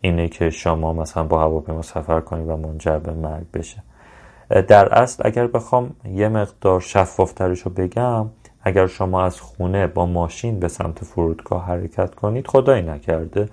اینه 0.00 0.28
که 0.28 0.50
شما 0.50 0.92
مثلا 0.92 1.24
با 1.24 1.40
هواپیما 1.40 1.82
سفر 1.82 2.20
کنید 2.20 2.48
و 2.48 2.56
منجر 2.56 2.98
به 2.98 3.12
مرگ 3.12 3.46
بشه. 3.54 3.82
در 4.52 4.94
اصل 4.94 5.22
اگر 5.26 5.46
بخوام 5.46 5.90
یه 6.04 6.28
مقدار 6.28 6.80
شفافترش 6.80 7.60
رو 7.60 7.70
بگم 7.70 8.26
اگر 8.62 8.86
شما 8.86 9.24
از 9.24 9.40
خونه 9.40 9.86
با 9.86 10.06
ماشین 10.06 10.60
به 10.60 10.68
سمت 10.68 11.04
فرودگاه 11.04 11.66
حرکت 11.66 12.14
کنید 12.14 12.46
خدایی 12.46 12.82
نکرده. 12.82 13.48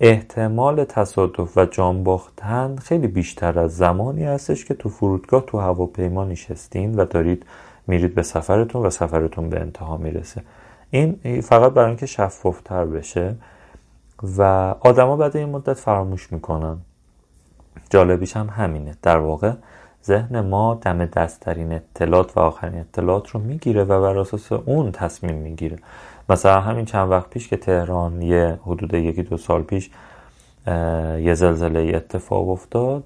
احتمال 0.00 0.84
تصادف 0.84 1.58
و 1.58 1.66
جان 1.66 2.04
باختن 2.04 2.76
خیلی 2.76 3.06
بیشتر 3.06 3.58
از 3.58 3.76
زمانی 3.76 4.24
هستش 4.24 4.64
که 4.64 4.74
تو 4.74 4.88
فرودگاه 4.88 5.44
تو 5.46 5.58
هواپیما 5.58 6.24
نشستین 6.24 6.94
و 6.94 7.04
دارید 7.04 7.46
میرید 7.86 8.14
به 8.14 8.22
سفرتون 8.22 8.86
و 8.86 8.90
سفرتون 8.90 9.48
به 9.48 9.60
انتها 9.60 9.96
می‌رسه. 9.96 10.42
این 10.90 11.40
فقط 11.40 11.72
برای 11.72 11.88
اینکه 11.88 12.06
شفافتر 12.06 12.84
بشه 12.84 13.34
و 14.38 14.42
آدما 14.80 15.16
بعد 15.16 15.36
این 15.36 15.48
مدت 15.48 15.74
فراموش 15.74 16.32
می‌کنن. 16.32 16.76
جالبیش 17.90 18.36
هم 18.36 18.48
همینه. 18.48 18.94
در 19.02 19.18
واقع 19.18 19.52
ذهن 20.04 20.40
ما 20.40 20.74
دم 20.82 21.06
دستترین 21.06 21.72
اطلاعات 21.72 22.36
و 22.36 22.40
آخرین 22.40 22.80
اطلاعات 22.80 23.28
رو 23.28 23.40
می‌گیره 23.40 23.84
و 23.84 24.00
بر 24.02 24.18
اساس 24.18 24.52
اون 24.52 24.92
تصمیم 24.92 25.34
می‌گیره. 25.34 25.76
مثلا 26.28 26.60
همین 26.60 26.84
چند 26.84 27.10
وقت 27.10 27.30
پیش 27.30 27.48
که 27.48 27.56
تهران 27.56 28.22
یه 28.22 28.58
حدود 28.66 28.94
یکی 28.94 29.22
دو 29.22 29.36
سال 29.36 29.62
پیش 29.62 29.90
یه 31.18 31.34
زلزله 31.34 31.92
اتفاق 31.94 32.48
افتاد 32.48 33.02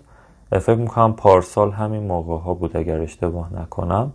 فکر 0.51 0.75
می‌کنم 0.75 1.13
پارسال 1.13 1.71
همین 1.71 2.03
موقع 2.03 2.45
ها 2.45 2.55
بود 2.55 2.77
اگر 2.77 3.01
اشتباه 3.01 3.55
نکنم 3.61 4.13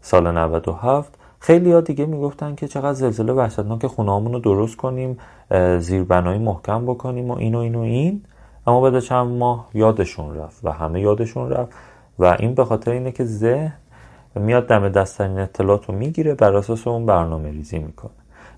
سال 0.00 0.30
97 0.30 1.14
خیلی 1.38 1.72
ها 1.72 1.80
دیگه 1.80 2.06
می‌گفتن 2.06 2.54
که 2.54 2.68
چقدر 2.68 2.92
زلزله 2.92 3.32
وحشتناک 3.32 3.86
خونه 3.86 4.32
رو 4.32 4.38
درست 4.38 4.76
کنیم 4.76 5.18
زیربنایی 5.78 6.38
محکم 6.38 6.86
بکنیم 6.86 7.30
و 7.30 7.36
این 7.38 7.54
و 7.54 7.58
این 7.58 7.74
و 7.74 7.80
این. 7.80 8.22
اما 8.66 8.80
بعد 8.80 9.00
چند 9.00 9.26
ماه 9.38 9.68
یادشون 9.74 10.36
رفت 10.36 10.64
و 10.64 10.70
همه 10.72 11.00
یادشون 11.00 11.50
رفت 11.50 11.72
و 12.18 12.36
این 12.38 12.54
به 12.54 12.64
خاطر 12.64 12.90
اینه 12.90 13.12
که 13.12 13.24
ذهن 13.24 13.72
میاد 14.34 14.66
دم 14.66 14.88
دستترین 14.88 15.38
اطلاعات 15.38 15.86
رو 15.86 15.94
می‌گیره 15.94 16.34
بر 16.34 16.56
اساس 16.56 16.86
اون 16.86 17.06
برنامه 17.06 17.50
ریزی 17.50 17.78
می‌کنه. 17.78 18.10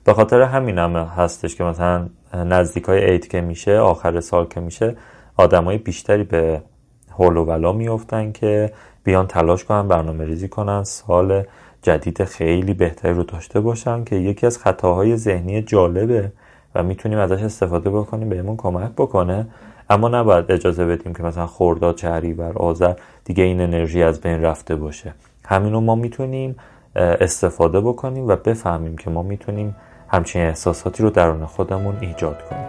به 0.04 0.14
خاطر 0.14 0.42
همین 0.42 0.78
هم 0.78 0.96
هستش 0.96 1.56
که 1.56 1.64
مثلا 1.64 2.08
نزدیک 2.34 2.84
های 2.84 3.04
عید 3.04 3.28
که 3.28 3.40
میشه 3.40 3.78
آخر 3.78 4.20
سال 4.20 4.46
که 4.46 4.60
میشه 4.60 4.96
آدمای 5.36 5.78
بیشتری 5.78 6.24
به 6.24 6.62
حول 7.10 7.36
و 7.36 7.44
بلا 7.44 7.72
میفتن 7.72 8.32
که 8.32 8.72
بیان 9.04 9.26
تلاش 9.26 9.64
کنن 9.64 9.88
برنامه 9.88 10.24
ریزی 10.24 10.48
کنن 10.48 10.84
سال 10.84 11.42
جدید 11.82 12.24
خیلی 12.24 12.74
بهتری 12.74 13.14
رو 13.14 13.22
داشته 13.22 13.60
باشن 13.60 14.04
که 14.04 14.16
یکی 14.16 14.46
از 14.46 14.58
خطاهای 14.58 15.16
ذهنی 15.16 15.62
جالبه 15.62 16.32
و 16.74 16.82
می‌تونیم 16.82 17.18
ازش 17.18 17.42
استفاده 17.42 17.90
بکنیم 17.90 18.28
بهمون 18.28 18.56
کمک 18.56 18.90
بکنه 18.96 19.46
اما 19.90 20.08
نباید 20.08 20.52
اجازه 20.52 20.86
بدیم 20.86 21.14
که 21.14 21.22
مثلا 21.22 21.46
خورداد 21.46 22.00
بر 22.36 22.52
آذر 22.52 22.94
دیگه 23.24 23.44
این 23.44 23.60
انرژی 23.60 24.02
از 24.02 24.20
بین 24.20 24.42
رفته 24.42 24.76
باشه. 24.76 25.14
همین 25.44 25.72
رو 25.72 25.80
ما 25.80 25.94
می‌تونیم 25.94 26.56
استفاده 26.96 27.80
بکنیم 27.80 28.28
و 28.28 28.36
بفهمیم 28.36 28.96
که 28.96 29.10
ما 29.10 29.22
می‌تونیم 29.22 29.76
همچین 30.08 30.42
احساساتی 30.42 31.02
رو 31.02 31.10
درون 31.10 31.46
خودمون 31.46 31.96
ایجاد 32.00 32.42
کنیم. 32.50 32.66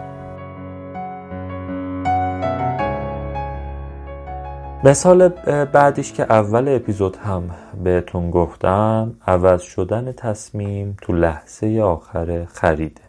مثال 4.84 5.28
بعدیش 5.72 6.12
که 6.12 6.22
اول 6.22 6.68
اپیزود 6.68 7.16
هم 7.16 7.50
بهتون 7.84 8.30
گفتم 8.30 9.14
عوض 9.26 9.62
شدن 9.62 10.12
تصمیم 10.12 10.96
تو 11.02 11.12
لحظه 11.12 11.80
آخر 11.80 12.44
خریده 12.44 13.07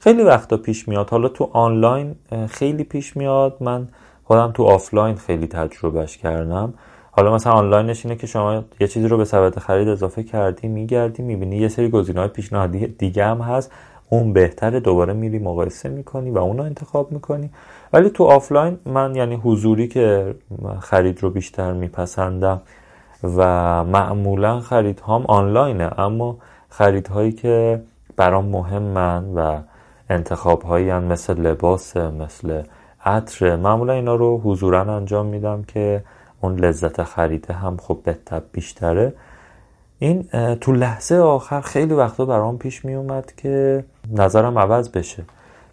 خیلی 0.00 0.22
وقتا 0.22 0.56
پیش 0.56 0.88
میاد. 0.88 1.10
حالا 1.10 1.28
تو 1.28 1.50
آنلاین 1.52 2.14
خیلی 2.48 2.84
پیش 2.84 3.16
میاد. 3.16 3.56
من 3.60 3.88
خودم 4.24 4.52
تو 4.52 4.64
آفلاین 4.64 5.14
خیلی 5.14 5.46
تجربهش 5.46 6.16
کردم. 6.16 6.74
حالا 7.10 7.34
مثلا 7.34 7.52
آنلاینش 7.52 8.06
اینه 8.06 8.16
که 8.16 8.26
شما 8.26 8.64
یه 8.80 8.88
چیزی 8.88 9.08
رو 9.08 9.16
به 9.16 9.24
سبد 9.24 9.58
خرید 9.58 9.88
اضافه 9.88 10.22
کردی 10.22 10.68
میگردی 10.68 11.22
می‌بینی 11.22 11.56
یه 11.56 11.68
سری 11.68 11.88
گزینه‌های 11.90 12.28
پیشنهادی 12.28 12.86
دیگه 12.86 13.24
هم 13.24 13.40
هست. 13.40 13.72
اون 14.08 14.32
بهتره 14.32 14.80
دوباره 14.80 15.12
میری 15.12 15.38
مقایسه 15.38 15.88
می‌کنی 15.88 16.30
و 16.30 16.38
اونو 16.38 16.62
انتخاب 16.62 17.12
می‌کنی. 17.12 17.50
ولی 17.92 18.10
تو 18.10 18.24
آفلاین 18.24 18.78
من 18.86 19.14
یعنی 19.14 19.34
حضوری 19.34 19.88
که 19.88 20.34
خرید 20.80 21.22
رو 21.22 21.30
بیشتر 21.30 21.72
میپسندم 21.72 22.60
و 23.36 23.44
معمولا 23.84 24.60
خریدهام 24.60 25.24
آنلاینه. 25.26 26.00
اما 26.00 26.36
خریدهایی 26.68 27.32
که 27.32 27.82
برام 28.16 28.44
مهمن 28.44 29.24
و 29.34 29.58
انتخاب 30.10 30.62
هایی 30.62 30.92
مثل 30.92 31.40
لباس 31.40 31.96
مثل 31.96 32.62
عطر. 33.04 33.56
معمولا 33.56 33.92
اینا 33.92 34.14
رو 34.14 34.40
حضورا 34.40 34.96
انجام 34.96 35.26
میدم 35.26 35.62
که 35.62 36.04
اون 36.40 36.58
لذت 36.58 37.02
خریده 37.02 37.54
هم 37.54 37.76
خب 37.76 37.98
به 38.04 38.18
تب 38.26 38.42
بیشتره. 38.52 39.12
این 39.98 40.22
تو 40.60 40.72
لحظه 40.72 41.16
آخر 41.16 41.60
خیلی 41.60 41.94
وقتا 41.94 42.24
برام 42.24 42.58
پیش 42.58 42.84
می 42.84 42.94
اومد 42.94 43.32
که 43.36 43.84
نظرم 44.12 44.58
عوض 44.58 44.88
بشه. 44.88 45.22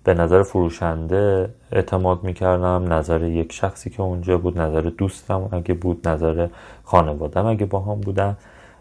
به 0.03 0.13
نظر 0.13 0.43
فروشنده 0.43 1.49
اعتماد 1.71 2.23
می‌کردم 2.23 2.93
نظر 2.93 3.23
یک 3.23 3.53
شخصی 3.53 3.89
که 3.89 4.01
اونجا 4.01 4.37
بود 4.37 4.59
نظر 4.59 4.81
دوستم 4.81 5.49
اگه 5.51 5.73
بود 5.73 6.07
نظر 6.07 6.47
خانوادم 6.83 7.45
اگه 7.45 7.65
با 7.65 7.79
هم 7.79 8.01
بودن. 8.01 8.37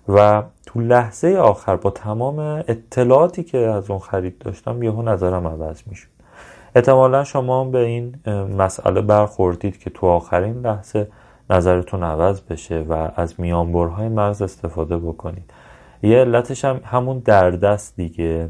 و 0.08 0.42
تو 0.66 0.80
لحظه 0.80 1.36
آخر 1.36 1.76
با 1.76 1.90
تمام 1.90 2.38
اطلاعاتی 2.38 3.44
که 3.44 3.58
از 3.58 3.90
اون 3.90 3.98
خرید 3.98 4.38
داشتم 4.38 4.82
یهو 4.82 5.02
نظرم 5.02 5.46
عوض 5.46 5.82
می‌شد. 5.86 6.08
احتمالا 6.74 7.24
شما 7.24 7.64
به 7.64 7.78
این 7.78 8.14
مسئله 8.58 9.00
برخوردید 9.00 9.78
که 9.78 9.90
تو 9.90 10.06
آخرین 10.06 10.60
لحظه 10.60 11.08
نظرتون 11.50 12.02
عوض 12.04 12.40
بشه 12.40 12.80
و 12.88 13.08
از 13.16 13.40
میانبرهای 13.40 14.08
مغز 14.08 14.42
استفاده 14.42 14.98
بکنید. 14.98 15.50
یه 16.02 16.18
علتش 16.18 16.64
هم 16.64 16.80
همون 16.84 17.18
دردست 17.18 17.96
دیگه. 17.96 18.48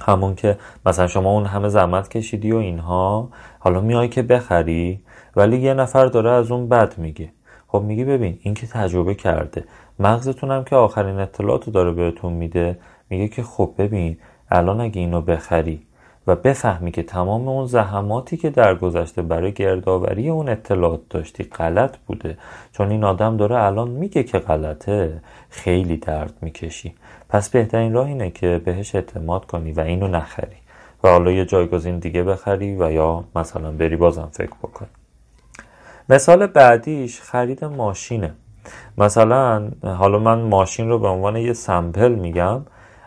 همون 0.00 0.34
که 0.34 0.58
مثلا 0.86 1.06
شما 1.06 1.30
اون 1.30 1.44
همه 1.44 1.68
زحمت 1.68 2.08
کشیدی 2.08 2.52
و 2.52 2.56
اینها 2.56 3.28
حالا 3.58 3.80
میای 3.80 4.08
که 4.08 4.22
بخری 4.22 5.00
ولی 5.36 5.58
یه 5.58 5.74
نفر 5.74 6.06
داره 6.06 6.30
از 6.30 6.50
اون 6.50 6.68
بد 6.68 6.98
میگه. 6.98 7.28
خب 7.68 7.82
میگی 7.82 8.04
ببین 8.04 8.38
این 8.42 8.54
که 8.54 8.66
تجربه 8.66 9.14
کرده. 9.14 9.64
مغزتون 9.98 10.50
هم 10.50 10.64
که 10.64 10.76
آخرین 10.76 11.18
اطلاعاتو 11.18 11.70
داره 11.70 11.92
بهتون 11.92 12.32
میده 12.32 12.78
میگه 13.10 13.28
که 13.28 13.42
خب 13.42 13.74
ببین 13.78 14.16
الان 14.50 14.80
اگه 14.80 15.00
اینو 15.00 15.20
بخری 15.20 15.86
و 16.26 16.36
بفهمی 16.36 16.90
که 16.92 17.02
تمام 17.02 17.48
اون 17.48 17.66
زحماتی 17.66 18.36
که 18.36 18.50
در 18.50 18.74
گذشته 18.74 19.22
برای 19.22 19.52
گردآوری 19.52 20.28
اون 20.28 20.48
اطلاعات 20.48 21.00
داشتی 21.10 21.44
غلط 21.44 21.96
بوده. 22.06 22.38
چون 22.72 22.90
این 22.90 23.04
آدم 23.04 23.36
داره 23.36 23.62
الان 23.62 23.90
میگه 23.90 24.22
که 24.22 24.38
غلطه 24.38 25.20
خیلی 25.50 25.96
درد 25.96 26.34
می‌کشی. 26.42 26.94
پس 27.28 27.50
بهترین 27.50 27.92
راه 27.92 28.06
اینه 28.06 28.30
که 28.30 28.60
بهش 28.64 28.94
اعتماد 28.94 29.46
کنی 29.46 29.72
و 29.72 29.80
اینو 29.80 30.08
نخری 30.08 30.56
و 31.04 31.08
حالا 31.08 31.30
یه 31.30 31.44
جایگزین 31.44 31.98
دیگه 31.98 32.22
بخری 32.22 32.76
و 32.76 32.92
یا 32.92 33.24
مثلا 33.36 33.72
بری 33.72 33.96
بازم 33.96 34.28
فکر 34.32 34.56
بکنی. 34.62 34.88
مثال 36.08 36.46
بعدیش 36.46 37.20
خرید 37.20 37.64
ماشینه. 37.64 38.34
مثلا 38.98 39.70
حالا 39.82 40.18
من 40.18 40.40
ماشین 40.40 40.88
رو 40.88 40.98
به 40.98 41.08
عنوان 41.08 41.36
یه 41.36 41.52
سمپل 41.52 42.14
میگم 42.14 42.60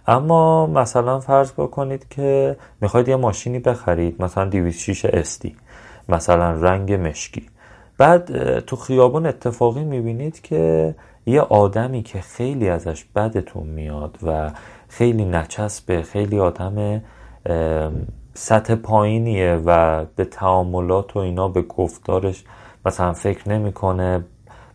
اما 0.08 0.68
مثلا 0.68 1.20
فرض 1.20 1.52
بکنید 1.52 2.06
که 2.10 2.58
می‌خواید 2.82 3.08
یه 3.08 3.16
ماشینی 3.16 3.60
بخرید 3.60 4.22
مثلا 4.24 4.46
206 4.46 5.06
استی 5.06 5.56
مثلا 6.10 6.52
رنگ 6.52 6.94
مشکی. 6.94 7.46
بعد 7.98 8.60
تو 8.60 8.76
خیابون 8.76 9.26
اتفاقی 9.26 9.84
می‌بینید 9.84 10.42
که 10.42 10.96
یه 11.26 11.42
آدمی 11.42 12.04
که 12.04 12.22
خیلی 12.22 12.70
ازش 12.70 13.06
بدتون 13.16 13.68
میاد 13.68 14.18
و 14.24 14.52
خیلی 14.88 15.26
نچسبه 15.26 16.02
خیلی 16.02 16.40
آدم 16.40 17.02
سطح 18.34 18.76
پایینیه 18.76 19.62
و 19.66 20.06
به 20.16 20.26
تعاملات 20.26 21.16
و 21.16 21.20
اینا 21.20 21.48
به 21.48 21.62
گفتارش 21.62 22.44
مثلا 22.86 23.14
فکر 23.14 23.50
نمی‌کنه. 23.50 24.26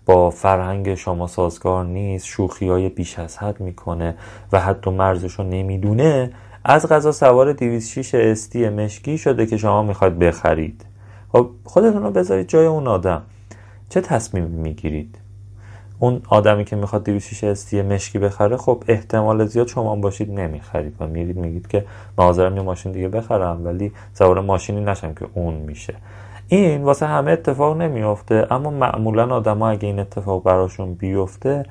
با 0.07 0.31
فرهنگ 0.31 0.95
شما 0.95 1.27
سازگار 1.27 1.85
نیست 1.85 2.27
شوخی 2.27 2.69
های 2.69 2.89
بیش 2.89 3.19
از 3.19 3.39
حد 3.39 3.61
می‌کنه 3.61 4.15
و 4.53 4.75
و 4.87 4.91
مرزش 4.91 5.33
رو 5.33 5.45
نمی‌دونه. 5.45 6.31
از 6.65 6.89
غذا 6.89 7.13
سوار 7.13 7.53
206 7.53 8.15
استی 8.15 8.69
مشکی 8.69 9.19
شده 9.19 9.47
که 9.47 9.57
شما 9.57 9.83
می‌خواید 9.83 10.19
بخرید. 10.19 10.85
خب 11.33 11.51
خودتون 11.65 12.03
رو 12.03 12.11
بذارید 12.11 12.49
جای 12.49 12.67
اون 12.67 12.87
آدم. 12.87 13.23
چه 13.89 14.01
تصمیم 14.01 14.45
می‌گیرید؟ 14.45 15.19
اون 15.99 16.23
آدمی 16.29 16.65
که 16.65 16.77
می‌خواد 16.77 17.05
206 17.05 17.45
استی 17.45 17.83
مشکی 17.83 18.19
بخره 18.19 18.57
خب 18.57 18.85
احتمال 18.89 19.47
زیاد 19.47 19.69
شما 19.69 19.97
باشید 19.97 20.31
نمی‌خرید 20.31 20.97
و 21.01 21.07
میرید 21.07 21.37
میگید 21.37 21.67
که 21.67 21.85
حاضرم 22.17 22.57
یه 22.57 22.63
ماشین 22.63 22.93
دیگه 22.93 23.09
بخرم 23.09 23.65
ولی 23.65 23.93
سوار 24.13 24.41
ماشینی 24.41 24.81
نشم 24.81 25.15
که 25.15 25.27
اون 25.35 25.55
میشه. 25.55 25.95
این 26.49 26.83
واسه 26.83 27.07
همه 27.07 27.31
اتفاق 27.31 27.77
نمیافته 27.77 28.47
اما 28.51 28.71
معمولا 28.71 29.27
آدما 29.27 29.69
اگه 29.69 29.87
این 29.87 29.99
اتفاق 29.99 30.43
براشون 30.43 30.95
بیفته 30.95 31.63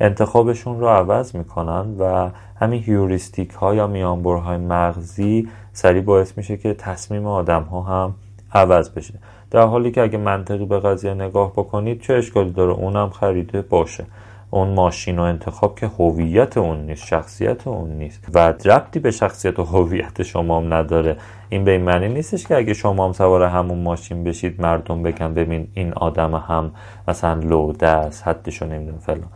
انتخابشون 0.00 0.80
رو 0.80 0.88
عوض 0.88 1.36
می‌کنن 1.36 1.94
و 1.98 2.30
همین 2.60 2.82
هیوریستیک 2.82 3.50
ها 3.50 3.74
یا 3.74 3.86
میانبرهای 3.86 4.56
مغزی 4.56 5.48
سریع 5.72 6.02
باعث 6.02 6.38
میشه 6.38 6.56
که 6.56 6.74
تصمیم 6.74 7.26
آدم 7.26 7.62
ها 7.62 7.82
هم 7.82 8.14
عوض 8.52 8.90
بشه. 8.90 9.14
در 9.50 9.66
حالی 9.66 9.90
که 9.90 10.02
اگه 10.02 10.18
منطقی 10.18 10.64
به 10.64 10.80
قضیه 10.80 11.14
نگاه 11.14 11.52
بکنید 11.52 12.00
چه 12.00 12.14
اشکالی 12.14 12.50
داره؟ 12.50 12.72
اونم 12.72 13.10
خریده 13.10 13.62
باشه. 13.62 14.04
اون 14.50 14.68
ماشین 14.68 15.18
و 15.18 15.22
انتخاب 15.22 15.78
که 15.78 15.86
هویت 15.86 16.56
اون 16.56 16.86
نیست 16.86 17.06
شخصیت 17.06 17.66
اون 17.66 17.90
نیست. 17.90 18.24
و 18.34 18.38
ربطی 18.64 18.98
به 18.98 19.10
شخصیت 19.10 19.58
و 19.58 19.64
هویت 19.64 20.22
شما 20.22 20.56
هم 20.56 20.74
نداره. 20.74 21.16
این 21.48 21.64
به 21.64 21.70
این 21.70 21.80
معنی 21.80 22.08
نیستش 22.08 22.46
که 22.46 22.56
اگه 22.56 22.74
شما 22.74 23.06
هم 23.06 23.12
سوار 23.12 23.42
همون 23.42 23.82
ماشین 23.82 24.24
بشید 24.24 24.60
مردم 24.60 25.02
بگن 25.02 25.34
ببین 25.34 25.68
این 25.74 25.92
آدم 25.92 26.34
هم 26.34 26.70
مثلا 27.08 27.34
لوده 27.34 27.88
است 27.88 28.28
حدشو 28.28 28.66
نمیدون 28.66 28.98
فلان. 28.98 29.28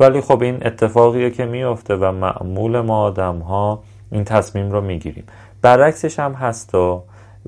ولی 0.00 0.20
خب 0.20 0.42
این 0.42 0.66
اتفاقیه 0.66 1.30
که 1.30 1.44
میفته 1.44 1.96
و 1.96 2.12
معمول 2.12 2.80
ما 2.80 2.98
آدم 2.98 3.38
ها 3.38 3.82
این 4.12 4.24
تصمیم 4.24 4.72
رو 4.72 4.80
می‌گیریم. 4.80 5.24
برعکسش 5.62 6.18
هم 6.18 6.32
هست 6.32 6.74
و 6.74 7.02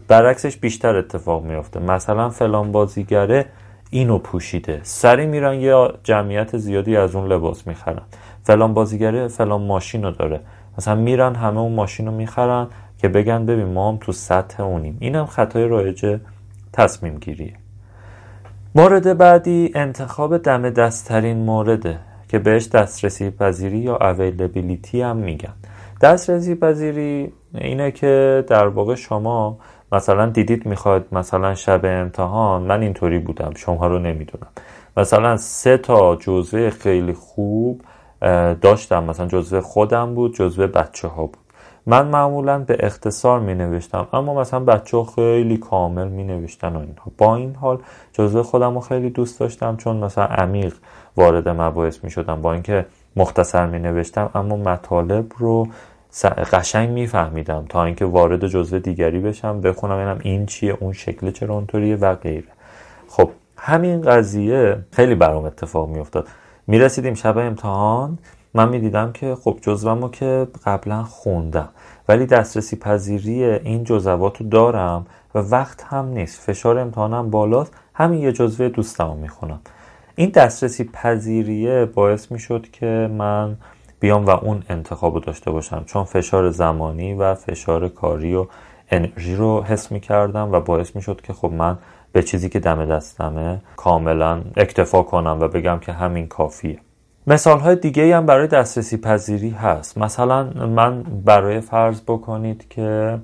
برعکسش 0.09 0.57
بیشتر 0.57 0.97
اتفاق 0.97 1.45
میفته 1.45 1.81
مثلا 1.81 2.31
فلان 2.31 2.73
بازیگره 2.73 3.47
اینو 3.91 4.19
پوشیده. 4.19 4.81
سری 4.83 5.27
میرن 5.27 5.55
یا 5.55 5.95
جمعیت 6.03 6.57
زیادی 6.57 6.97
از 6.97 7.17
اون 7.17 7.33
لباس 7.33 7.67
می‌خرن. 7.67 8.03
فلان 8.43 8.75
بازیگره 8.75 9.29
فلان 9.29 9.63
ماشین 9.63 10.03
رو 10.03 10.11
داره. 10.11 10.41
مثلا 10.79 10.95
میرن 10.95 11.35
همه 11.35 11.61
اون 11.61 11.75
ماشین 11.75 12.07
رو 12.07 12.13
می‌خرن 12.13 12.67
که 12.99 13.09
بگن 13.09 13.47
ببین 13.47 13.67
ما 13.67 13.89
هم 13.89 13.99
تو 14.01 14.13
سطح 14.13 14.63
اونیم. 14.63 14.97
اینم 15.01 15.27
خطای 15.27 15.69
رایج 15.69 16.19
تصمیم 16.73 17.19
گیریه 17.19 17.55
مورد 18.75 19.19
بعدی 19.19 19.73
انتخاب 19.75 20.39
دم 20.39 20.71
دستترین 20.71 21.37
مورده 21.37 21.99
که 22.29 22.39
بهش 22.39 22.69
دسترسی 22.69 23.31
پذیری 23.31 23.79
یا 23.79 23.97
اویلیبیلیتی 23.97 25.03
هم 25.03 25.17
میگن. 25.17 25.53
دسترسی 26.01 26.55
پذیری 26.55 27.33
اینه 27.55 27.91
که 27.91 28.45
در 28.49 28.67
واقع 28.67 28.95
شما 28.95 29.59
مثلا 29.93 30.27
دیدید 30.27 30.67
می‌خواد 30.67 31.07
مثلا 31.13 31.55
شب 31.55 31.81
امتحان 31.85 32.63
من 32.63 32.83
اینطوری 32.83 33.19
بودم 33.19 33.53
شما 33.57 33.87
رو 33.87 33.99
نمی‌دونم. 33.99 34.49
مثلا 34.97 35.37
سه 35.37 35.79
تا 35.79 36.17
جزوه 36.17 36.71
خیلی 36.71 37.13
خوب 37.13 37.83
داشتم. 38.61 39.05
مثلا 39.05 39.27
جزوه 39.27 39.61
خودم 39.61 40.15
بود 40.15 40.35
جزوه 40.35 40.67
بچه 40.67 41.09
ها 41.09 41.27
بود. 41.27 41.37
من 41.87 42.07
معمولا 42.07 42.59
به 42.59 42.77
اختصار 42.81 43.41
می 43.41 43.55
نوشتم 43.55 44.09
اما 44.13 44.35
مثلا 44.35 44.61
بچه 44.61 45.05
خیلی 45.15 45.57
کامل 45.57 46.09
می 46.09 46.25
نوشتن 46.25 46.77
و 46.77 46.79
اینها. 46.79 47.13
با 47.19 47.37
این 47.37 47.55
حال 47.55 47.79
جزوه 48.13 48.43
خودم 48.43 48.75
رو 48.75 48.81
خیلی 48.81 49.11
دوست 49.11 49.41
داشتم 49.41 49.77
چون 49.77 49.97
مثلا 49.97 50.25
عمیق 50.25 50.75
وارد 51.17 51.49
مباحث 51.49 52.05
می 52.05 52.11
شدم 52.11 52.43
با 52.43 52.53
اینکه 52.53 52.87
مختصر 53.17 53.67
می 53.67 53.79
نوشتم 53.79 54.31
اما 54.35 54.57
مطالب 54.57 55.27
رو 55.39 55.67
قشنگ 56.53 56.91
میفهمیدم 56.91 57.67
تا 57.69 57.85
اینکه 57.85 58.05
وارد 58.05 58.47
جزوه 58.47 58.79
دیگری 58.79 59.21
بشم 59.21 59.61
بخونم 59.61 59.97
ببینم 59.97 60.19
این 60.23 60.47
چیه 60.47 60.77
اون 60.81 60.93
شکل 60.93 61.31
چرا 61.31 61.55
اونطوریه 61.55 61.97
و 61.97 62.15
غیره. 62.15 62.49
خب 63.09 63.31
همین 63.57 64.03
قضیه 64.03 64.79
خیلی 64.93 65.15
برام 65.15 65.45
اتفاق 65.45 65.89
میافتاد. 65.89 66.29
می‌رسیدیم 66.67 67.15
شب 67.15 67.39
امتحان 67.39 68.19
من 68.55 68.69
می‌دیدم 68.69 69.13
که 69.13 69.35
خب 69.35 69.59
جزوهمو 69.63 70.09
که 70.09 70.49
قبلا 70.65 71.03
خوندم 71.05 71.69
ولی 72.09 72.27
دسترسی 72.27 72.77
پذیری 72.77 73.45
این 73.45 73.85
جزوات 73.85 74.41
رو 74.41 74.49
دارم 74.49 75.07
و 75.35 75.39
وقت 75.39 75.83
هم 75.83 76.07
نیست. 76.07 76.41
فشار 76.41 76.79
امتحانم 76.79 77.31
بالاست 77.31 77.73
همین 77.95 78.21
یه 78.21 78.33
جزوه 78.33 78.69
دوستمو 78.69 79.15
می‌خونم. 79.15 79.61
این 80.17 80.31
دسترسی 80.31 80.85
پذیریه 80.85 81.85
باعث 81.85 82.33
می‌شد 82.33 82.67
که 82.73 83.11
من 83.19 83.57
بیام 84.01 84.27
و 84.27 84.31
اون 84.31 84.63
انتخاب 84.69 85.15
رو 85.15 85.21
داشته 85.21 85.51
باشم. 85.51 85.85
چون 85.87 86.05
فشار 86.05 86.51
زمانی 86.51 87.15
و 87.15 87.35
فشار 87.35 87.89
کاری 87.89 88.35
و 88.35 88.47
انرژی 88.91 89.37
رو 89.37 89.63
حس 89.63 89.93
می 89.93 90.01
کردم 90.01 90.53
و 90.53 90.61
باعث 90.61 90.97
می 90.97 91.03
شد 91.03 91.21
که 91.21 91.33
خب 91.33 91.53
من 91.53 91.79
به 92.13 92.23
چیزی 92.23 92.49
که 92.49 92.61
دم 92.61 92.87
دستمه 92.87 93.61
کاملا 93.77 94.43
اکتفا 94.57 95.03
کنم 95.03 95.39
و 95.41 95.49
بگم 95.49 95.79
که 95.79 95.93
همین 95.93 96.27
کافیه. 96.27 96.79
مثال 97.27 97.61
های 97.61 97.77
دیگه 97.77 98.17
هم 98.17 98.27
برای 98.27 98.47
دسترسی 98.47 98.97
پذیری 98.97 99.51
هست. 99.51 99.99
مثلا 99.99 100.45
من 100.67 101.03
برای 101.03 101.61
فرض 101.61 102.01
بکنید 102.03 102.69
که 102.69 103.19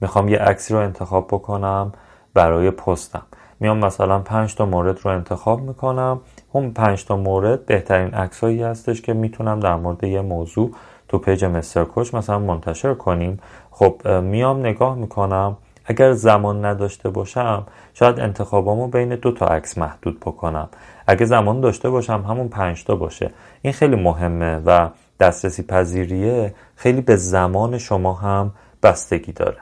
می‌خوام 0.00 0.28
یه 0.28 0.38
عکسی 0.38 0.74
رو 0.74 0.80
انتخاب 0.80 1.26
بکنم 1.26 1.92
برای 2.34 2.70
پستم. 2.70 3.22
میام 3.60 3.78
مثلا 3.78 4.18
پنج 4.18 4.54
تا 4.54 4.66
مورد 4.66 4.98
رو 5.04 5.10
انتخاب 5.10 5.60
می‌کنم. 5.60 6.20
اون 6.56 6.70
پنج 6.70 7.04
تا 7.04 7.16
مورد 7.16 7.66
بهترین 7.66 8.14
عکسایی 8.14 8.62
هستش 8.62 9.02
که 9.02 9.12
می‌تونم 9.12 9.60
در 9.60 9.76
مورد 9.76 10.04
یه 10.04 10.20
موضوع 10.20 10.70
تو 11.08 11.18
پیج 11.18 11.44
مستر 11.44 11.84
کوچ 11.84 12.14
مثلا 12.14 12.38
منتشر 12.38 12.94
کنیم. 12.94 13.40
خب 13.70 14.08
میام 14.08 14.60
نگاه 14.60 14.94
می‌کنم. 14.94 15.56
اگر 15.84 16.12
زمان 16.12 16.64
نداشته 16.64 17.08
باشم 17.10 17.66
شاید 17.94 18.20
انتخابامو 18.20 18.88
بین 18.88 19.14
دو 19.14 19.32
تا 19.32 19.46
عکس 19.46 19.78
محدود 19.78 20.20
بکنم. 20.20 20.68
اگه 21.06 21.26
زمان 21.26 21.60
داشته 21.60 21.90
باشم 21.90 22.24
همون 22.28 22.48
پنج 22.48 22.84
تا 22.84 22.96
باشه. 22.96 23.30
این 23.62 23.72
خیلی 23.72 23.96
مهمه 23.96 24.56
و 24.66 24.88
دسترسی 25.20 25.62
پذیریه. 25.62 26.54
خیلی 26.76 27.00
به 27.00 27.16
زمان 27.16 27.78
شما 27.78 28.12
هم 28.12 28.52
بستگی 28.82 29.32
داره. 29.32 29.58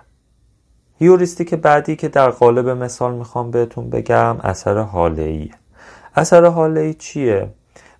هیوریستیک 0.99 1.55
بعدی 1.55 1.97
که 1.97 2.09
در 2.09 2.31
قالب 2.31 2.69
مثال 2.69 3.15
می‌خوام 3.15 3.51
بهتون 3.51 3.91
بگم 3.91 4.37
اثر 4.43 4.79
حاله 4.79 5.23
ای 5.23 5.51
اثر 6.17 6.47
حاله 6.47 6.95
چیه؟ 6.95 7.49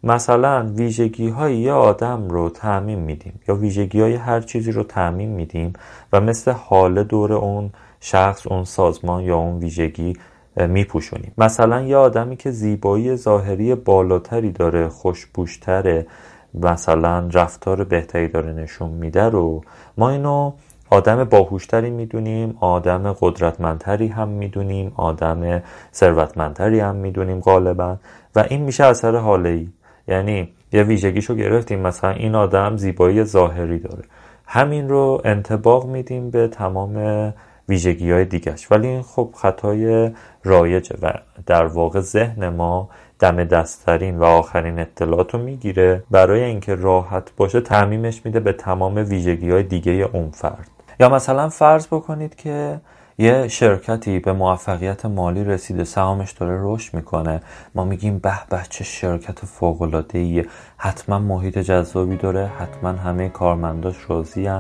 مثلا 0.05 0.73
ویژگی 0.77 1.29
های 1.29 1.57
یه 1.57 1.73
آدم 1.73 2.29
رو 2.29 2.51
تعمین 2.51 2.99
میدیم 2.99 3.41
یا 3.49 3.55
ویژگی 3.55 4.01
های 4.01 4.15
هر 4.15 4.41
چیزی 4.41 4.73
رو 4.73 4.83
تعمین 4.83 5.29
میدیم 5.29 5.73
و 6.13 6.21
مثل 6.21 6.51
حاله 6.51 7.05
دور 7.05 7.33
اون 7.33 7.71
شخص 8.01 8.47
اون 8.47 8.65
سازمان 8.65 9.23
یا 9.23 9.37
اون 9.37 9.59
ویژگی 9.59 10.13
میپوشونیم 10.57 11.33
مثلا 11.39 11.83
یه 11.83 11.97
آدمی 11.97 12.37
که 12.37 12.51
زیبایی 12.51 13.17
ظاهری 13.17 13.75
بالاتری 13.75 14.53
داره 14.53 14.89
خوشبوشتره 14.89 16.07
مثلا 16.55 17.29
رفتار 17.33 17.85
بهتری 17.85 18.29
داره 18.29 18.53
نشون 18.53 18.91
میده 18.91 19.23
رو 19.23 19.61
ما 19.99 20.11
اینو 20.11 20.53
آدم 20.91 21.25
باهوشتری 21.25 21.91
می‌دونیم 21.91 22.57
آدم 22.61 23.13
قدرتمندتری 23.21 24.09
هم 24.09 24.29
می‌دونیم 24.29 24.93
آدم 24.97 25.63
ثروتمندتری 25.93 26.81
هم 26.81 26.97
می‌دونیم 26.97 27.41
غالبا. 27.41 27.97
و 28.37 28.45
این 28.49 28.63
میشه 28.63 28.85
اثر 28.85 29.17
حاله 29.17 29.49
ای 29.51 29.69
یعنی 30.09 30.49
یه 30.73 30.83
ویژگیشو 30.83 31.35
گرفتیم 31.35 31.81
مثلا 31.81 32.11
این 32.11 32.35
آدم 32.35 32.77
زیبایی 32.77 33.25
ظاهری 33.25 33.79
داره. 33.79 34.05
همین 34.47 34.89
رو 34.89 35.23
انتباق 35.25 35.87
میدیم 35.87 36.31
به 36.31 36.49
تمام 36.49 37.35
ویژگی 37.69 38.11
های 38.11 38.25
دیگهش. 38.25 38.71
ولی 38.71 38.89
این 38.89 39.03
خب 39.03 39.31
خطای 39.37 40.11
رایجه 40.45 40.97
و 41.03 41.13
در 41.47 41.67
واقع 41.67 42.01
ذهن 42.01 42.49
ما 42.49 42.89
دم 43.19 43.45
دستترین 43.45 44.19
و 44.19 44.25
آخرین 44.25 44.79
اطلاعات 44.79 45.35
رو 45.35 45.43
می‌گیره. 45.43 46.03
برای 46.11 46.43
اینکه 46.43 46.75
راحت 46.75 47.31
باشه 47.37 47.61
تعمیمش 47.61 48.25
میده 48.25 48.41
به 48.41 48.53
تمام 48.53 48.95
ویژگی 48.97 49.51
های 49.51 49.63
دیگه 49.63 49.93
اون 49.93 50.31
فرد. 50.31 50.74
یا 51.01 51.09
مثلا 51.09 51.49
فرض 51.49 51.87
بکنید 51.87 52.35
که 52.35 52.81
یه 53.19 53.49
شرکتی 53.49 54.19
به 54.19 54.33
موفقیت 54.33 55.07
مالی 55.07 55.45
رسیده 55.45 55.85
سهامش 55.85 56.33
داره 56.33 56.59
رشد 56.63 56.95
می‌کنه. 56.95 57.41
ما 57.75 57.85
میگیم 57.85 58.19
به 58.19 58.33
به 58.51 58.61
چه 58.71 58.85
شرکت 58.85 59.45
فوق 59.45 59.83
العاده 59.83 60.47
حتما 60.77 61.19
محیط 61.19 61.59
جذابی 61.59 62.17
داره 62.17 62.51
حتما 62.59 62.89
همه 62.89 63.29
کارمنداش 63.29 63.97
راضی 64.09 64.51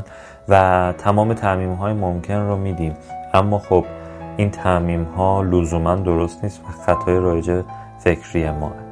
و 0.48 0.94
تمام 0.98 1.34
تعمیم 1.34 1.72
های 1.72 1.92
ممکن 1.92 2.34
رو 2.34 2.56
میدیم. 2.56 2.96
اما 3.34 3.58
خب 3.58 3.84
این 4.36 4.50
تعمیم 4.50 5.04
ها 5.04 5.42
لزوما 5.42 5.94
درست 5.94 6.44
نیست 6.44 6.60
و 6.60 6.82
خطای 6.86 7.18
رایج 7.18 7.62
فکری 7.98 8.50
ما 8.50 8.83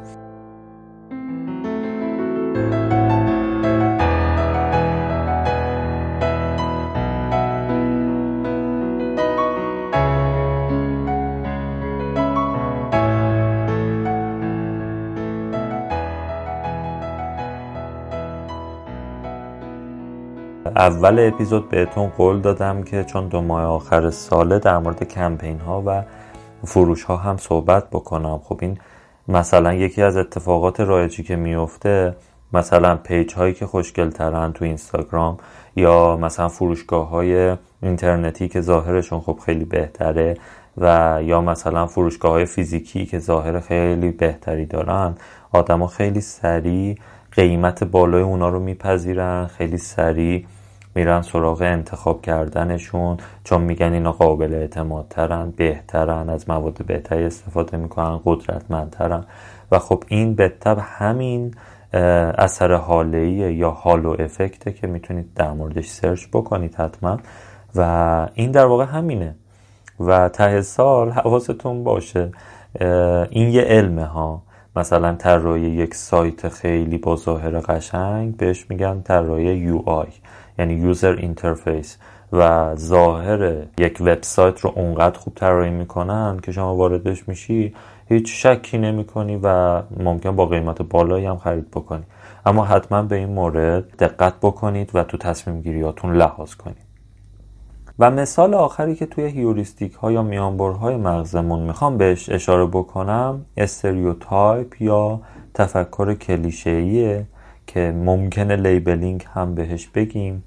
اول 20.82 21.18
اپیزود 21.18 21.68
بهتون 21.68 22.08
قول 22.08 22.40
دادم 22.40 22.82
که 22.82 23.04
چون 23.04 23.28
دو 23.28 23.40
ماه 23.40 23.64
آخر 23.64 24.10
ساله 24.10 24.58
در 24.58 24.78
مورد 24.78 25.08
کمپین 25.08 25.60
ها 25.60 25.82
و 25.86 26.02
فروش 26.64 27.04
ها 27.04 27.16
هم 27.16 27.36
صحبت 27.36 27.90
بکنم. 27.90 28.38
خب 28.44 28.58
این 28.62 28.78
مثلا 29.28 29.74
یکی 29.74 30.02
از 30.02 30.16
اتفاقات 30.16 30.80
رایجی 30.80 31.22
که 31.22 31.36
میفته 31.36 32.16
مثلا 32.52 32.96
پیج 32.96 33.34
هایی 33.34 33.54
که 33.54 33.66
خوشگل 33.66 34.10
ترن 34.10 34.52
تو 34.52 34.64
اینستاگرام 34.64 35.36
یا 35.76 36.16
مثلا 36.16 36.48
فروشگاه 36.48 37.08
های 37.08 37.56
اینترنتی 37.82 38.48
که 38.48 38.60
ظاهرشون 38.60 39.20
خب 39.20 39.38
خیلی 39.46 39.64
بهتره 39.64 40.36
و 40.78 41.18
یا 41.24 41.40
مثلا 41.40 41.86
فروشگاه 41.86 42.32
های 42.32 42.44
فیزیکی 42.44 43.06
که 43.06 43.18
ظاهر 43.18 43.60
خیلی 43.60 44.10
بهتری 44.10 44.66
دارن 44.66 45.14
آدما 45.52 45.86
خیلی 45.86 46.20
سریع 46.20 46.98
قیمت 47.32 47.84
بالای 47.84 48.22
اونا 48.22 48.48
رو 48.48 48.60
میپذیرن 48.60 49.46
خیلی 49.46 49.78
سریع 49.78 50.44
میرن 50.94 51.22
سراغ 51.22 51.62
انتخاب 51.62 52.22
کردنشون 52.22 53.16
چون 53.44 53.62
میگن 53.62 53.92
اینا 53.92 54.12
قابل 54.12 54.54
اعتماد 54.54 55.06
ترن 55.10 55.50
بهترن 55.50 56.28
از 56.28 56.50
مواد 56.50 56.86
بهتری 56.86 57.24
استفاده 57.24 57.76
می‌کنن 57.76 58.20
قدرتمندترن. 58.24 59.24
و 59.72 59.78
خب 59.78 60.04
این 60.08 60.34
به 60.34 60.52
همین 60.78 61.54
اثر 62.38 62.72
حاله 62.72 63.30
یا 63.52 63.70
هالو 63.70 64.16
افکته 64.18 64.72
که 64.72 64.86
می‌تونید 64.86 65.34
در 65.34 65.52
موردش 65.52 65.86
سرچ 65.86 66.26
بکنید 66.32 66.74
حتما. 66.74 67.18
و 67.74 68.28
این 68.34 68.50
در 68.50 68.64
واقع 68.64 68.84
همینه. 68.84 69.34
و 70.00 70.28
ته 70.28 70.60
سال 70.60 71.10
حواستون 71.10 71.84
باشه 71.84 72.32
این 73.30 73.48
یه 73.48 73.62
علمه 73.62 74.04
ها. 74.04 74.42
مثلا 74.76 75.14
طراحی 75.14 75.62
یک 75.62 75.94
سایت 75.94 76.48
خیلی 76.48 76.98
با 76.98 77.16
ظاهر 77.16 77.60
قشنگ 77.60 78.36
بهش 78.36 78.66
میگن 78.70 79.02
طراحی 79.02 79.44
UI. 79.44 80.08
یعنی 80.62 80.74
user 80.74 81.12
interface 81.12 81.98
و 82.32 82.74
ظاهر 82.76 83.62
یک 83.78 83.98
وبسایت 84.00 84.60
رو 84.60 84.72
اونقدر 84.76 85.18
خوب 85.18 85.34
طراحی 85.34 85.70
می‌کنن 85.70 86.38
که 86.42 86.52
شما 86.52 86.76
واردش 86.76 87.28
میشی 87.28 87.74
هیچ 88.08 88.46
شکی 88.46 88.78
نمی 88.78 89.04
کنی 89.04 89.40
و 89.42 89.82
ممکنه 89.98 90.36
با 90.36 90.46
قیمت 90.46 90.82
بالایی 90.82 91.26
هم 91.26 91.36
خرید 91.36 91.70
بکنی. 91.70 92.02
اما 92.46 92.64
حتما 92.64 93.02
به 93.02 93.16
این 93.16 93.28
مورد 93.28 93.96
دقت 93.96 94.34
بکنید 94.42 94.90
و 94.94 95.04
تو 95.04 95.16
تصمیم 95.16 95.60
گیریاتون 95.60 96.16
لحاظ 96.16 96.54
کنید. 96.54 96.76
و 97.98 98.10
مثال 98.10 98.54
آخری 98.54 98.94
که 98.94 99.06
توی 99.06 99.24
heuristic 99.24 99.92
ها 99.92 100.12
یا 100.12 100.22
میانبرهای 100.22 100.96
مغزمون 100.96 101.60
می‌خوام 101.60 101.98
بهش 101.98 102.28
اشاره 102.30 102.66
بکنم 102.66 103.44
stereotype 103.56 104.82
یا 104.82 105.20
تفکر 105.54 106.14
کلیشه‌ایه 106.14 107.26
که 107.66 107.94
ممکنه 107.96 108.56
لیبلینگ 108.56 109.26
هم 109.34 109.54
بهش 109.54 109.86
بگیم. 109.86 110.42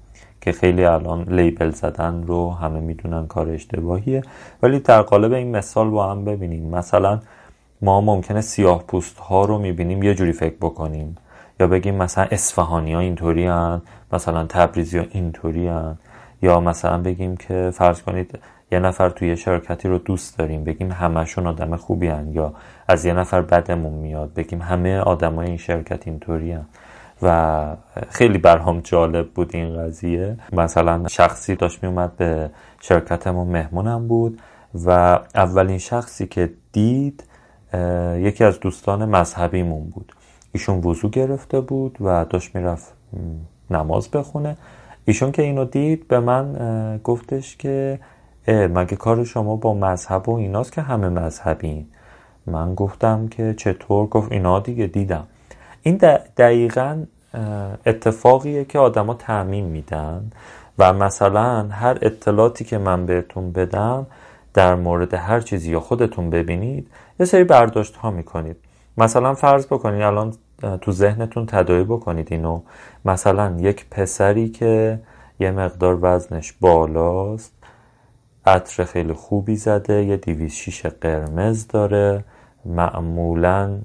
که 0.46 0.52
خیلی 0.52 0.84
الان 0.84 1.22
لیبل 1.22 1.70
زدن 1.70 2.22
رو 2.22 2.50
همه 2.50 2.80
می‌دونن 2.80 3.26
کار 3.26 3.48
اشتباهیه. 3.48 4.22
ولی 4.62 4.80
در 4.80 5.02
قالب 5.02 5.32
این 5.32 5.56
مثال 5.56 5.90
با 5.90 6.10
هم 6.10 6.24
ببینیم. 6.24 6.70
مثلا 6.70 7.20
ما 7.82 8.00
ممکنه 8.00 8.40
سیاه 8.40 8.84
پوست 8.88 9.18
ها 9.18 9.44
رو 9.44 9.58
می‌بینیم 9.58 10.02
یه 10.02 10.14
جوری 10.14 10.32
فکر 10.32 10.54
بکنیم. 10.60 11.16
یا 11.60 11.66
بگیم 11.66 11.94
مثلا 11.94 12.24
اصفهانی 12.30 12.92
ها 12.92 13.00
اینطوری 13.00 13.50
مثلا 14.12 14.46
تبریزی 14.48 14.98
ها 14.98 15.04
اینطوری 15.10 15.70
یا 16.42 16.60
مثلا 16.60 17.02
بگیم 17.02 17.36
که 17.36 17.70
فرض 17.74 18.02
کنید 18.02 18.38
یه 18.72 18.78
نفر 18.78 19.10
توی 19.10 19.36
شرکتی 19.36 19.88
رو 19.88 19.98
دوست 19.98 20.38
داریم 20.38 20.64
بگیم 20.64 20.92
همشون 20.92 21.46
آدم 21.46 21.76
خوبی 21.76 22.06
هن. 22.06 22.32
یا 22.32 22.54
از 22.88 23.04
یه 23.04 23.12
نفر 23.12 23.42
بدمون 23.42 23.92
میاد 23.92 24.34
بگیم 24.34 24.62
همه 24.62 24.98
آدمای 24.98 25.46
این 25.46 25.56
شرکت 25.56 26.06
اینطوری 26.06 26.58
و 27.22 27.76
خیلی 28.08 28.38
برام 28.38 28.80
جالب 28.80 29.30
بود 29.30 29.50
این 29.54 29.76
قضیه. 29.76 30.36
مثلا 30.52 31.08
شخصی 31.08 31.54
داشت 31.54 31.82
میومد 31.82 32.16
به 32.16 32.50
شرکتمون 32.80 33.46
مهمونم 33.46 34.08
بود 34.08 34.40
و 34.84 34.90
اولین 35.34 35.78
شخصی 35.78 36.26
که 36.26 36.52
دید 36.72 37.24
یکی 38.16 38.44
از 38.44 38.60
دوستان 38.60 39.04
مذهبیمون 39.04 39.90
بود. 39.90 40.12
ایشون 40.52 40.78
وضو 40.78 41.08
گرفته 41.08 41.60
بود 41.60 41.96
و 42.00 42.24
داشت 42.24 42.54
می‌رفت 42.54 42.94
نماز 43.70 44.10
بخونه. 44.10 44.56
ایشون 45.04 45.32
که 45.32 45.42
اینو 45.42 45.64
دید 45.64 46.08
به 46.08 46.20
من 46.20 47.00
گفتش 47.04 47.56
که 47.56 47.98
مگه 48.48 48.96
کار 48.96 49.24
شما 49.24 49.56
با 49.56 49.74
مذهب 49.74 50.28
و 50.28 50.32
ایناست 50.32 50.72
که 50.72 50.82
همه 50.82 51.08
مذهبین؟ 51.08 51.86
من 52.46 52.74
گفتم 52.74 53.28
که 53.28 53.54
چطور؟ 53.54 54.06
گفت 54.06 54.32
اینا 54.32 54.60
دیگه 54.60 54.86
دیدم. 54.86 55.26
این 55.86 55.96
دقیقا 56.36 57.04
اتفاقیه 57.86 58.64
که 58.64 58.78
آدما 58.78 59.14
تعمین 59.14 59.64
میدن 59.64 60.30
و 60.78 60.92
مثلا 60.92 61.68
هر 61.68 61.98
اطلاعاتی 62.02 62.64
که 62.64 62.78
من 62.78 63.06
بهتون 63.06 63.52
بدم 63.52 64.06
در 64.54 64.74
مورد 64.74 65.14
هر 65.14 65.40
چیزی 65.40 65.72
یا 65.72 65.80
خودتون 65.80 66.30
ببینید 66.30 66.88
یه 67.20 67.26
سری 67.26 67.44
برداشت 67.44 67.96
ها 67.96 68.10
می‌کنید. 68.10 68.56
مثلا 68.98 69.34
فرض 69.34 69.66
بکنید 69.66 70.02
الان 70.02 70.34
تو 70.80 70.92
ذهنتون 70.92 71.46
تدایی 71.46 71.84
بکنید 71.84 72.28
اینو. 72.30 72.60
مثلا 73.04 73.56
یک 73.58 73.86
پسری 73.90 74.48
که 74.48 75.00
یه 75.40 75.50
مقدار 75.50 75.98
وزنش 76.02 76.52
بالاست 76.60 77.52
عطر 78.46 78.84
خیلی 78.84 79.12
خوبی 79.12 79.56
زده 79.56 80.04
یه 80.04 80.16
دیویز 80.16 80.52
شیش 80.52 80.86
قرمز 80.86 81.66
داره. 81.66 82.24
معمولا 82.66 83.78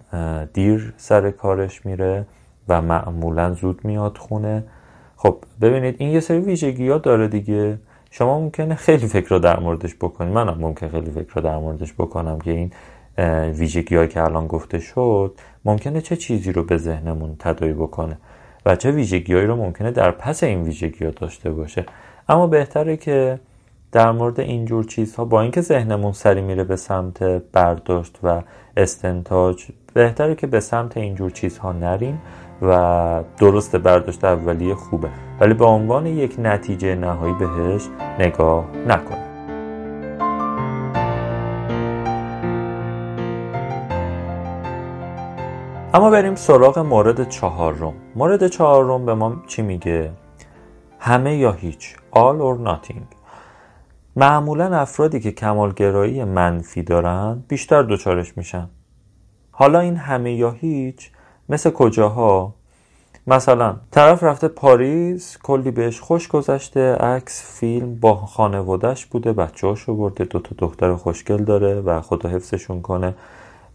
دیر 0.53 0.93
سر 0.97 1.31
کارش 1.31 1.85
میره 1.85 2.25
و 2.67 2.81
معمولا 2.81 3.53
زود 3.53 3.85
میاد 3.85 4.17
خونه. 4.17 4.63
خب 5.15 5.37
ببینید 5.61 5.95
این 5.99 6.09
یه 6.09 6.19
سری 6.19 6.39
ویژگی 6.39 6.89
ها 6.89 6.97
داره 6.97 7.27
دیگه. 7.27 7.77
شما 8.11 8.39
ممکنه 8.39 8.75
خیلی 8.75 9.07
فکر 9.07 9.29
رو 9.29 9.39
در 9.39 9.59
موردش 9.59 9.95
بکنید. 9.95 10.33
منم 10.33 10.57
ممکن 10.59 10.87
خیلی 10.87 11.11
فکر 11.11 11.33
رو 11.33 11.41
در 11.41 11.57
موردش 11.57 11.93
بکنم 11.93 12.39
که 12.39 12.51
این 12.51 12.71
ویژگی 13.51 13.95
هایی 13.95 14.07
که 14.07 14.23
الان 14.23 14.47
گفته 14.47 14.79
شد 14.79 15.33
ممکنه 15.65 16.01
چه 16.01 16.15
چیزی 16.15 16.51
رو 16.51 16.63
به 16.63 16.77
ذهنمون 16.77 17.35
تدایی 17.39 17.73
بکنه 17.73 18.17
و 18.65 18.75
چه 18.75 18.91
ویژگی 18.91 19.33
هایی 19.33 19.45
رو 19.45 19.55
ممکنه 19.55 19.91
در 19.91 20.11
پس 20.11 20.43
این 20.43 20.63
ویژگی 20.63 21.05
ها 21.05 21.11
داشته 21.11 21.51
باشه. 21.51 21.85
اما 22.29 22.47
بهتره 22.47 22.97
که 22.97 23.39
در 23.91 24.11
مورد 24.11 24.39
اینجور 24.39 24.83
چیزها 24.83 25.25
با 25.25 25.41
اینکه 25.41 25.61
ذهنمون 25.61 26.11
سری 26.11 26.41
میره 26.41 26.63
به 26.63 26.75
سمت 26.75 27.23
برداشت 27.23 28.19
و 28.23 28.41
استنتاج 28.77 29.63
بهتره 29.93 30.35
که 30.35 30.47
به 30.47 30.59
سمت 30.59 30.97
اینجور 30.97 31.31
چیزها 31.31 31.71
نریم 31.71 32.21
و 32.61 33.23
درست 33.37 33.75
برداشت 33.75 34.23
اولیه 34.23 34.75
خوبه. 34.75 35.09
ولی 35.39 35.53
به 35.53 35.65
عنوان 35.65 36.05
یک 36.05 36.35
نتیجه 36.39 36.95
نهایی 36.95 37.33
بهش 37.33 37.87
نگاه 38.19 38.65
نکنیم. 38.87 39.31
اما 45.93 46.09
بریم 46.09 46.35
سراغ 46.35 46.79
مورد 46.79 47.29
چهارم. 47.29 47.93
مورد 48.15 48.47
چهارم 48.47 49.05
به 49.05 49.13
ما 49.13 49.35
چی 49.47 49.61
میگه؟ 49.61 50.11
همه 50.99 51.37
یا 51.37 51.51
هیچ 51.51 51.95
all 52.15 52.37
or 52.39 52.67
nothing. 52.67 53.20
معمولا 54.15 54.77
افرادی 54.77 55.19
که 55.19 55.31
کمالگرایی 55.31 56.23
منفی 56.23 56.83
دارن 56.83 57.43
بیشتر 57.47 57.83
دچارش 57.83 58.37
میشن. 58.37 58.69
حالا 59.51 59.79
این 59.79 59.95
همه 59.95 60.33
یا 60.33 60.51
هیچ 60.51 61.11
مثل 61.49 61.69
کجاها؟ 61.69 62.53
مثلا 63.27 63.75
طرف 63.91 64.23
رفته 64.23 64.47
پاریس 64.47 65.37
کلی 65.43 65.71
بهش 65.71 65.99
خوش 65.99 66.27
گذشته 66.27 66.95
عکس 66.95 67.43
فیلم 67.59 67.95
با 67.95 68.15
خانوادهش 68.15 69.05
بوده 69.05 69.33
بچه 69.33 69.67
هاشو 69.67 69.95
برده 69.95 70.23
دوتا 70.23 70.55
دختر 70.57 70.95
خوشگل 70.95 71.43
داره 71.43 71.81
و 71.81 72.01
خدا 72.01 72.29
حفظشون 72.29 72.81
کنه. 72.81 73.13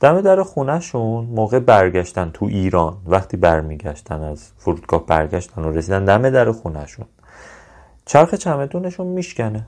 دم 0.00 0.20
در 0.20 0.42
خونهشون 0.42 1.24
موقع 1.24 1.58
برگشتن 1.58 2.30
تو 2.34 2.46
ایران 2.46 2.96
وقتی 3.06 3.36
برمیگشتن 3.36 4.22
از 4.22 4.50
فرودگاه 4.58 5.06
برگشتن 5.06 5.64
و 5.64 5.70
رسیدن 5.70 6.04
دم 6.04 6.30
در 6.30 6.52
خونهشون. 6.52 7.06
چرخ 8.06 8.34
چمدونشون 8.34 9.06
میشکنه. 9.06 9.66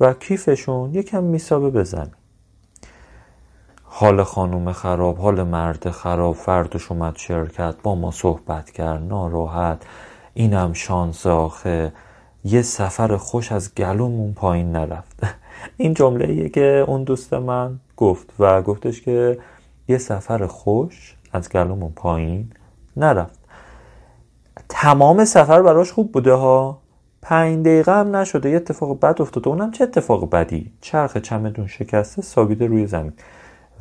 و 0.00 0.12
کیفشون 0.12 0.94
یکم 0.94 1.24
میسابه 1.24 1.70
بزنه 1.70 2.12
حال 3.98 4.22
خانوم 4.22 4.72
خراب 4.72 5.18
حال 5.18 5.42
مرد 5.42 5.90
خراب 5.90 6.34
فردش 6.34 6.92
اومد 6.92 7.16
شرکت 7.16 7.74
با 7.82 7.94
ما 7.94 8.10
صحبت 8.10 8.70
کرد 8.70 9.02
ناراحت. 9.02 9.82
اینم 10.34 10.72
شانس 10.72 11.26
آخه. 11.26 11.92
یه 12.44 12.62
سفر 12.62 13.16
خوش 13.16 13.52
از 13.52 13.74
گلومون 13.74 14.32
پایین 14.32 14.72
نرفت. 14.72 15.20
این 15.76 15.94
جمله 15.94 16.24
ایه 16.28 16.48
که 16.48 16.84
اون 16.86 17.04
دوست 17.04 17.34
من 17.34 17.80
گفت 17.96 18.32
و 18.38 18.62
گفتش 18.62 19.02
که 19.02 19.38
یه 19.88 19.98
سفر 19.98 20.46
خوش 20.46 21.16
از 21.32 21.48
گلومون 21.48 21.92
پایین 21.92 22.52
نرفت. 22.96 23.38
تمام 24.68 25.24
سفر 25.24 25.62
براش 25.62 25.92
خوب 25.92 26.12
بوده 26.12 26.32
ها. 26.32 26.78
پنج 27.28 27.64
دقیقه 27.64 27.92
هم 27.92 28.16
نشده 28.16 28.50
یه 28.50 28.56
اتفاق 28.56 29.00
بد 29.00 29.22
افتاده. 29.22 29.48
اونم 29.48 29.70
چه 29.70 29.84
اتفاق 29.84 30.30
بدی؟ 30.30 30.72
چرخ 30.80 31.16
چمدون 31.16 31.66
شکسته 31.66 32.22
سابیده 32.22 32.66
روی 32.66 32.86
زمین. 32.86 33.12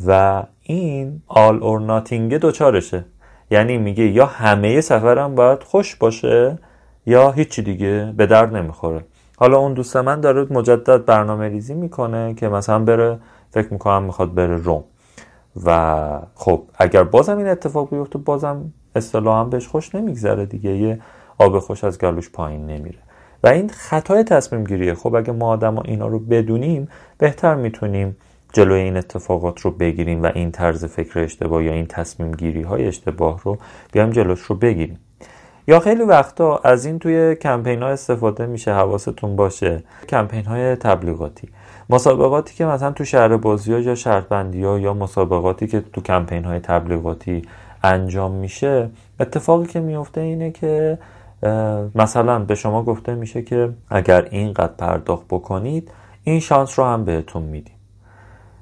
و 0.07 0.43
این 0.61 1.21
آل 1.27 1.63
اور 1.63 1.79
ناتینگ 1.79 2.35
دوچارشه. 2.35 3.05
یعنی 3.51 3.77
میگه 3.77 4.03
یا 4.03 4.25
همه 4.25 4.81
سفرم 4.81 5.35
باید 5.35 5.63
خوش 5.63 5.95
باشه 5.95 6.57
یا 7.05 7.31
هیچی 7.31 7.61
دیگه 7.61 8.13
به 8.17 8.25
درد 8.25 8.55
نمی‌خوره. 8.55 9.05
حالا 9.37 9.57
اون 9.57 9.73
دوست 9.73 9.97
من 9.97 10.21
داره 10.21 10.47
مجدد 10.49 11.05
برنامه 11.05 11.47
ریزی 11.47 11.73
می‌کنه 11.73 12.33
که 12.33 12.49
مثلا 12.49 12.79
بره 12.79 13.19
فکر 13.51 13.73
می‌کنم 13.73 14.03
می‌خواد 14.03 14.33
بره 14.33 14.57
روم. 14.57 14.83
و 15.65 16.19
خب 16.35 16.63
اگر 16.77 17.03
بازم 17.03 17.37
این 17.37 17.47
اتفاق 17.47 17.89
بیفته 17.89 18.17
بازم 18.17 18.73
اصطلاحا 18.95 19.43
بهش 19.43 19.67
خوش 19.67 19.95
نمیگذره 19.95 20.45
دیگه. 20.45 20.71
یه 20.71 20.99
آب 21.37 21.59
خوش 21.59 21.83
از 21.83 21.97
گلوش 21.99 22.29
پایین 22.29 22.65
نمیره. 22.65 23.04
و 23.43 23.47
این 23.47 23.69
خطای 23.69 24.23
تصمیم 24.23 24.63
گیریه. 24.63 24.93
خب 24.93 25.15
اگه 25.15 25.33
ما 25.33 25.47
آدم 25.47 25.79
اینا 25.79 26.07
رو 26.07 26.19
بدونیم 26.19 26.87
بهتر 27.17 27.55
می‌تونیم 27.55 28.17
جلوی 28.53 28.79
این 28.79 28.97
اتفاقات 28.97 29.59
رو 29.59 29.71
بگیریم 29.71 30.23
و 30.23 30.31
این 30.35 30.51
طرز 30.51 30.85
فکر 30.85 31.19
اشتباه 31.19 31.63
یا 31.63 31.73
این 31.73 31.85
تصمیم 31.85 32.31
گیری 32.31 32.61
های 32.61 32.87
اشتباه 32.87 33.41
رو 33.43 33.57
بیام 33.91 34.09
جلوش 34.09 34.41
رو 34.41 34.55
بگیریم. 34.55 34.99
یا 35.67 35.79
خیلی 35.79 36.03
وقتا 36.03 36.57
از 36.57 36.85
این 36.85 36.99
توی 36.99 37.35
کمپین 37.35 37.83
ها 37.83 37.89
استفاده 37.89 38.45
میشه 38.45 38.73
حواستون 38.73 39.35
باشه. 39.35 39.83
کمپین 40.09 40.45
های 40.45 40.75
تبلیغاتی. 40.75 41.49
مسابقاتی 41.89 42.55
که 42.55 42.65
مثلا 42.65 42.91
تو 42.91 43.05
شهر 43.05 43.37
بازی 43.37 43.73
ها 43.73 43.79
یا 43.79 43.95
شرط 43.95 44.27
بندی 44.27 44.63
ها 44.63 44.79
یا 44.79 44.93
مسابقاتی 44.93 45.67
که 45.67 45.81
تو 45.93 46.01
کمپین 46.01 46.43
های 46.43 46.59
تبلیغاتی 46.59 47.41
انجام 47.83 48.31
میشه 48.31 48.89
اتفاقی 49.19 49.65
که 49.65 49.79
میفته 49.79 50.21
اینه 50.21 50.51
که 50.51 50.97
مثلا 51.95 52.39
به 52.39 52.55
شما 52.55 52.83
گفته 52.83 53.15
میشه 53.15 53.41
که 53.41 53.73
اگر 53.89 54.27
اینقدر 54.31 54.73
پرداخت 54.73 55.25
بکنید 55.29 55.91
این 56.23 56.39
شانس 56.39 56.79
رو 56.79 56.85
هم 56.85 57.05
بهتون 57.05 57.43
میدیم. 57.43 57.75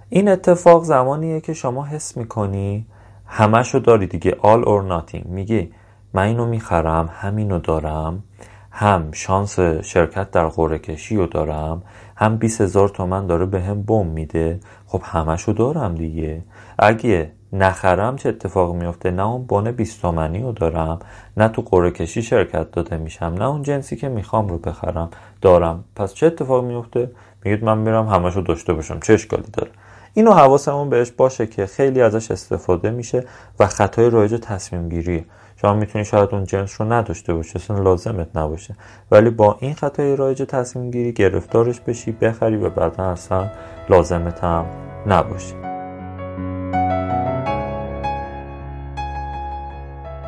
این 0.09 0.29
اتفاق 0.29 0.83
زمانیه 0.83 1.41
که 1.41 1.53
شما 1.53 1.85
حس 1.85 2.17
می‌کنی 2.17 2.85
همشو 3.25 3.79
داری 3.79 4.07
دیگه 4.07 4.31
all 4.31 4.63
or 4.65 4.91
nothing. 4.91 5.25
میگی 5.25 5.71
من 6.13 6.23
اینو 6.23 6.45
می‌خرم 6.45 7.09
همینو 7.13 7.59
دارم 7.59 8.23
هم 8.71 9.11
شانس 9.11 9.59
شرکت 9.59 10.31
در 10.31 10.47
قرعه 10.47 10.79
کشی 10.79 11.15
رو 11.15 11.27
دارم 11.27 11.81
هم 12.15 12.37
20 12.37 12.61
هزار 12.61 12.89
تومن 12.89 13.27
داره 13.27 13.45
به 13.45 13.61
هم 13.61 13.81
بم 13.81 14.07
میده. 14.07 14.59
خب 14.87 15.01
همشو 15.05 15.51
دارم 15.51 15.95
دیگه. 15.95 16.43
اگه 16.79 17.31
نخرم 17.53 18.15
چه 18.15 18.29
اتفاق 18.29 18.75
میفته 18.75 19.11
نه 19.11 19.27
اون 19.27 19.45
بانه 19.45 19.71
20 19.71 20.01
تومنی 20.01 20.41
رو 20.41 20.51
دارم 20.51 20.99
نه 21.37 21.47
تو 21.47 21.61
قرعه 21.61 21.91
کشی 21.91 22.21
شرکت 22.21 22.71
داده 22.71 22.97
میشم 22.97 23.25
نه 23.25 23.45
اون 23.45 23.61
جنسی 23.61 23.95
که 23.95 24.09
می‌خوام 24.09 24.47
رو 24.47 24.57
بخرم 24.57 25.09
دارم. 25.41 25.83
پس 25.95 26.13
چه 26.13 26.27
اتفاق 26.27 26.63
میفته 26.63 27.11
میگید 27.45 27.63
من 27.63 27.77
میرم 27.77 28.07
همشو 28.07 28.41
داشته 28.41 28.73
باشم 28.73 28.99
چه 28.99 29.13
اشکالی 29.13 29.43
داره؟ 29.53 29.71
اینو 30.13 30.31
حواسمون 30.31 30.89
بهش 30.89 31.11
باشه 31.11 31.47
که 31.47 31.65
خیلی 31.65 32.01
ازش 32.01 32.31
استفاده 32.31 32.91
میشه 32.91 33.25
و 33.59 33.67
خطای 33.67 34.09
رایج 34.09 34.35
تصمیم 34.41 34.89
گیریه. 34.89 35.25
شما 35.61 35.73
می‌تونی 35.73 36.05
شاید 36.05 36.29
اون 36.31 36.43
جنس 36.43 36.81
رو 36.81 36.93
نداشته 36.93 37.33
باشه 37.33 37.55
اصلا 37.55 37.79
لازمت 37.79 38.37
نباشه. 38.37 38.75
ولی 39.11 39.29
با 39.29 39.57
این 39.59 39.73
خطای 39.73 40.15
رایج 40.15 40.43
تصمیم 40.43 40.91
گیری 40.91 41.13
گرفتارش 41.13 41.79
بشی 41.79 42.11
بخری 42.11 42.55
و 42.55 42.69
بعدا 42.69 43.03
اصلا 43.03 43.47
لازمت 43.89 44.43
هم 44.43 44.65
نباشی 45.07 45.72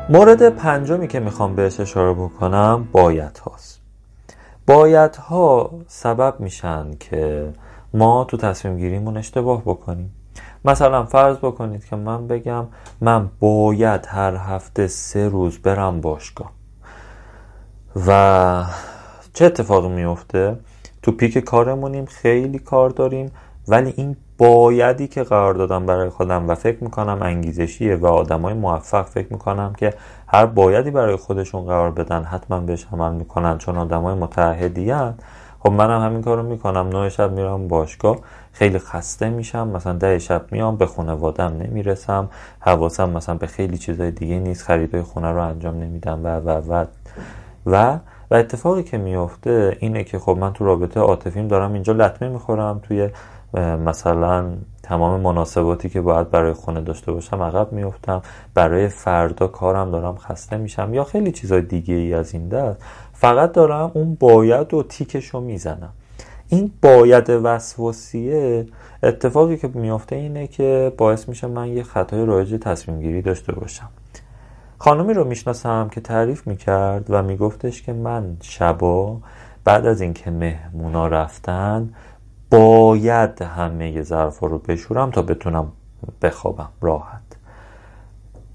مورد 0.08 0.48
پنجمی 0.48 1.08
که 1.08 1.20
می‌خوام 1.20 1.54
بهش 1.54 1.80
اشاره 1.80 2.12
بکنم 2.12 2.88
باید 2.92 3.38
هاست. 3.38 3.80
باید 4.66 5.16
ها 5.16 5.70
سبب 5.86 6.40
میشن 6.40 6.90
که 7.00 7.52
ما 7.94 8.24
تو 8.24 8.36
تصمیم 8.36 8.78
گیریمون 8.78 9.16
اشتباه 9.16 9.62
بکنیم. 9.62 10.12
مثلا 10.64 11.04
فرض 11.04 11.36
بکنید 11.36 11.84
که 11.84 11.96
من 11.96 12.26
بگم 12.26 12.66
من 13.00 13.30
باید 13.40 14.06
هر 14.06 14.36
هفته 14.36 14.86
سه 14.86 15.28
روز 15.28 15.58
برم 15.58 16.00
باشگاه. 16.00 16.50
و 18.06 18.64
چه 19.34 19.44
اتفاقی 19.44 19.88
میفته؟ 19.88 20.56
تو 21.02 21.12
پیک 21.12 21.38
کارمونیم 21.38 22.04
خیلی 22.04 22.58
کار 22.58 22.90
داریم 22.90 23.32
ولی 23.68 23.94
این 23.96 24.16
بایدی 24.38 25.08
که 25.08 25.22
قرار 25.22 25.54
دادم 25.54 25.86
برای 25.86 26.08
خودم 26.08 26.48
و 26.48 26.54
فکر 26.54 26.84
می‌کنم 26.84 27.18
انگیزشیه 27.22 27.96
و 27.96 28.06
آدمای 28.06 28.54
موفق 28.54 29.06
فکر 29.06 29.26
می‌کنم 29.30 29.72
که 29.76 29.94
هر 30.26 30.46
بایدی 30.46 30.90
برای 30.90 31.16
خودشون 31.16 31.64
قرار 31.64 31.90
بدن 31.90 32.22
حتما 32.22 32.60
بهش 32.60 32.86
عمل 32.92 33.12
می‌کنن 33.12 33.58
چون 33.58 33.78
آدمای 33.78 34.14
متحدی 34.14 34.94
خب 35.60 35.72
منم 35.72 36.02
همین 36.02 36.22
کارو 36.22 36.42
می‌کنم. 36.42 36.88
نه 36.88 37.08
شب 37.08 37.32
میرم 37.32 37.68
باشگاه 37.68 38.16
خیلی 38.52 38.78
خسته 38.78 39.30
میشم. 39.30 39.68
مثلا 39.68 39.92
ده 39.92 40.18
شب 40.18 40.42
میام 40.50 40.76
به 40.76 40.86
خانوادم 40.86 41.56
نمی‌رسم. 41.60 42.28
حواسم 42.60 43.10
مثلا 43.10 43.34
به 43.34 43.46
خیلی 43.46 43.78
چیزای 43.78 44.10
دیگه 44.10 44.38
نیست. 44.38 44.62
خریدای 44.64 45.02
خونه 45.02 45.30
رو 45.30 45.42
انجام 45.42 45.74
نمیدم. 45.74 46.24
و 46.24 46.28
و 46.28 46.50
و. 46.50 46.84
و 47.66 47.98
و 48.30 48.34
اتفاقی 48.34 48.82
که 48.82 48.98
میفته 48.98 49.76
اینه 49.80 50.04
که 50.04 50.18
خب 50.18 50.36
من 50.40 50.52
تو 50.52 50.64
رابطه 50.64 51.00
عاطفیم 51.00 51.48
دارم 51.48 51.72
اینجا 51.72 51.92
لطمه 51.92 52.28
می‌خورم. 52.28 52.80
توی 52.82 53.10
مثلا 53.56 54.52
تمام 54.82 55.20
مناسباتی 55.20 55.88
که 55.88 56.00
باید 56.00 56.30
برای 56.30 56.52
خونه 56.52 56.80
داشته 56.80 57.12
باشم 57.12 57.42
عقب 57.42 57.72
میفتم 57.72 58.22
برای 58.54 58.88
فردا 58.88 59.46
کارم 59.46 59.90
دارم 59.90 60.16
خسته 60.16 60.56
میشم 60.56 60.94
یا 60.94 61.04
خیلی 61.04 61.32
چیزای 61.32 61.62
دیگه 61.62 61.94
ای 61.94 62.14
از 62.14 62.34
این 62.34 62.48
دست. 62.48 62.78
فقط 63.12 63.52
دارم 63.52 63.90
اون 63.94 64.14
باید 64.20 64.74
و 64.74 64.82
تیکش 64.82 65.26
رو 65.26 65.40
می‌زنم. 65.40 65.92
این 66.48 66.72
باید 66.82 67.30
وسواسیه 67.30 68.66
اتفاقی 69.02 69.56
که 69.56 69.68
میافته 69.68 70.16
اینه 70.16 70.46
که 70.46 70.92
باعث 70.96 71.28
میشه 71.28 71.46
من 71.46 71.68
یه 71.68 71.82
خطای 71.82 72.26
رایج 72.26 72.54
تصمیم 72.60 73.00
گیری 73.00 73.22
داشته 73.22 73.52
باشم. 73.52 73.88
خانمی 74.78 75.14
رو 75.14 75.24
می‌شناسم 75.24 75.88
که 75.88 76.00
تعریف 76.00 76.46
می‌کرد 76.46 77.06
و 77.08 77.22
میگفتش 77.22 77.82
که 77.82 77.92
من 77.92 78.36
شبا 78.40 79.16
بعد 79.64 79.86
از 79.86 80.00
اینکه 80.00 80.30
مهمونا 80.30 81.06
رفتن 81.06 81.94
باید 82.50 83.42
همه 83.42 84.02
ظرفا 84.02 84.46
رو 84.46 84.58
بشورم 84.58 85.10
تا 85.10 85.22
بتونم 85.22 85.72
بخوابم 86.22 86.68
راحت. 86.80 87.22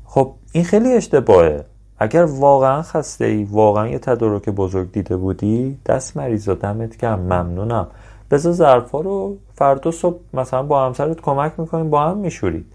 خب 0.06 0.34
این 0.52 0.64
خیلی 0.64 0.94
اشتباهه. 0.94 1.66
اگر 2.00 2.24
واقعا 2.24 2.82
خسته 2.82 3.26
ای 3.26 3.44
واقعا 3.44 3.88
یه 3.88 4.00
تدارک 4.00 4.50
بزرگ 4.50 4.92
دیده 4.92 5.18
بودی 5.18 5.80
دست 5.86 6.18
مریض 6.18 6.48
و 6.48 6.56
دمت 6.56 6.98
گرم 6.98 7.20
ممنونم. 7.20 7.88
بذار 8.32 8.54
ظرفا 8.54 9.02
رو 9.02 9.38
فردا 9.56 9.92
صبح 9.92 10.20
مثلا 10.34 10.64
با 10.64 10.86
همسرت 10.86 11.22
کمک 11.22 11.54
می‌کنیم 11.58 11.90
با 11.90 12.02
هم 12.02 12.18
میشورید 12.18 12.66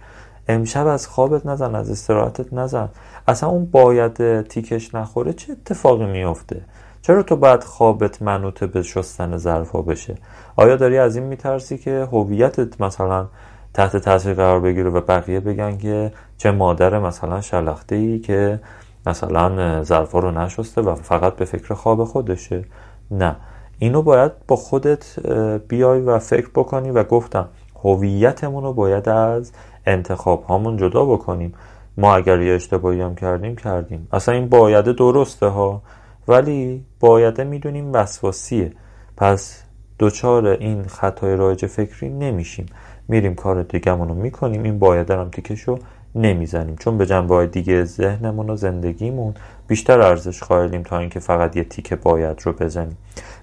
امشب 0.49 0.87
از 0.87 1.07
خوابت 1.07 1.47
نزن 1.47 1.75
از 1.75 1.91
استراحتت 1.91 2.53
نزن. 2.53 2.89
اصلا 3.29 3.49
اون 3.49 3.64
باید 3.64 4.43
تیکش 4.43 4.95
نخوره 4.95 5.33
چه 5.33 5.53
اتفاقی 5.53 6.07
میفته 6.07 6.61
چرا 7.07 7.23
تو 7.23 7.37
باید 7.37 7.65
خوابت 7.65 8.23
منوط 8.23 8.65
به 8.65 8.83
شستن 8.83 9.37
ظرفا 9.37 9.83
بشه؟ 9.83 10.15
آیا 10.57 10.77
داری 10.77 10.99
از 10.99 11.17
این 11.17 11.25
میترسی 11.25 11.79
که 11.79 12.09
هویتت 12.13 12.81
مثلا 12.81 13.27
تحت 13.75 13.97
تاثیر 13.97 14.35
قرار 14.35 14.61
بگیره 14.61 14.91
و 14.91 15.01
بقیه 15.01 15.41
بگن 15.41 15.79
که 15.79 16.13
چه 16.39 16.51
مادر 16.51 16.99
مثلا 16.99 17.41
شلخته 17.41 17.97
ای 17.97 18.19
که 18.19 18.61
مثلا 19.07 19.83
ظرفا 19.83 20.19
رو 20.19 20.31
نشسته 20.31 20.81
و 20.81 20.95
فقط 20.95 21.37
به 21.37 21.45
فکر 21.45 21.75
خواب 21.75 22.05
خودشه؟ 22.05 22.65
نه. 23.11 23.37
اینو 23.79 24.03
باید 24.03 24.33
با 24.49 24.57
خودت 24.57 25.29
بیای 25.69 26.01
و 26.01 26.19
فکر 26.19 26.49
بکنی 26.55 26.91
و 26.91 27.05
گفتم 27.05 27.49
هویتمون 27.85 28.63
رو 28.63 28.73
باید 28.73 29.09
از 29.09 29.53
انتخاب 29.87 30.45
هامون 30.45 30.77
جدا 30.77 31.05
بکنیم. 31.05 31.55
ما 31.97 32.17
اگر 32.17 32.41
یه 32.41 32.55
اشتباهی 32.55 33.01
هم 33.01 33.15
کردیم 33.15 33.57
کردیم. 33.57 34.09
اصلا 34.13 34.35
این 34.35 34.49
بایده 34.49 34.93
درسته 34.93 35.47
ها؟ 35.47 35.83
ولی 36.29 36.85
بایده 37.01 37.45
می‌دونیم 37.45 37.93
وسواسیه. 37.93 38.72
پس 39.16 39.62
دوچار 39.99 40.47
این 40.47 40.83
خطای 40.83 41.37
رایج 41.37 41.66
فکری 41.66 42.09
نمیشیم. 42.09 42.66
میریم 43.09 43.35
کار 43.35 43.62
دیگهمون 43.62 44.09
رو 44.09 44.14
می‌کنیم. 44.14 44.62
این 44.62 44.79
بایده 44.79 45.16
هم 45.16 45.31
تیکشو 45.31 45.79
نمی‌زنیم. 46.14 46.77
چون 46.77 46.99
به 46.99 47.07
جنبه 47.07 47.47
دیگه 47.47 47.85
ذهنمون 47.85 48.51
و 48.51 48.57
زندگیمون 48.57 49.35
بیشتر 49.66 50.01
ارزش 50.01 50.43
قائلیم 50.43 50.83
تا 50.83 50.99
اینکه 50.99 51.20
فقط 51.20 51.57
یه 51.57 51.64
تیکه 51.64 51.97
باید 51.97 52.41
رو 52.45 52.53
بزنیم. 52.53 52.97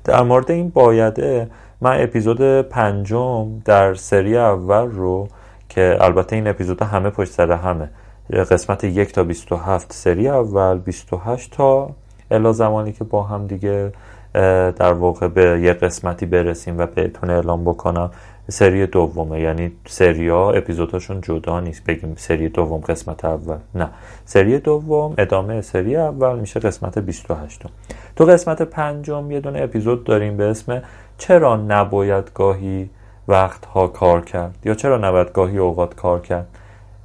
در 0.04 0.22
مورد 0.22 0.52
این 0.52 0.70
بایده 0.70 1.50
من 1.82 2.02
اپیزود 2.02 2.62
پنجم 2.62 3.60
در 3.66 3.94
سری 3.94 4.38
اول 4.38 4.92
رو 4.92 5.28
که 5.70 5.98
البته 6.00 6.36
این 6.36 6.48
اپیزود 6.48 6.82
همه 6.82 7.10
پشت 7.10 7.32
سر 7.32 7.52
همه 7.52 7.90
قسمت 8.30 8.84
یک 8.84 9.14
تا 9.14 9.24
27 9.24 9.94
سری 9.94 10.28
اول 10.28 10.78
28 10.78 11.52
تا 11.52 11.90
الا 12.34 12.52
زمانی 12.52 12.92
که 12.92 13.04
با 13.04 13.24
هم 13.24 13.48
دیگه 13.48 13.92
در 14.76 14.94
واقع 14.94 15.28
به 15.28 15.60
یه 15.62 15.74
قسمتی 15.74 16.26
برسیم 16.26 16.78
و 16.78 16.86
بهتون 16.86 17.30
اعلام 17.30 17.64
بکنم 17.64 18.12
سری 18.50 18.88
دومه. 18.88 19.40
یعنی 19.42 19.72
سری 19.86 20.30
ها 20.30 20.52
اپیزودهاشون 20.52 21.22
جدا 21.22 21.60
نیست. 21.60 21.84
بگیم 21.84 22.14
سری 22.18 22.50
دوم 22.50 22.80
قسمت 22.80 23.26
اول. 23.26 23.58
نه. 23.76 23.90
سری 24.26 24.60
دوم 24.60 25.14
ادامه 25.18 25.62
سری 25.62 25.96
اول 25.96 26.40
میشه 26.40 26.60
قسمت 26.60 27.00
28 27.00 27.62
تو 28.16 28.26
قسمت 28.26 28.62
پنجم 28.62 29.32
یه 29.32 29.40
دونه 29.40 29.62
اپیزود 29.62 30.04
داریم 30.04 30.38
به 30.38 30.44
اسم 30.44 30.82
چرا 31.18 31.56
نباید 31.56 32.32
گاهی 32.36 32.90
وقتها 33.28 33.88
کار 33.88 34.22
کرد؟ 34.22 34.56
یا 34.66 34.74
چرا 34.74 34.98
نباید 34.98 35.32
گاهی 35.32 35.58
اوقات 35.58 35.96
کار 35.96 36.22
کرد؟ 36.22 36.48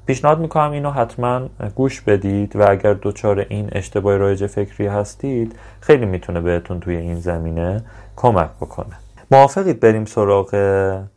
پیشنهاد 0.08 0.38
می‌کنم 0.38 0.72
اینو 0.72 0.90
حتما 0.90 1.48
گوش 1.74 2.00
بدید 2.00 2.56
و 2.56 2.70
اگر 2.70 2.94
دوچار 2.94 3.46
این 3.48 3.68
اشتباه 3.72 4.16
رایج 4.16 4.46
فکری 4.46 4.86
هستید 4.86 5.56
خیلی 5.80 6.06
می‌تونه 6.06 6.40
بهتون 6.40 6.80
توی 6.80 6.96
این 6.96 7.20
زمینه 7.20 7.84
کمک 8.16 8.50
بکنه. 8.60 8.94
موافقید 9.30 9.80
بریم 9.80 10.04
سراغ 10.04 10.50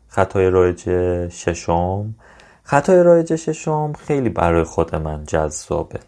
خطای 0.07 0.49
رایج 0.49 0.81
ششم؟ 1.29 2.15
خطای 2.63 3.03
رایج 3.03 3.35
ششم 3.35 3.93
خیلی 3.93 4.29
برای 4.29 4.63
خود 4.63 4.95
من 4.95 5.23
جذابه 5.25 5.99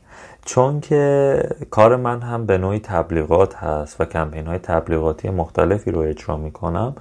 چون 0.46 0.80
که 0.80 1.40
کار 1.70 1.96
من 1.96 2.22
هم 2.22 2.46
به 2.46 2.58
نوعی 2.58 2.80
تبلیغات 2.80 3.56
هست 3.56 4.02
و 4.02 4.06
کمپین 4.06 4.48
های 4.48 4.60
تبلیغاتی 4.60 5.30
مختلفی 5.30 5.92
رو 5.92 6.00
اجرا 6.00 6.38
می‌کنم. 6.38 6.96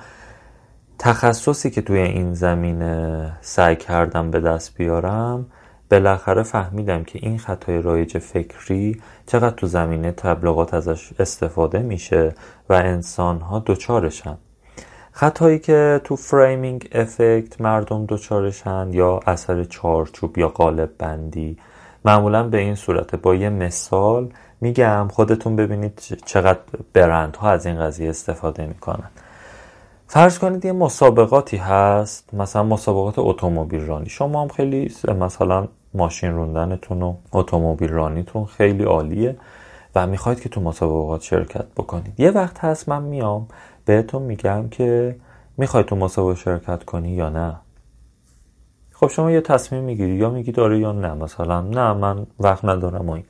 تخصصی 0.99 1.71
که 1.71 1.83
توی 1.83 1.99
این 1.99 2.35
زمینه 2.35 3.33
سعی 3.41 3.77
کردم 3.77 4.31
به 4.31 4.41
دست 4.41 4.77
بیارم 4.77 5.47
بالاخره 5.93 6.43
فهمیدم 6.43 7.05
که 7.05 7.19
این 7.23 7.39
خطای 7.39 7.83
رایج 7.83 8.19
فکری 8.19 9.01
چقدر 9.27 9.51
تو 9.51 9.67
زمینه 9.67 10.13
تبلیغات 10.13 10.75
ازش 10.75 11.11
استفاده 11.19 11.79
میشه 11.79 12.35
و 12.69 12.73
انسان 12.73 13.41
ها 13.41 13.63
دچارشن. 13.67 14.39
خطایی 15.13 15.59
که 15.59 16.01
تو 16.05 16.17
framing 16.17 16.89
effect 16.93 17.61
مردم 17.61 18.07
دچارشن 18.09 18.89
یا 18.93 19.21
اثر 19.27 19.65
چارچوب 19.65 20.39
یا 20.39 20.49
قالب 20.49 20.91
بندی. 20.99 21.59
معمولا 22.05 22.43
به 22.43 22.59
این 22.59 22.75
صورته 22.75 23.17
با 23.17 23.35
یه 23.35 23.49
مثال 23.49 24.29
میگم 24.61 25.09
خودتون 25.13 25.57
ببینید 25.57 26.03
چقدر 26.27 26.61
برندها 26.93 27.51
از 27.51 27.67
این 27.67 27.79
قضیه 27.81 28.11
استفاده 28.11 28.67
می‌کنن. 28.67 29.11
فرض 30.07 30.39
کنید 30.39 30.65
یه 30.65 30.73
مسابقاتی 30.73 31.57
هست 31.57 32.35
مثلا 32.35 32.63
مسابقات 32.63 33.15
اتومبیل 33.19 33.87
رانی. 33.87 34.09
شما 34.09 34.43
هم 34.43 34.49
خیلی 34.49 34.93
مثلا 35.21 35.69
ماشین 35.95 36.33
روندنتون 36.33 37.03
و 37.03 37.15
اتومبیل 37.33 37.91
رانیتون 37.91 38.45
خیلی 38.45 38.85
عالیه 38.85 39.37
و 39.95 40.07
می‌خواید 40.07 40.41
که 40.41 40.49
تو 40.49 40.61
مسابقات 40.61 41.23
شرکت 41.23 41.67
بکنید. 41.77 42.21
یه 42.21 42.31
وقت 42.31 42.59
هست 42.59 42.89
من 42.89 43.03
میام 43.03 43.49
بهتون 43.85 44.23
میگم 44.23 44.69
که 44.69 45.17
می‌خوای 45.57 45.85
تو 45.85 45.97
مسابقه 45.97 46.35
شرکت 46.35 46.85
کنی 46.85 47.11
یا 47.11 47.29
نه. 47.29 47.57
خب 48.93 49.09
شما 49.09 49.31
یه 49.31 49.41
تصمیم 49.41 49.85
می‌گیری 49.85 50.15
یا 50.15 50.31
میگی 50.31 50.53
داره 50.53 50.79
یا 50.79 50.93
نه. 50.93 51.15
مثلا 51.15 51.61
نه 51.61 51.93
من 51.93 52.27
وقت 52.41 52.65
ندارم 52.65 53.09
و 53.09 53.13
این 53.13 53.25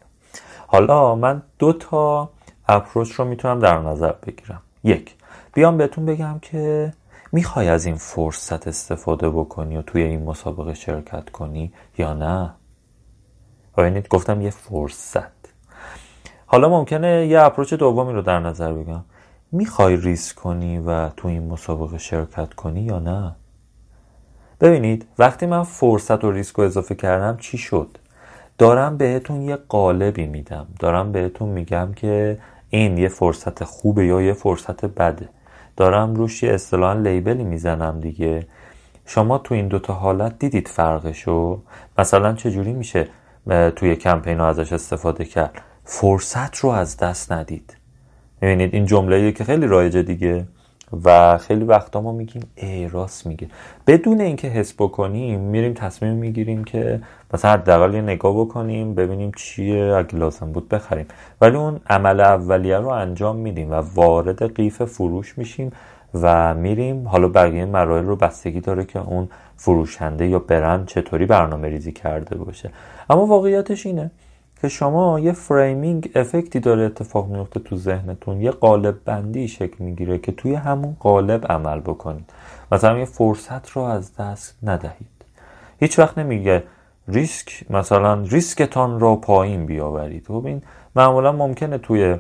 حالا 0.66 1.14
من 1.14 1.42
دو 1.58 1.72
تا 1.72 2.30
اپروچ 2.68 3.12
رو 3.12 3.24
می‌تونم 3.24 3.58
در 3.58 3.78
نظر 3.78 4.12
بگیرم. 4.26 4.62
یک 4.84 5.14
بیام 5.54 5.76
بهتون 5.76 6.06
بگم 6.06 6.38
که 6.42 6.92
می‌خوای 7.32 7.68
از 7.68 7.84
این 7.86 7.96
فرصت 7.96 8.68
استفاده 8.68 9.30
بکنی 9.30 9.76
و 9.76 9.82
توی 9.82 10.02
این 10.02 10.22
مسابقه 10.22 10.74
شرکت 10.74 11.30
کنی 11.30 11.72
یا 11.98 12.14
نه؟ 12.14 12.50
ببینید 13.76 14.08
گفتم 14.08 14.40
یه 14.40 14.50
فرصت. 14.50 15.32
حالا 16.46 16.68
ممکنه 16.68 17.26
یه 17.26 17.40
اپروچ 17.40 17.74
دومی 17.74 18.12
رو 18.12 18.22
در 18.22 18.40
نظر 18.40 18.72
بگم. 18.72 19.04
می‌خوای 19.52 19.96
ریسک 19.96 20.36
کنی 20.36 20.78
و 20.78 21.08
تو 21.08 21.28
این 21.28 21.48
مسابقه 21.48 21.98
شرکت 21.98 22.54
کنی 22.54 22.80
یا 22.80 22.98
نه؟ 22.98 23.34
ببینید 24.60 25.06
وقتی 25.18 25.46
من 25.46 25.62
فرصت 25.62 26.24
و 26.24 26.30
ریسک 26.30 26.56
رو 26.56 26.64
اضافه 26.64 26.94
کردم 26.94 27.36
چی 27.36 27.58
شد؟ 27.58 27.98
دارم 28.58 28.96
بهتون 28.96 29.42
یه 29.42 29.56
قالبی 29.56 30.26
میدم. 30.26 30.66
دارم 30.78 31.12
بهتون 31.12 31.48
میگم 31.48 31.92
که 31.96 32.38
این 32.68 32.98
یه 32.98 33.08
فرصت 33.08 33.64
خوبه 33.64 34.06
یا 34.06 34.22
یه 34.22 34.32
فرصت 34.32 34.84
بده. 34.84 35.28
دارم 35.76 36.14
روش 36.14 36.42
یه 36.42 36.52
اصطلاحا 36.52 36.92
لیبلی 36.92 37.44
می‌زنم 37.44 38.00
دیگه. 38.00 38.46
شما 39.06 39.38
تو 39.38 39.54
این 39.54 39.68
دوتا 39.68 39.92
حالت 39.92 40.38
دیدید 40.38 40.68
فرقشو؟ 40.68 41.62
مثلا 41.98 42.32
چجوری 42.32 42.72
میشه 42.72 43.08
توی 43.76 43.96
کمپین 43.96 44.40
ها 44.40 44.48
ازش 44.48 44.72
استفاده 44.72 45.24
کرد؟ 45.24 45.62
فرصت 45.84 46.56
رو 46.56 46.70
از 46.70 46.96
دست 46.96 47.32
ندید. 47.32 47.76
می‌بینید 48.40 48.74
این 48.74 48.86
جمله 48.86 49.32
که 49.32 49.44
خیلی 49.44 49.66
رایجه 49.66 50.02
دیگه. 50.02 50.46
و 51.04 51.38
خیلی 51.38 51.64
وقتا 51.64 52.00
ما 52.00 52.12
میگیم 52.12 52.42
ای 52.54 52.88
راست 52.88 53.26
میگه 53.26 53.46
بدون 53.86 54.20
اینکه 54.20 54.48
حس 54.48 54.74
بکنیم 54.74 55.40
میریم 55.40 55.74
تصمیم 55.74 56.12
می‌گیریم 56.12 56.64
که 56.64 57.00
مثلا 57.34 57.50
حداقل 57.52 57.94
یه 57.94 58.00
نگاه 58.00 58.40
بکنیم 58.40 58.94
ببینیم 58.94 59.32
چیه 59.36 59.94
اگه 59.94 60.14
لازم 60.14 60.52
بود 60.52 60.68
بخریم. 60.68 61.06
ولی 61.40 61.56
اون 61.56 61.80
عمل 61.90 62.20
اولیه 62.20 62.78
رو 62.78 62.88
انجام 62.88 63.36
میدیم 63.36 63.70
و 63.70 63.74
وارد 63.74 64.54
قیف 64.54 64.82
فروش 64.82 65.38
میشیم 65.38 65.72
و 66.14 66.54
میریم. 66.54 67.08
حالا 67.08 67.28
بقیه 67.28 67.64
مراحل 67.64 68.04
رو 68.04 68.16
بستگی 68.16 68.60
داره 68.60 68.84
که 68.84 68.98
اون 68.98 69.28
فروشنده 69.56 70.26
یا 70.26 70.38
برند 70.38 70.86
چطوری 70.86 71.26
برنامه 71.26 71.68
ریزی 71.68 71.92
کرده 71.92 72.36
باشه. 72.36 72.70
اما 73.10 73.26
واقعیتش 73.26 73.86
اینه 73.86 74.10
که 74.62 74.68
شما 74.68 75.20
یه 75.20 75.32
framing 75.32 76.10
effect 76.14 76.54
ی 76.54 76.60
داره 76.60 76.82
اتفاق 76.82 77.28
میفته 77.28 77.60
تو 77.60 77.76
ذهنتون. 77.76 78.40
یه 78.40 78.50
قالب 78.50 79.04
بندی 79.04 79.48
شکل 79.48 79.84
می‌گیره 79.84 80.18
که 80.18 80.32
توی 80.32 80.54
همون 80.54 80.96
قالب 81.00 81.46
عمل 81.52 81.80
بکنید. 81.80 82.30
مثلا 82.72 82.98
یه 82.98 83.04
فرصت 83.04 83.70
رو 83.70 83.82
از 83.82 84.16
دست 84.16 84.58
ندهید. 84.62 85.24
هیچ 85.80 85.98
وقت 85.98 86.18
نمیگه 86.18 86.62
ریسک 87.08 87.64
مثلا 87.70 88.22
ریسکتان 88.22 89.00
رو 89.00 89.16
پایین 89.16 89.66
بیاورید. 89.66 90.26
خب 90.26 90.46
این 90.46 90.62
معمولا 90.96 91.32
ممکنه 91.32 91.78
توی 91.78 92.16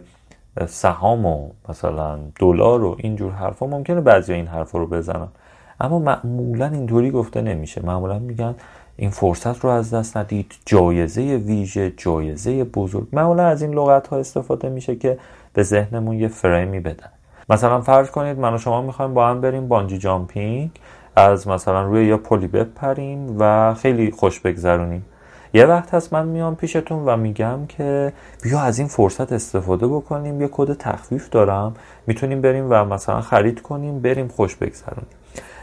سهام 0.66 1.26
و 1.26 1.50
مثلا 1.68 2.18
دلار 2.38 2.84
و 2.84 2.96
اینجور 2.98 3.32
حرفا 3.32 3.66
ممکنه 3.66 4.00
بعضی 4.00 4.32
این 4.32 4.46
حرفا 4.46 4.78
رو 4.78 4.86
بزنن. 4.86 5.28
اما 5.80 5.98
معمولا 5.98 6.66
اینطوری 6.66 7.10
گفته 7.10 7.42
نمیشه. 7.42 7.86
معمولا 7.86 8.18
میگن 8.18 8.54
این 8.96 9.10
فرصت 9.10 9.64
رو 9.64 9.70
از 9.70 9.94
دست 9.94 10.16
ندید. 10.16 10.54
جایزه 10.66 11.22
ویژه 11.22 11.92
جایزه 11.96 12.64
بزرگ. 12.64 13.06
معمولا 13.12 13.46
از 13.46 13.62
این 13.62 13.74
لغت 13.74 14.06
ها 14.06 14.18
استفاده 14.18 14.68
میشه 14.68 14.96
که 14.96 15.18
به 15.54 15.62
ذهنمون 15.62 16.18
یه 16.20 16.28
فریمی 16.28 16.80
بدن. 16.80 17.08
مثلا 17.48 17.80
فرض 17.80 18.10
کنید 18.10 18.38
من 18.38 18.54
و 18.54 18.58
شما 18.58 18.82
می‌خوایم 18.82 19.14
با 19.14 19.28
هم 19.28 19.40
بریم 19.40 19.68
بانجی 19.68 19.98
جامپینگ. 19.98 20.70
از 21.16 21.48
مثلا 21.48 21.82
روی 21.82 22.06
یا 22.06 22.18
پلی 22.18 22.46
بپریم 22.46 23.36
و 23.38 23.74
خیلی 23.74 24.10
خوش 24.10 24.40
بگذرونیم. 24.40 25.04
یه 25.54 25.66
وقت 25.66 25.94
هست 25.94 26.12
من 26.12 26.26
میام 26.26 26.56
پیشتون 26.56 27.04
و 27.06 27.16
میگم 27.16 27.58
که 27.68 28.12
بیا 28.42 28.60
از 28.60 28.78
این 28.78 28.88
فرصت 28.88 29.32
استفاده 29.32 29.86
بکنیم. 29.86 30.40
یه 30.40 30.48
کد 30.52 30.72
تخفیف 30.72 31.28
دارم. 31.28 31.74
می‌تونیم 32.06 32.40
بریم 32.40 32.66
و 32.70 32.84
مثلا 32.84 33.20
خرید 33.20 33.62
کنیم 33.62 34.00
بریم 34.00 34.28
خوش 34.28 34.56
بگذرونیم. 34.56 35.06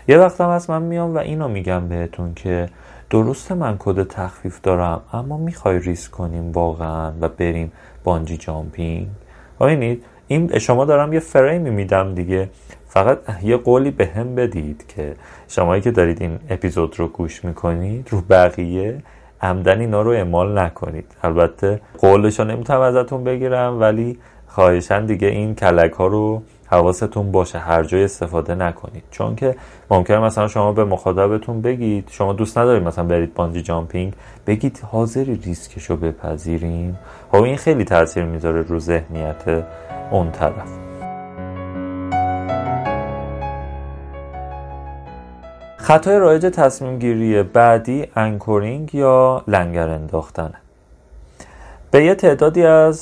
یه 0.08 0.18
وقت 0.18 0.42
هم 0.42 0.50
هست 0.50 0.70
من 0.70 0.82
میام 0.82 1.16
و 1.16 1.18
اینو 1.18 1.48
میگم 1.48 1.88
بهتون 1.88 2.34
که 2.34 2.70
درسته 3.10 3.56
من 3.56 3.76
کد 3.80 4.08
تخفیف 4.08 4.62
دارم 4.62 5.02
اما 5.14 5.38
می‌خوای 5.38 5.80
ریسک 5.80 6.12
کنیم 6.12 6.52
واقعا 6.52 7.12
و 7.22 7.30
بریم 7.30 7.72
bungee 8.04 8.38
jumping؟ 8.38 9.08
ببینید 9.60 10.04
این 10.28 10.60
شما 10.60 10.86
دارم 10.86 11.14
یه 11.14 11.20
فریمی 11.20 11.70
میدم 11.70 12.16
دیگه. 12.16 12.50
فقط 12.88 13.18
یه 13.44 13.58
قولی 13.58 13.92
به 13.92 14.06
هم 14.06 14.36
بدید 14.36 14.86
که 14.88 15.16
شمایی 15.48 15.82
که 15.82 15.92
دارید 15.92 16.22
این 16.22 16.40
اپیزود 16.50 17.00
رو 17.00 17.08
گوش 17.08 17.46
می‌کنید 17.46 18.08
رو 18.12 18.22
بقیه 18.22 19.04
عمدن 19.42 19.80
اینا 19.80 20.02
رو 20.02 20.12
اعمال 20.12 20.60
نکنید. 20.60 21.06
البته 21.24 21.82
قولش 21.98 22.40
رو 22.40 22.46
نمی‌تونم 22.46 22.82
ازتون 22.82 23.24
بگیرم 23.24 23.80
ولی 23.80 24.18
خواهشن 24.48 25.06
دیگه 25.06 25.28
این 25.28 25.56
کلک 25.56 25.92
ها 25.92 26.08
رو 26.08 26.42
حواستون 26.72 27.32
باشه 27.32 27.60
هر 27.60 27.84
جای 27.84 28.04
استفاده 28.04 28.56
نکنید. 28.56 29.04
چون 29.12 29.36
که 29.36 29.56
ممکنه 29.90 30.20
مثلا 30.20 30.48
شما 30.48 30.72
به 30.72 30.86
مخاطبتون 30.86 31.62
بگید 31.62 32.08
شما 32.12 32.34
دوست 32.34 32.58
ندارید 32.58 32.84
مثلا 32.84 33.04
برید 33.04 33.34
بانجی 33.34 33.62
جامپینگ 33.62 34.14
بگید 34.48 34.80
حاضری 34.92 35.36
ریسکش 35.36 35.86
رو 35.86 35.96
بپذیریم. 35.96 37.00
خب 37.32 37.44
این 37.44 37.58
خیلی 37.58 37.84
تاثیر 37.84 38.24
می‌ذاره 38.24 38.62
رو 38.62 38.80
ذهنیت 38.80 39.66
اون 40.12 40.32
طرف. 40.32 40.70
خطای 45.78 46.20
رایج 46.20 46.46
تصمیم 46.46 47.00
گیری 47.00 47.44
بعدی 47.44 48.08
انکورینگ 48.16 48.96
یا 48.96 49.44
لنگر 49.48 49.90
انداختنه. 49.90 50.54
به 51.92 52.04
یه 52.04 52.16
تعدادی 52.16 52.64
از 52.64 53.02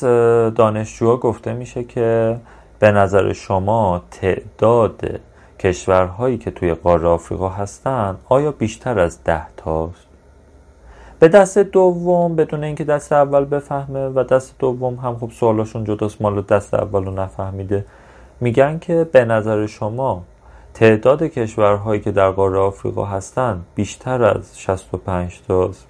دانشجوها 0.55 1.17
گفته 1.17 1.53
میشه 1.53 1.83
که 1.83 2.37
به 2.79 2.91
نظر 2.91 3.33
شما 3.33 4.01
تعداد 4.11 5.19
کشورهایی 5.59 6.37
که 6.37 6.51
توی 6.51 6.73
قاره 6.73 7.07
آفریقا 7.07 7.49
هستن 7.49 8.17
آیا 8.29 8.51
بیشتر 8.51 8.99
از 8.99 9.23
ده 9.23 9.47
تاست؟ 9.57 10.07
به 11.19 11.27
دست 11.27 11.57
دوم 11.57 12.35
بدون 12.35 12.63
اینکه 12.63 12.83
دست 12.83 13.13
اول 13.13 13.45
بفهمه 13.45 14.07
و 14.07 14.23
دست 14.23 14.55
دوم 14.59 14.95
هم 14.95 15.17
خب 15.17 15.31
سوالاشون 15.31 15.83
جداست 15.83 16.21
مال 16.21 16.41
دست 16.41 16.73
اول 16.73 17.05
رو 17.05 17.11
نفهمیده 17.11 17.85
میگن 18.41 18.79
که 18.79 19.09
به 19.11 19.25
نظر 19.25 19.65
شما 19.65 20.23
تعداد 20.73 21.23
کشورهایی 21.23 22.01
که 22.01 22.11
در 22.11 22.29
قاره 22.29 22.59
آفریقا 22.59 23.05
هستند 23.05 23.65
بیشتر 23.75 24.23
از 24.23 24.59
65 24.59 25.41
تاست 25.47 25.86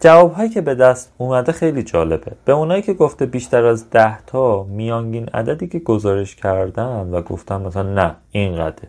جواب 0.00 0.32
هایی 0.32 0.50
که 0.50 0.60
به 0.60 0.74
دست 0.74 1.12
اومده 1.18 1.52
خیلی 1.52 1.82
جالبه. 1.82 2.32
به 2.44 2.52
اونایی 2.52 2.82
که 2.82 2.94
گفته 2.94 3.26
بیشتر 3.26 3.64
از 3.64 3.90
10 3.90 4.18
تا 4.26 4.62
میانگین 4.62 5.26
عددی 5.26 5.66
که 5.68 5.78
گزارش 5.78 6.36
کردن 6.36 7.10
و 7.12 7.22
گفتن 7.22 7.62
مثلا 7.62 7.82
نه 7.82 8.14
اینقدر 8.30 8.82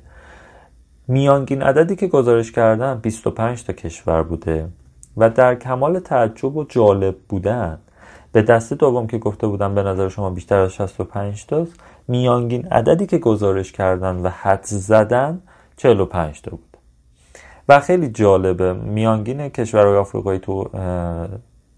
میانگین 1.07 1.61
عددی 1.61 1.95
که 1.95 2.07
گزارش 2.07 2.51
کردن 2.51 2.99
25 2.99 3.63
تا 3.63 3.73
کشور 3.73 4.23
بوده 4.23 4.67
و 5.17 5.29
در 5.29 5.55
کمال 5.55 5.99
تعجب 5.99 6.57
و 6.57 6.63
جالب 6.63 7.15
بودن. 7.29 7.79
به 8.31 8.41
دست 8.41 8.73
دوم 8.73 9.07
که 9.07 9.17
گفته 9.17 9.47
بودن 9.47 9.75
به 9.75 9.83
نظر 9.83 10.09
شما 10.09 10.29
بیشتر 10.29 10.59
از 10.59 10.73
65 10.73 11.45
تاست 11.45 11.79
میانگین 12.07 12.67
عددی 12.67 13.05
که 13.05 13.17
گزارش 13.17 13.71
کردن 13.71 14.15
و 14.15 14.29
حد 14.29 14.63
زدن 14.63 15.41
45 15.77 16.41
تا 16.41 16.51
بود. 16.51 16.68
و 17.69 17.79
خیلی 17.79 18.09
جالبه. 18.09 18.73
میانگین 18.73 19.49
کشورهای 19.49 19.97
آفریقایی 19.97 20.39
تو 20.39 20.69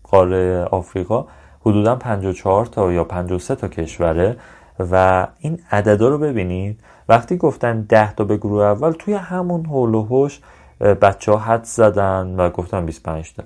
قاره 0.03 0.63
آفریقا 0.63 1.25
حدودا 1.61 1.95
54 1.95 2.65
تا 2.65 2.91
یا 2.91 3.03
53 3.03 3.55
تا 3.55 3.67
کشوره 3.67 4.37
و 4.91 5.27
این 5.39 5.59
عددا 5.71 6.09
رو 6.09 6.17
ببینید. 6.17 6.79
وقتی 7.09 7.37
گفتن 7.37 7.81
10 7.81 8.13
تا 8.13 8.23
به 8.23 8.37
گروه 8.37 8.63
اول 8.63 8.91
توی 8.91 9.13
همون 9.13 9.65
هول 9.65 9.95
و 9.95 10.01
هوش 10.01 10.39
بچه 10.79 11.31
ها 11.31 11.37
حد 11.37 11.63
زدن 11.63 12.35
و 12.37 12.49
گفتن 12.49 12.85
25 12.85 13.33
تا. 13.33 13.43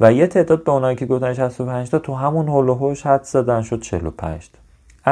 و 0.00 0.12
یه 0.12 0.26
تعداد 0.26 0.64
به 0.64 0.72
اونایی 0.72 0.96
که 0.96 1.06
گفتن 1.06 1.34
65 1.34 1.90
تا 1.90 1.98
تو 1.98 2.14
همون 2.14 2.48
هول 2.48 2.68
و 2.68 2.74
هوش 2.74 3.06
حد 3.06 3.22
زدن 3.22 3.62
شد 3.62 3.80
45 3.80 4.50
تا. 4.50 4.58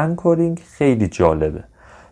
انکورینگ 0.00 0.60
خیلی 0.66 1.08
جالبه. 1.08 1.64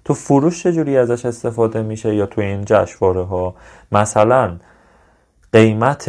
تو 0.05 0.15
فروش 0.15 0.63
چجوری 0.63 0.97
ازش 0.97 1.27
استفاده 1.27 1.83
میشه 1.83 2.15
یا 2.15 2.27
تو 2.27 2.41
این 2.41 2.65
جشنواره 2.65 3.23
ها 3.25 3.55
مثلا 3.93 4.59
قیمت 5.53 6.09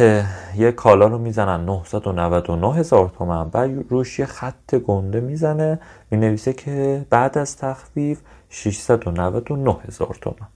یه 0.56 0.72
کالا 0.72 1.06
رو 1.06 1.18
می‌زنن 1.18 1.64
999 1.64 2.74
هزار 2.74 3.12
تومن 3.18 3.48
بعد 3.48 3.70
روش 3.90 4.18
یه 4.18 4.26
خط 4.26 4.74
گنده 4.74 5.20
می‌زنه 5.20 5.80
می‌نویسه 6.10 6.52
که 6.52 7.06
بعد 7.10 7.38
از 7.38 7.56
تخفیف 7.56 8.20
699 8.48 9.76
هزار 9.88 10.18
تومن. 10.20 10.48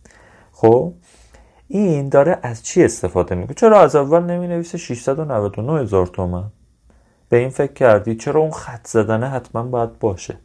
خب؟ 0.53 0.93
این 1.69 2.09
داره 2.09 2.39
از 2.43 2.63
چی 2.63 2.85
استفاده 2.85 3.35
می‌کنه؟ 3.35 3.55
چرا 3.55 3.81
از 3.81 3.97
اول 3.97 4.23
نمی 4.23 4.49
نویسه 4.49 4.79
699 4.79 5.81
هزار 5.81 6.07
تومن؟ 6.07 6.45
به 7.29 7.37
این 7.37 7.51
فکر 7.51 7.73
کردی؟ 7.73 8.17
چرا 8.17 8.41
اون 8.41 8.51
خط 8.51 8.87
زدنه 8.87 9.29
حتما 9.29 9.63
باید 9.63 9.99
باشه؟ 9.99 10.39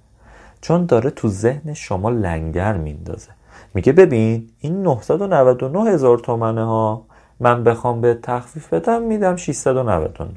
چون 0.64 0.86
داره 0.86 1.10
تو 1.10 1.28
ذهن 1.28 1.74
شما 1.74 2.10
لنگر 2.10 2.78
میندازه. 2.78 3.30
میگه 3.74 3.94
ببین 3.94 4.50
این 4.60 4.82
999 4.82 5.92
هزار 5.92 6.18
تومنه 6.18 6.66
ها 6.66 7.06
من 7.40 7.64
بخوام 7.64 8.02
به 8.02 8.14
تخفیف 8.14 8.74
بدم 8.74 9.02
میدم 9.02 9.36
699 9.36 10.30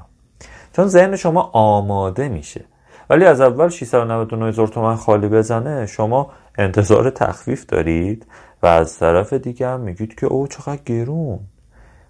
چون 0.73 0.87
ذهن 0.87 1.17
شما 1.17 1.51
آماده 1.53 2.29
میشه. 2.29 2.65
ولی 3.11 3.25
از 3.25 3.41
اول 3.41 3.69
699 3.69 4.49
هزار 4.49 4.69
تومن 4.69 4.97
خالی 4.97 5.29
بزنه 5.29 5.87
شما 5.87 6.31
انتظار 6.59 7.11
تخفیف 7.11 7.67
دارید 7.67 8.27
و 8.63 8.67
از 8.67 8.99
طرف 8.99 9.33
دیگه 9.33 9.69
هم 9.69 9.81
میگید 9.81 10.15
که 10.15 10.27
او 10.27 10.47
چقدر 10.47 10.83
گرون. 10.87 11.39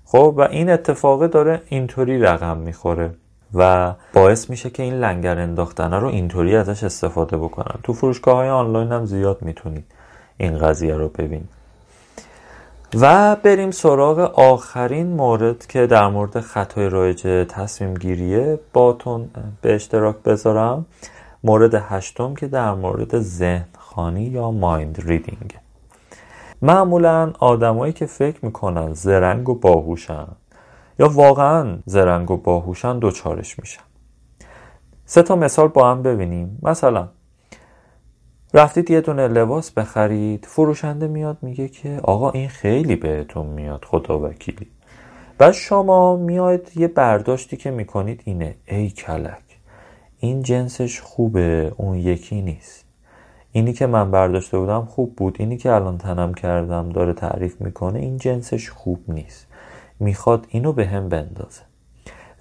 خب 0.04 0.34
و 0.36 0.40
این 0.40 0.70
اتفاقه 0.70 1.28
داره 1.28 1.62
اینطوری 1.68 2.18
رقم 2.18 2.56
می‌خوره. 2.56 3.10
و 3.54 3.92
باعث 4.14 4.50
میشه 4.50 4.70
که 4.70 4.82
این 4.82 4.94
لنگر 4.94 5.38
انداختنه 5.38 5.98
رو 5.98 6.06
اینطوری 6.06 6.56
ازش 6.56 6.84
استفاده 6.84 7.36
بکنن. 7.36 7.74
تو 7.82 7.92
فروشگاه 7.92 8.36
های 8.36 8.48
آنلاین 8.48 8.92
هم 8.92 9.04
زیاد 9.04 9.42
می‌تونید 9.42 9.84
این 10.36 10.58
قضیه 10.58 10.94
رو 10.94 11.08
ببینید. 11.08 11.48
و 13.00 13.36
بریم 13.36 13.70
سراغ 13.70 14.18
آخرین 14.38 15.06
مورد 15.06 15.66
که 15.66 15.86
در 15.86 16.08
مورد 16.08 16.40
خطای 16.40 16.88
رایج 16.88 17.22
تصمیم 17.48 17.94
گیریه 17.94 18.58
باتون 18.72 19.30
به 19.62 19.74
اشتراک 19.74 20.16
بذارم. 20.16 20.86
مورد 21.44 21.74
هشتم 21.74 22.34
که 22.34 22.46
در 22.46 22.74
مورد 22.74 23.18
ذهن 23.18 23.66
خانی 23.78 24.24
یا 24.24 24.50
مایند 24.50 25.02
ریدینگ. 25.06 25.54
معمولا 26.62 27.32
آدمایی 27.38 27.92
که 27.92 28.06
فکر 28.06 28.44
می‌کنن 28.44 28.92
زرنگ 28.92 29.48
و 29.48 29.54
باهوشن. 29.54 30.26
یا 30.98 31.08
واقعا 31.08 31.78
زرنگ 31.86 32.30
و 32.30 32.36
باهوشن 32.36 32.98
دوچارش 32.98 33.58
میشن. 33.58 33.82
سه 35.04 35.22
تا 35.22 35.36
مثال 35.36 35.68
با 35.68 35.90
هم 35.90 36.02
ببینیم. 36.02 36.58
مثلا 36.62 37.08
رفتید 38.54 38.90
یه 38.90 39.00
دونه 39.00 39.28
لباس 39.28 39.70
بخرید 39.70 40.44
فروشنده 40.44 41.06
میاد 41.06 41.38
میگه 41.42 41.68
که 41.68 42.00
آقا 42.02 42.30
این 42.30 42.48
خیلی 42.48 42.96
بهتون 42.96 43.46
میاد 43.46 43.84
خدا 43.84 44.20
وکیلی. 44.20 44.66
بعد 45.38 45.52
شما 45.52 46.16
میاید 46.16 46.72
یه 46.76 46.88
برداشتی 46.88 47.56
که 47.56 47.70
می‌کنید 47.70 48.22
اینه 48.24 48.54
ای 48.66 48.90
کلک 48.90 49.42
این 50.18 50.42
جنسش 50.42 51.00
خوبه 51.00 51.72
اون 51.76 51.96
یکی 51.96 52.42
نیست. 52.42 52.84
اینی 53.52 53.72
که 53.72 53.86
من 53.86 54.10
برداشته 54.10 54.58
بودم 54.58 54.84
خوب 54.84 55.16
بود 55.16 55.36
اینی 55.38 55.56
که 55.56 55.72
الان 55.72 55.98
تنم 55.98 56.34
کردم 56.34 56.88
داره 56.88 57.12
تعریف 57.12 57.60
می‌کنه 57.60 57.98
این 57.98 58.16
جنسش 58.16 58.70
خوب 58.70 59.04
نیست. 59.08 59.45
می‌خواد 60.00 60.46
اینو 60.48 60.72
به 60.72 60.86
هم 60.86 61.08
بندازه. 61.08 61.62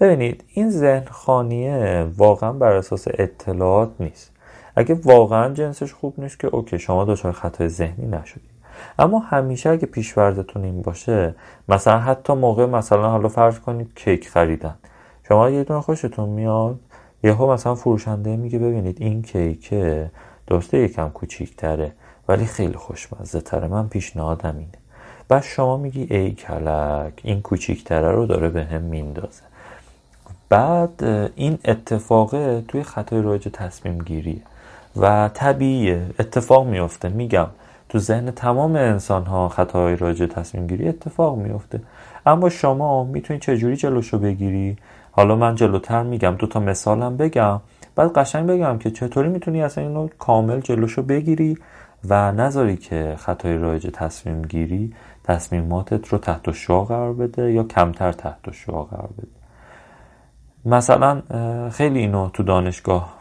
ببینید 0.00 0.44
این 0.48 0.70
ذهن 0.70 1.04
خانیه 1.10 2.06
واقعا 2.16 2.52
بر 2.52 2.72
اساس 2.72 3.04
اطلاعات 3.08 3.90
نیست. 4.00 4.32
اگه 4.76 4.94
واقعا 4.94 5.54
جنسش 5.54 5.92
خوب 5.92 6.14
نیست 6.18 6.38
که 6.38 6.46
اوکی 6.46 6.78
شما 6.78 7.04
دچار 7.04 7.32
خطای 7.32 7.68
ذهنی 7.68 8.06
نشدید. 8.06 8.50
اما 8.98 9.18
همیشه 9.18 9.70
اگه 9.70 9.86
پیشوردتون 9.86 10.64
این 10.64 10.82
باشه 10.82 11.34
مثلا 11.68 11.98
حتی 11.98 12.32
موقع 12.32 12.66
مثلا 12.66 13.10
حالا 13.10 13.28
فرض 13.28 13.58
کنید 13.58 13.94
کیک 13.94 14.28
خریدن. 14.28 14.74
شما 15.28 15.50
یه 15.50 15.64
دونه 15.64 15.80
خوشتون 15.80 16.28
میاد 16.28 16.80
یهو 17.24 17.52
مثلا 17.52 17.74
فروشنده 17.74 18.36
میگه 18.36 18.58
ببینید 18.58 19.02
این 19.02 19.22
کیکه 19.22 20.10
درسته 20.46 20.78
یکم 20.78 21.08
کوچیکتره 21.08 21.92
ولی 22.28 22.44
خیلی 22.44 22.76
خوشمزه 22.76 23.40
تره 23.40 23.68
من 23.68 23.88
پیشنهادم 23.88 24.56
اینه. 24.58 24.78
بعد 25.28 25.42
شما 25.42 25.76
میگی 25.76 26.06
ای 26.10 26.30
کلک 26.30 27.12
این 27.22 27.42
کوچیکتره 27.42 28.12
رو 28.12 28.26
داره 28.26 28.48
به 28.48 28.64
هم 28.64 28.82
میندازه. 28.82 29.42
بعد 30.48 31.04
این 31.36 31.58
اتفاقه 31.64 32.64
توی 32.68 32.82
خطای 32.82 33.22
رایج 33.22 33.48
تصمیم 33.52 33.98
گیریه. 33.98 34.40
و 34.96 35.30
طبیعیه 35.34 36.02
اتفاق 36.18 36.66
میفته 36.66 37.08
میگم 37.08 37.46
تو 37.88 37.98
ذهن 37.98 38.30
تمام 38.30 38.76
انسان 38.76 39.24
ها 39.24 39.48
خطاهای 39.48 39.96
راجع 39.96 40.26
تصمیم 40.26 40.66
گیری 40.66 40.88
اتفاق 40.88 41.38
میفته 41.38 41.80
اما 42.26 42.48
شما 42.48 43.04
می‌تونی 43.04 43.40
چجوری 43.40 43.76
جلوشو 43.76 44.18
بگیری؟ 44.18 44.76
حالا 45.10 45.36
من 45.36 45.54
جلوتر 45.54 46.02
میگم 46.02 46.34
دو 46.38 46.46
تا 46.46 46.60
مثالم 46.60 47.16
بگم. 47.16 47.60
بعد 47.96 48.12
قشنگ 48.12 48.46
بگم 48.46 48.78
که 48.78 48.90
چطوری 48.90 49.28
می‌تونی 49.28 49.62
اصلا 49.62 49.84
اینو 49.84 50.08
کامل 50.18 50.60
جلوشو 50.60 51.02
بگیری 51.02 51.58
و 52.08 52.32
نذاری 52.32 52.76
که 52.76 53.14
خطای 53.18 53.58
رایج 53.58 53.90
تصمیم 53.92 54.42
گیری 54.42 54.92
تصمیماتت 55.26 56.08
رو 56.08 56.18
تحت 56.18 56.52
شعا 56.52 56.84
قرار 56.84 57.12
بده 57.12 57.52
یا 57.52 57.62
کمتر 57.62 58.12
تحت 58.12 58.52
شعا 58.52 58.82
قرار 58.82 59.10
بده. 59.18 59.28
مثلا 60.64 61.22
خیلی 61.70 61.98
اینو 61.98 62.28
تو 62.28 62.42
دانشگاه 62.42 63.16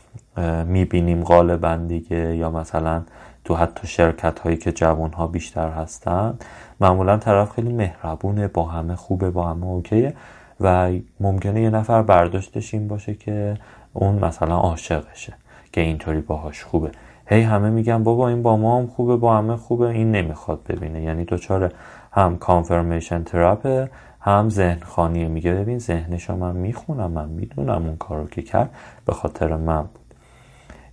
می‌بینیم 0.65 1.23
غالبا 1.23 1.75
دیگه 1.75 2.35
یا 2.35 2.49
مثلا 2.49 3.03
تو 3.43 3.55
حتی 3.55 3.87
شرکت 3.87 4.39
هایی 4.39 4.57
که 4.57 4.71
جوان 4.71 5.13
ها 5.13 5.27
بیشتر 5.27 5.69
هستن. 5.69 6.37
معمولا 6.81 7.17
طرف 7.17 7.51
خیلی 7.51 7.73
مهربونه 7.73 8.47
با 8.47 8.63
همه 8.63 8.95
خوبه 8.95 9.31
با 9.31 9.49
همه 9.49 9.65
اوکیه 9.65 10.13
و 10.59 10.91
ممکنه 11.19 11.61
یه 11.61 11.69
نفر 11.69 12.01
برداشتش 12.01 12.73
این 12.73 12.87
باشه 12.87 13.15
که 13.15 13.57
اون 13.93 14.25
مثلا 14.25 14.55
عاشقشه 14.55 15.33
که 15.71 15.81
اینطوری 15.81 16.21
باهاش 16.21 16.63
خوبه. 16.63 16.91
هی 17.27 17.41
همه 17.41 17.69
میگن 17.69 18.03
بابا 18.03 18.27
این 18.27 18.43
با 18.43 18.57
ما 18.57 18.77
هم 18.77 18.87
خوبه 18.87 19.15
با 19.15 19.37
همه 19.37 19.55
خوبه. 19.55 19.87
این 19.87 20.11
نمی‌خواد 20.11 20.59
ببینه. 20.69 21.01
یعنی 21.01 21.25
دوچار 21.25 21.73
هم 22.11 22.37
کانفرمیشن 22.37 23.23
تراپه 23.23 23.89
هم 24.21 24.49
ذهن 24.49 24.79
خانیه. 24.79 25.27
میگه 25.27 25.53
ببین 25.53 25.79
ذهنشو 25.79 26.35
من 26.35 26.55
می‌خونم 26.55 27.11
من 27.11 27.29
می‌دونم 27.29 27.85
اون 27.85 27.97
کارو 27.97 28.27
که 28.27 28.41
کرد 28.41 28.69
به 29.05 29.13
خاطر 29.13 29.55
من 29.55 29.81
بود. 29.81 30.15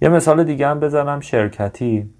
یه 0.02 0.08
مثال 0.08 0.44
دیگه 0.44 0.68
هم 0.68 0.80
بزنم 0.80 1.20
شرکتی. 1.20 2.10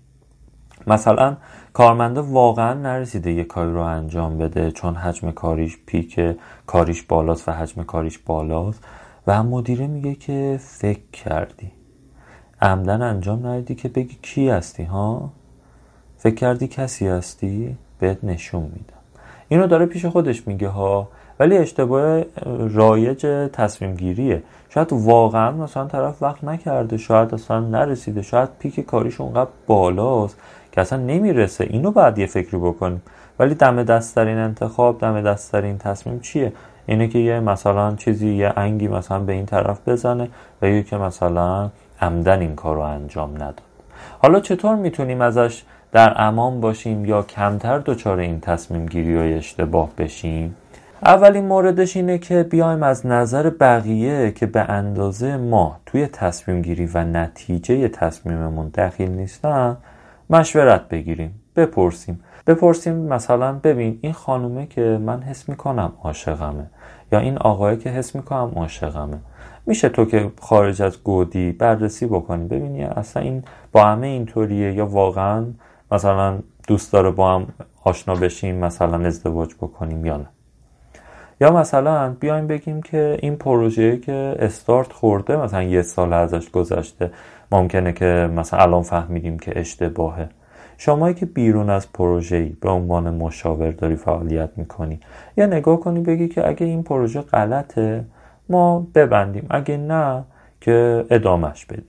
مثلا 0.87 1.37
کارمنده 1.73 2.21
واقعا 2.21 2.75
نرسیده 2.75 3.33
یه 3.33 3.45
کاری 3.45 3.73
رو 3.73 3.81
انجام 3.81 4.39
بده 4.39 4.71
چون 4.71 4.95
حجم 4.95 5.31
کاریش 5.31 5.79
پیک 5.87 6.21
کاریش 6.67 7.03
بالاست 7.03 7.49
و 7.49 7.53
حجم 7.53 7.83
کاریش 7.83 8.19
بالاست. 8.19 8.85
و 9.27 9.43
مدیره 9.43 9.87
میگه 9.87 10.15
که 10.15 10.59
فکر 10.61 11.11
کردی. 11.13 11.73
عمدن 12.63 13.03
انجام 13.03 13.39
ندادی 13.39 13.75
که 13.75 13.89
بگی 13.89 14.19
کی 14.23 14.49
هستی 14.49 14.83
ها؟ 14.83 15.31
فکر 16.19 16.35
کردی 16.35 16.69
کسی 16.69 17.09
هستی؟ 17.09 17.77
بهت 17.99 18.25
نشون 18.25 18.63
میدم. 18.63 19.03
اینو 19.49 19.67
داره 19.67 19.87
پیش 19.87 20.07
خودش 20.07 20.49
میگه 20.49 20.69
ها؟ 20.69 21.09
ولی 21.39 21.59
اشتباه 21.59 22.23
رایج 22.75 23.27
تصمیم 23.53 23.95
گیریه 23.95 24.43
شاید 24.69 24.89
واقعا 24.93 25.51
مثلا 25.51 25.87
طرف 25.87 26.23
وقت 26.23 26.45
نکرده 26.45 26.97
شاید 26.97 27.35
اصلا 27.35 27.61
نرسیده 27.61 28.23
شاید 28.23 28.49
پیک 28.59 28.81
کاریش 28.81 29.21
اونقدر 29.21 29.51
بالاست 29.67 30.37
که 30.73 30.81
اصلا 30.81 30.99
نمی‌رسه. 30.99 31.65
اینو 31.65 31.91
بعد 31.91 32.19
یه 32.19 32.27
فکری 32.27 32.59
بکنیم. 32.59 33.03
ولی 33.39 33.55
دم 33.55 33.83
دستترین 33.83 34.39
انتخاب 34.39 35.01
دم 35.01 35.21
دستترین 35.23 35.79
تصمیم 35.79 36.21
چیه؟ 36.21 36.53
اینه 36.87 37.09
که 37.09 37.19
یه 37.19 37.41
مثلا 37.41 37.97
چیزی 37.97 38.35
یه 38.35 38.53
انگی 38.57 38.89
مثلا 38.89 39.19
به 39.19 39.33
این 39.33 39.47
طرف 39.47 39.89
بزنه 39.89 40.29
و 40.63 40.69
یه 40.69 40.83
که 40.83 40.97
مثلا 40.97 41.71
عمدن 42.03 42.41
این 42.41 42.55
کار 42.55 42.77
رو 42.77 42.83
انجام 42.83 43.35
نداد. 43.35 43.63
حالا 44.19 44.41
چطور 44.41 44.77
می‌تونیم 44.77 45.21
ازش 45.21 45.63
در 45.93 46.15
امان 46.17 46.61
باشیم 46.61 47.05
یا 47.05 47.23
کمتر 47.23 47.79
دچار 47.79 48.19
این 48.19 48.41
تصمیم 48.41 48.87
گیری 48.87 49.17
های 49.17 49.35
اشتباه 49.35 49.91
بشیم؟ 49.99 50.57
اولین 51.05 51.45
موردش 51.45 51.97
اینه 51.97 52.19
که 52.19 52.43
بیایم 52.43 52.83
از 52.83 53.07
نظر 53.07 53.51
بقیه 53.51 54.31
که 54.31 54.47
به 54.47 54.61
اندازه 54.61 55.37
ما 55.37 55.77
توی 55.87 56.07
تصمیم 56.07 56.63
گیری 56.63 56.87
و 56.95 57.05
نتیجه 57.05 57.89
تصمیممون 57.89 58.69
دخیل 58.69 59.11
نیستن 59.11 59.77
مشورت 60.31 60.89
بگیریم 60.89 61.41
بپرسیم. 61.57 62.21
بپرسیم 62.47 62.95
مثلا 62.95 63.53
ببین 63.53 63.99
این 64.01 64.13
خانومه 64.13 64.67
که 64.67 64.81
من 64.81 65.23
حس 65.23 65.49
می‌کنم 65.49 65.93
عاشقمه 66.03 66.67
یا 67.13 67.19
این 67.19 67.39
آقایی 67.39 67.77
که 67.77 67.91
حس 67.91 68.15
می‌کنم 68.15 68.53
عاشقمه. 68.57 69.19
میشه 69.67 69.89
تو 69.89 70.05
که 70.05 70.31
خارج 70.41 70.83
از 70.83 71.03
گودی 71.03 71.53
بررسی 71.53 72.07
بکنی. 72.07 72.45
ببینی 72.45 72.85
اصلا 72.85 73.23
این 73.23 73.43
با 73.73 73.85
همه 73.85 74.07
اینطوریه 74.07 74.73
یا 74.73 74.87
واقعا 74.87 75.45
مثلا 75.93 76.39
دوست 76.69 76.93
داره 76.93 77.11
با 77.11 77.35
هم 77.35 77.47
آشنا 77.85 78.15
بشیم 78.15 78.57
مثلا 78.57 79.07
ازدواج 79.07 79.55
بکنیم 79.55 80.07
یا 80.07 80.17
نه. 80.17 80.27
یا 81.41 81.53
مثلا 81.53 82.17
بیایم 82.21 82.47
بگیم 82.47 82.83
که 82.83 83.17
این 83.21 83.37
پروژه 83.37 83.97
که 83.97 84.37
استارت 84.39 84.93
خورده 84.93 85.37
مثلا 85.37 85.63
یه 85.63 85.83
سال 85.83 86.13
ازش 86.13 86.51
گذشته 86.51 87.11
ممکنه 87.53 87.93
که 87.93 88.31
مثلا 88.37 88.61
الان 88.61 88.83
فهمیدیم 88.83 89.39
که 89.39 89.61
اشتباهه. 89.61 90.29
شمایی 90.79 91.15
که 91.15 91.27
بیرون 91.27 91.71
از 91.71 91.93
پروژه‌ای 91.93 92.49
به 92.61 92.71
عنوان 92.71 93.15
مشاور 93.15 93.71
داری 93.71 93.97
فعالیت 93.97 94.51
می‌کنی. 94.57 95.01
یا 95.37 95.47
نگاه 95.47 95.81
کنی 95.81 96.01
بگی 96.01 96.29
که 96.29 96.49
اگه 96.49 96.67
این 96.67 96.83
پروژه 96.83 97.21
غلطه 97.21 98.05
ما 98.53 98.87
ببندیم. 98.95 99.47
اگه 99.51 99.77
نه 99.77 100.25
که 100.61 101.05
ادامش 101.11 101.67
بدیم. 101.67 101.85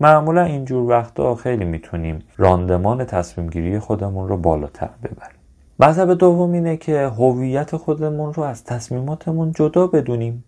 معمولا 0.00 0.42
اینجور 0.42 0.90
وقتا 0.90 1.34
خیلی 1.34 1.64
می‌تونیم 1.64 2.22
راندمان 2.36 3.04
تصمیم 3.04 3.46
گیری 3.50 3.78
خودمون 3.78 4.28
رو 4.28 4.36
بالاتر 4.36 4.90
ببریم. 5.02 5.38
مذهب 5.80 6.14
دوم 6.14 6.52
اینه 6.52 6.76
که 6.76 7.06
هویت 7.06 7.76
خودمون 7.76 8.34
رو 8.34 8.42
از 8.42 8.64
تصمیماتمون 8.64 9.52
جدا 9.52 9.86
بدونیم. 9.86 10.44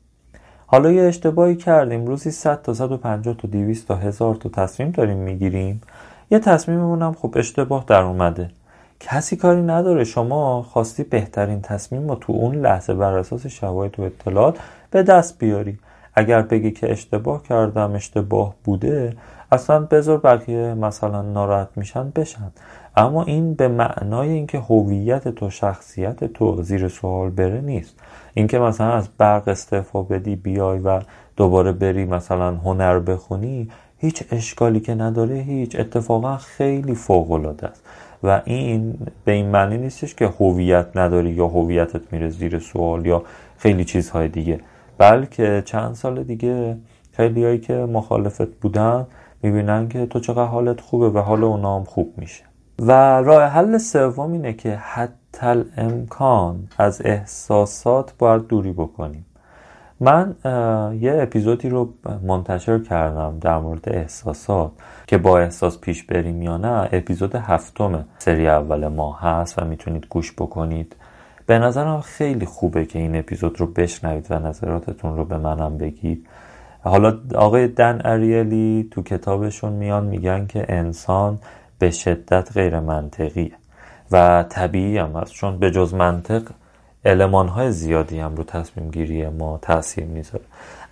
حالا 0.67 0.93
یه 0.93 1.03
اشتباهی 1.03 1.57
کردیم. 1.57 2.07
روزی 2.07 2.31
100 2.31 2.63
تا 2.63 2.75
150 2.75 3.35
تا 3.35 3.49
200 3.49 3.89
تا 3.89 3.95
1000 3.97 4.35
تا 4.35 4.49
تصمیم 4.49 4.91
داریم 4.91 5.19
می‌گیریم. 5.19 5.81
یه 6.31 6.39
تصمیممون 6.39 7.03
هم 7.03 7.13
خب 7.13 7.35
اشتباه 7.37 7.85
در 7.87 8.03
اومده. 8.03 8.51
کسی 9.01 9.37
کاری 9.37 9.63
نداره. 9.63 10.05
شما 10.05 10.63
خواستی 10.63 11.03
بهترین 11.03 11.61
تصمیم 11.61 12.09
رو 12.09 12.15
تو 12.15 12.33
اون 12.33 12.55
لحظه 12.55 12.95
بر 12.95 13.19
اساس 13.19 13.47
شواهد 13.47 14.01
و 14.01 14.03
اطلاعات 14.03 14.59
به 14.91 15.03
دست 15.03 15.39
بیاری. 15.39 15.79
اگر 16.15 16.43
بگی 16.43 16.71
که 16.71 16.93
اشتباه 16.93 17.43
کردم 17.43 17.95
اشتباه 17.95 18.55
بوده 18.65 19.17
اصلا 19.53 19.81
بذار 19.81 20.19
بقیه 20.19 20.75
مثلا 20.75 21.23
ناراحت 21.23 21.69
میشن 21.77 22.11
بشن. 22.11 22.53
اما 22.97 23.25
این 23.25 23.55
به 23.55 23.69
معنای 23.69 24.29
اینکه 24.29 24.59
هویت 24.59 25.29
تو 25.29 25.51
شخصیت 25.51 26.25
تو 26.25 26.63
زیر 26.63 26.89
سوال 26.89 27.31
بره 27.31 27.61
نیست. 27.61 27.95
اینکه 28.35 28.59
مثلا 28.59 28.93
از 28.93 29.09
برق 29.19 29.49
استعفا 29.49 30.03
بدی 30.03 30.37
بیای 30.37 30.79
و 30.79 31.01
دوباره 31.37 31.73
بری 31.73 32.05
مثلا 32.05 32.57
هنر 32.57 32.99
بخونی 32.99 33.71
هیچ 33.99 34.25
اشکالی 34.31 34.81
که 34.81 34.95
نداره 34.95 35.35
هیچ. 35.35 35.77
اتفاقا 35.81 36.37
خیلی 36.37 36.95
فوق 36.95 37.31
العاده 37.33 37.67
است. 37.67 37.83
و 38.23 38.43
این 38.45 38.99
به 39.25 39.33
این 39.33 39.47
معنی 39.47 39.79
نیستش 39.79 40.15
که 40.15 40.27
هویت 40.27 40.87
نداری 40.95 41.31
یا 41.31 41.47
هویتت 41.47 42.13
میره 42.13 42.29
زیر 42.29 42.59
سوال 42.59 43.07
یا 43.07 43.23
خیلی 43.59 43.85
چیزهای 43.85 44.29
دیگه. 44.29 44.61
بلکه 44.99 45.63
چند 45.67 45.95
سال 45.95 46.23
دیگه 46.23 46.77
خیلی 47.13 47.45
هایی 47.45 47.59
که 47.59 47.75
مخالفت 47.75 48.49
بودن 48.61 49.07
می‌بینن 49.43 49.89
که 49.89 50.07
تو 50.07 50.21
چقدر 50.21 50.45
حالت 50.45 50.81
خوبه 50.81 51.11
و 51.11 51.19
حال 51.19 51.45
اونا 51.45 51.79
هم 51.79 51.85
خوب 51.85 52.15
میشه. 52.17 52.45
و 52.79 52.93
راه 53.23 53.43
حل 53.43 53.79
سوم 53.79 54.33
اینه 54.33 54.53
که 54.53 54.77
حتی 54.77 55.65
امکان 55.77 56.69
از 56.79 57.03
احساسات 57.05 58.15
باید 58.19 58.47
دوری 58.47 58.73
بکنیم. 58.73 59.27
من 60.01 60.35
یه 61.01 61.19
اپیزودی 61.23 61.69
رو 61.69 61.89
منتشر 62.23 62.79
کردم 62.79 63.39
در 63.41 63.59
مورد 63.59 63.89
احساسات 63.89 64.71
که 65.07 65.19
با 65.19 65.39
احساس 65.39 65.79
پیش 65.81 66.05
بریم 66.05 66.43
یا 66.43 66.57
نه. 66.57 66.89
اپیزود 66.93 67.35
هفتم 67.35 68.05
سری 68.19 68.49
اول 68.49 68.89
ما 68.89 69.13
هست 69.13 69.59
و 69.59 69.65
می‌تونید 69.65 70.07
گوش 70.11 70.33
بکنید. 70.33 70.97
به 71.47 71.59
نظرم 71.59 72.01
خیلی 72.01 72.47
خوبه 72.47 72.85
که 72.85 72.99
این 72.99 73.17
اپیزود 73.17 73.61
رو 73.61 73.67
بشنوید 73.67 74.27
و 74.31 74.39
نظراتتون 74.39 75.17
رو 75.17 75.25
به 75.25 75.39
منم 75.39 75.79
بگید. 75.79 76.27
حالا 76.83 77.19
آقای 77.35 77.69
دن 77.69 78.01
اریلی 78.05 78.89
تو 78.91 79.03
کتابشون 79.03 79.73
میان 79.73 80.07
میگن 80.07 80.47
که 80.47 80.67
انسان 80.69 81.39
به 81.79 81.91
شدت 81.91 82.53
غیر 82.55 82.81
منطقیه 82.81 83.53
و 84.13 84.45
طبیعی 84.49 84.99
هم 84.99 85.17
هست 85.17 85.33
چون 85.33 85.59
به 85.59 85.71
جز 85.71 85.95
منطق 85.95 86.43
علمان 87.05 87.49
های 87.49 87.73
زیادی 87.73 88.19
هم 88.19 88.37
رو 88.37 88.45
تصمیم 88.45 88.91
گیری 88.91 89.29
ما 89.29 89.59
تاثیر 89.63 90.05
می‌ذاره. 90.05 90.45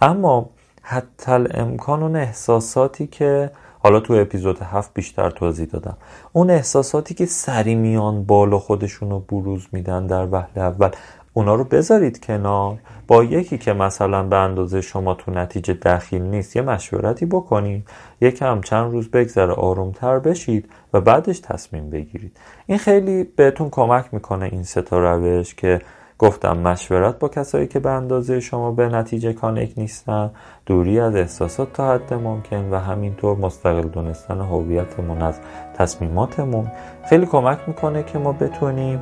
اما 0.02 0.50
حتی 0.82 1.32
امکان 1.32 2.02
اون 2.02 2.16
احساساتی 2.16 3.06
که 3.06 3.50
حالا 3.78 4.00
تو 4.00 4.14
اپیزود 4.14 4.58
هفت 4.62 4.94
بیشتر 4.94 5.30
توضیح 5.30 5.66
دادم 5.66 5.96
اون 6.32 6.50
احساساتی 6.50 7.14
که 7.14 7.26
سری 7.26 7.74
میان 7.74 8.24
بالا 8.24 8.58
خودشون 8.58 9.10
رو 9.10 9.18
بروز 9.18 9.66
میدن 9.72 10.06
در 10.06 10.26
وهله 10.26 10.62
اول 10.62 10.90
اونا 11.32 11.54
رو 11.54 11.64
بذارید 11.64 12.24
کنار. 12.24 12.78
با 13.06 13.24
یکی 13.24 13.58
که 13.58 13.72
مثلا 13.72 14.22
به 14.22 14.36
اندازه 14.36 14.80
شما 14.80 15.14
تو 15.14 15.30
نتیجه 15.30 15.74
دخیل 15.74 16.22
نیست 16.22 16.56
یه 16.56 16.62
مشورتی 16.62 17.26
بکنید 17.26 17.88
یکم 18.20 18.60
چند 18.60 18.92
روز 18.92 19.10
بگذره 19.10 19.52
آرومتر 19.52 20.18
بشید 20.18 20.68
و 20.92 21.00
بعدش 21.00 21.40
تصمیم 21.40 21.90
بگیرید. 21.90 22.36
این 22.66 22.78
خیلی 22.78 23.24
بهتون 23.24 23.70
کمک 23.70 24.04
می‌کنه 24.12 24.44
این 24.44 24.62
ستا 24.62 25.14
روش 25.14 25.54
که 25.54 25.80
گفتم 26.18 26.58
مشورت 26.58 27.18
با 27.18 27.28
کسایی 27.28 27.66
که 27.66 27.78
به 27.78 27.90
اندازه 27.90 28.40
شما 28.40 28.72
به 28.72 28.88
نتیجه 28.88 29.32
کانک 29.32 29.72
نیستن 29.76 30.30
دوری 30.66 31.00
از 31.00 31.16
احساسات 31.16 31.72
تا 31.72 31.94
حد 31.94 32.14
ممکن 32.14 32.70
و 32.70 32.78
همینطور 32.78 33.36
مستقل 33.36 33.88
دونستن 33.88 34.40
هویتمون 34.40 35.22
از 35.22 35.40
تصمیماتمون. 35.74 36.70
خیلی 37.08 37.26
کمک 37.26 37.58
می‌کنه 37.66 38.02
که 38.02 38.18
ما 38.18 38.32
بتونیم 38.32 39.00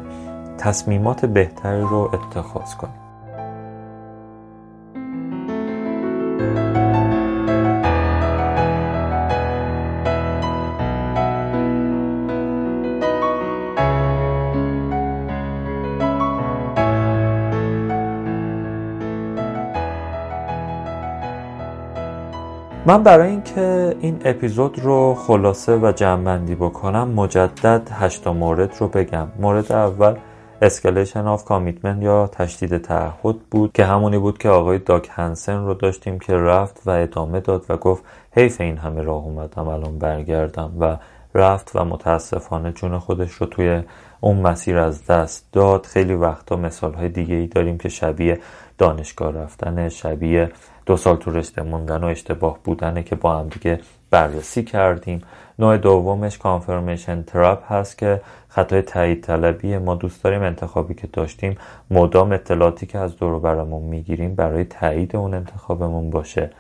تصمیمات 0.59 1.27
بهتری 1.27 1.81
رو 1.81 2.11
اتخاذ 2.13 2.75
کنیم. 2.75 3.06
من 22.87 23.03
برای 23.03 23.31
اینکه 23.31 23.97
این 24.01 24.21
اپیزود 24.25 24.79
رو 24.79 25.15
خلاصه 25.15 25.77
و 25.77 25.93
جمعبندی 25.97 26.55
بکنم 26.55 27.09
مجدد 27.09 27.89
هشتا 27.93 28.33
مورد 28.33 28.75
رو 28.79 28.89
بگم. 28.89 29.29
مورد 29.39 29.73
اول 29.73 30.15
escalation 30.63 31.27
of 31.27 31.45
commitment 31.45 32.03
یا 32.03 32.27
تشدید 32.27 32.79
تعهد 32.79 33.37
بود 33.51 33.73
که 33.73 33.85
همونی 33.85 34.19
بود 34.19 34.39
که 34.39 34.49
آقای 34.49 34.79
داک 34.79 35.11
هنسن 35.13 35.65
رو 35.65 35.75
داشتیم 35.75 36.19
که 36.19 36.33
رفت 36.33 36.83
و 36.87 36.91
ادامه 36.91 37.41
داد 37.41 37.65
و 37.69 37.77
گفت 37.77 38.05
حیف 38.33 38.61
این 38.61 38.77
همه 38.77 39.03
راه 39.03 39.25
اومدم 39.25 39.69
الان 39.69 39.99
برگردم 39.99 40.73
و 40.81 40.97
رفت 41.35 41.71
و 41.75 41.85
متاسفانه 41.85 42.73
جون 42.73 42.99
خودش 42.99 43.33
رو 43.33 43.47
توی 43.47 43.83
اون 44.21 44.37
مسیر 44.37 44.79
از 44.79 45.07
دست 45.07 45.49
داد. 45.53 45.87
خیلی 45.87 46.15
وقتا 46.15 46.57
مثال 46.57 46.95
های 46.95 47.09
دیگه 47.09 47.35
ای 47.35 47.47
داریم 47.47 47.79
که 47.79 47.89
شبیه 47.89 48.41
دانشگاه 48.79 49.33
رفتن 49.33 49.89
شبیه 49.89 50.51
دو 50.87 50.97
سال 50.97 51.17
تو 51.17 51.31
رشته 51.31 51.63
موندن 51.63 52.05
و 52.05 52.07
اشتباه 52.07 52.59
بودنه 52.65 53.03
که 53.03 53.17
با 53.17 53.37
هم 53.37 53.49
دیگه 53.49 53.81
بررسی 54.11 54.65
کردیم. 54.65 55.23
نوع 55.59 55.77
دومش 55.77 56.39
کانفرمیشن 56.39 57.23
ترپ 57.23 57.73
هست 57.73 57.99
که 57.99 58.21
خطای 58.49 58.83
تایید 58.83 59.23
طلبی. 59.23 59.79
ما 59.79 59.95
دوست 59.95 60.25
داریم 60.25 60.43
انتخابی 60.43 60.95
که 60.95 61.07
داشتیم 61.13 61.57
مدام 61.91 62.33
اطلاعاتی 62.33 62.87
که 62.87 62.99
از 62.99 63.17
دور 63.17 63.39
برمون 63.39 63.83
می‌گیریم 63.83 64.35
برای 64.35 64.65
تایید 64.65 65.17
اون 65.17 65.35
انتخابمون 65.35 66.11
باشه. 66.11 66.51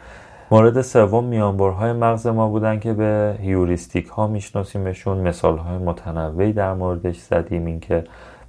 مورد 0.50 0.80
سوم 0.80 1.24
میانبرهای 1.24 1.92
مغز 1.92 2.26
ما 2.26 2.48
بودن 2.48 2.78
که 2.78 2.92
به 2.92 3.38
هیوریستیک 3.40 4.06
ها 4.06 4.26
میشناسیمشون. 4.26 5.18
مثال 5.18 5.58
های 5.58 5.78
متنوعی 5.78 6.52
در 6.52 6.74
موردش 6.74 7.18
زدیم 7.18 7.66
این 7.66 7.80
که 7.80 8.04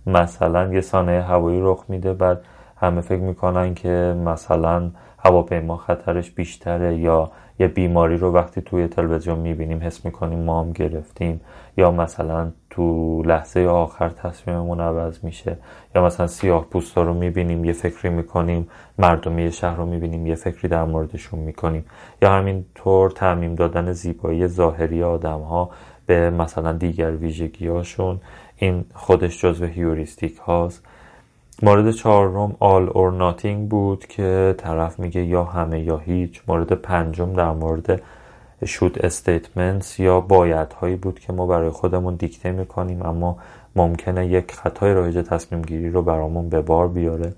مثلا 0.07 0.73
یه 0.73 0.81
سانه 0.81 1.21
هوایی 1.21 1.59
رخ 1.61 1.83
میده 1.87 2.13
بعد 2.13 2.41
همه 2.77 3.01
فکر 3.01 3.21
می‌کنن 3.21 3.73
که 3.73 4.15
مثلا 4.25 4.91
هواپیما 5.27 5.77
خطرش 5.77 6.31
بیشتره 6.31 6.97
یا 6.97 7.31
یه 7.59 7.67
بیماری 7.67 8.17
رو 8.17 8.33
وقتی 8.33 8.61
توی 8.61 8.87
تلویزیون 8.87 9.39
می‌بینیم 9.39 9.79
حس 9.83 10.05
می‌کنیم 10.05 10.39
ما 10.39 10.61
هم 10.61 10.71
گرفتیم 10.71 11.41
یا 11.77 11.91
مثلا 11.91 12.51
تو 12.69 13.23
لحظه 13.23 13.59
آخر 13.59 14.09
تصمیممون 14.09 14.79
عوض 14.81 15.23
میشه 15.23 15.57
یا 15.95 16.05
مثلا 16.05 16.27
سیاه 16.27 16.65
پوستا 16.65 17.03
رو 17.03 17.13
می‌بینیم 17.13 17.65
یه 17.65 17.73
فکری 17.73 18.09
می‌کنیم 18.09 18.67
مردمی 18.97 19.51
شهر 19.51 19.75
رو 19.75 19.85
می‌بینیم 19.85 20.27
یه 20.27 20.35
فکری 20.35 20.67
در 20.67 20.83
موردشون 20.83 21.39
می‌کنیم 21.39 21.85
یا 22.21 22.31
همینطور 22.31 23.11
تعمیم 23.11 23.55
دادن 23.55 23.91
زیبایی 23.91 24.47
ظاهری 24.47 25.03
آدم 25.03 25.41
ها 25.41 25.69
به 26.05 26.29
مثلا 26.29 26.73
دیگر 26.73 27.11
ویژگی 27.11 27.67
هاشون 27.67 28.21
این 28.55 28.85
خودش 28.93 29.41
جزو 29.41 29.65
heuristic 29.65 30.37
هاست. 30.37 30.83
مورد 31.61 31.91
چهارم 31.91 32.55
all 32.59 32.89
or 32.89 33.11
nothing 33.11 33.69
بود 33.69 34.05
که 34.05 34.55
طرف 34.57 34.99
میگه 34.99 35.23
یا 35.23 35.43
همه 35.43 35.79
یا 35.79 35.97
هیچ. 35.97 36.41
مورد 36.47 36.71
پنجم 36.73 37.33
در 37.33 37.51
مورد 37.51 38.01
should 38.65 38.99
statements 38.99 39.99
یا 39.99 40.25
هایی 40.79 40.95
بود 40.95 41.19
که 41.19 41.33
ما 41.33 41.45
برای 41.45 41.69
خودمون 41.69 42.15
دیکته 42.15 42.51
می‌کنیم 42.51 43.01
اما 43.05 43.37
ممکنه 43.75 44.27
یک 44.27 44.51
خطای 44.51 44.93
رایج 44.93 45.17
تصمیم 45.17 45.61
گیری 45.61 45.89
رو 45.89 46.01
برامون 46.01 46.49
به 46.49 46.61
بار 46.61 46.87
بیاره. 46.87 47.33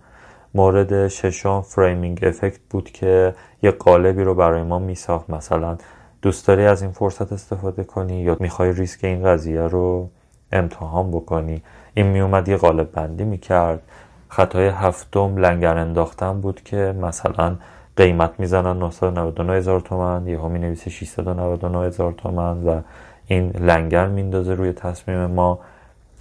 مورد 0.56 1.08
ششم 1.08 1.62
framing 1.62 2.20
effect 2.24 2.60
بود 2.70 2.92
که 2.92 3.36
یه 3.64 3.72
قالبی 3.72 4.24
رو 4.24 4.36
برای 4.36 4.64
ما 4.64 4.80
میساخت. 4.80 5.30
مثلا 5.30 5.78
دوست 6.22 6.48
داری 6.48 6.66
از 6.66 6.82
این 6.82 6.92
فرصت 6.92 7.34
استفاده 7.34 7.84
کنی 7.84 8.22
یا 8.22 8.38
می‌خوای 8.40 8.72
ریسک 8.72 9.04
این 9.04 9.24
قضیه 9.24 9.62
رو 9.62 10.10
امتحان 10.52 11.12
بکنی؟ 11.12 11.62
این 11.94 12.06
میومد 12.06 12.48
یه 12.50 12.58
قالب 12.58 12.92
بندی 12.92 13.24
می‌کرد. 13.24 13.82
خطای 14.30 14.68
هفتم 14.68 15.38
لنگر 15.38 15.78
انداختن 15.78 16.42
بود 16.42 16.64
که 16.64 16.96
مثلا 17.02 17.56
قیمت 17.98 18.32
می‌زنن 18.38 18.80
999 18.80 19.54
هزار 19.54 19.80
تومن 19.80 20.28
یه 20.28 20.48
می 20.48 20.60
نویسه 20.60 20.90
699 20.90 21.88
هزار 21.88 22.12
تومن 22.12 22.64
و 22.64 22.82
این 23.28 23.50
لنگر 23.50 24.08
میندازه 24.08 24.54
روی 24.54 24.74
تصمیم 24.74 25.26
ما. 25.26 25.60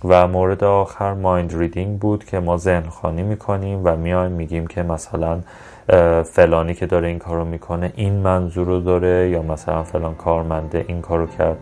و 0.05 0.28
مورد 0.28 0.64
آخر 0.64 1.14
مایند 1.14 1.59
ریدینگ 1.59 1.98
بود 1.98 2.24
که 2.24 2.40
ما 2.40 2.56
ذهن 2.56 2.89
خانی 2.89 3.22
می‌کنیم 3.22 3.80
و 3.85 3.97
میایم 3.97 4.32
میگیم 4.32 4.66
که 4.66 4.82
مثلا 4.82 5.40
فلانی 6.22 6.74
که 6.74 6.86
داره 6.86 7.09
این 7.09 7.18
کارو 7.18 7.44
می‌کنه 7.44 7.93
این 7.97 8.12
منظور 8.12 8.66
رو 8.66 8.80
داره 8.80 9.30
یا 9.30 9.43
مثلا 9.43 9.82
فلان 9.82 10.14
کارمنده 10.14 10.85
این 10.89 11.01
کارو 11.01 11.26
کرد 11.26 11.56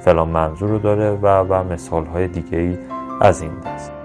فلان 0.00 0.28
منظور 0.28 0.68
رو 0.68 0.78
داره 0.78 1.10
و 1.10 1.26
و 1.26 1.72
مثال 1.72 2.06
های 2.06 2.28
دیگه 2.28 2.58
ای 2.58 2.78
از 3.20 3.42
این 3.42 3.52
دست. 3.66 3.99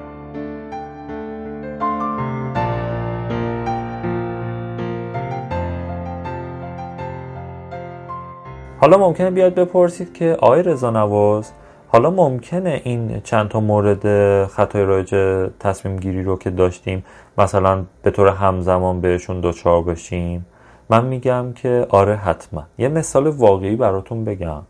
حالا 8.81 8.97
ممکنه 8.97 9.31
بیاد 9.31 9.55
بپرسید 9.55 10.13
که 10.13 10.37
آقای 10.41 10.63
رضا 10.63 10.89
نواز 10.89 11.51
حالا 11.87 12.09
ممکنه 12.09 12.81
این 12.83 13.21
چند 13.23 13.49
تا 13.49 13.59
مورد 13.59 14.05
خطای 14.45 14.83
رایج 14.83 15.15
تصمیم 15.59 15.97
گیری 15.97 16.23
رو 16.23 16.37
که 16.37 16.49
داشتیم 16.49 17.05
مثلا 17.37 17.83
به 18.03 18.11
طور 18.11 18.27
همزمان 18.27 19.01
بهشون 19.01 19.39
دوچار 19.39 19.81
بشیم؟ 19.81 20.45
من 20.89 21.05
میگم 21.05 21.53
که 21.53 21.85
آره 21.89 22.15
حتما. 22.15 22.63
یه 22.77 22.87
مثال 22.87 23.27
واقعی 23.27 23.75
براتون 23.75 24.25
بگم. 24.25 24.61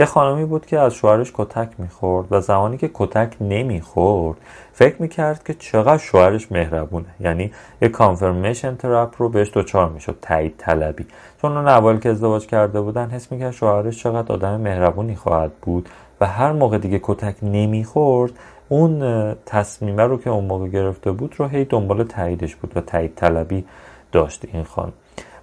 یه 0.00 0.06
خانمی 0.06 0.44
بود 0.44 0.66
که 0.66 0.78
از 0.78 0.94
شوهرش 0.94 1.32
کتک 1.34 1.68
می‌خورد 1.78 2.26
و 2.30 2.40
زمانی 2.40 2.76
که 2.76 2.90
کتک 2.94 3.36
نمی‌خورد 3.40 4.38
فکر 4.72 5.02
می‌کرد 5.02 5.44
که 5.44 5.54
چقدر 5.54 5.98
شوهرش 5.98 6.52
مهربونه. 6.52 7.06
یعنی 7.20 7.52
یه 7.82 7.88
کانفرمیشن 7.88 8.76
ترپ 8.76 9.14
رو 9.18 9.28
بهش 9.28 9.50
دوچار 9.52 9.88
می‌شد 9.88 10.18
تایید 10.22 10.54
طلبی. 10.58 11.06
چون 11.42 11.56
اون 11.56 11.68
اول 11.68 11.98
که 11.98 12.08
ازدواج 12.08 12.46
کرده 12.46 12.80
بودن 12.80 13.10
حس 13.10 13.32
می‌کرد 13.32 13.50
شوهرش 13.50 14.02
چقدر 14.02 14.32
آدم 14.32 14.60
مهربونی 14.60 15.16
خواهد 15.16 15.52
بود 15.62 15.88
و 16.20 16.26
هر 16.26 16.52
موقع 16.52 16.78
دیگه 16.78 17.00
کتک 17.02 17.36
نمی‌خورد 17.42 18.32
اون 18.68 19.34
تصمیمه 19.46 20.02
رو 20.02 20.18
که 20.18 20.30
اون 20.30 20.44
موقع 20.44 20.68
گرفته 20.68 21.12
بود 21.12 21.34
رو 21.38 21.46
هی 21.46 21.64
دنبال 21.64 22.04
تاییدش 22.04 22.56
بود 22.56 22.76
و 22.76 22.80
تایید 22.80 23.14
طلبی 23.16 23.64
داشت 24.12 24.44
این 24.52 24.64
خانم. 24.64 24.92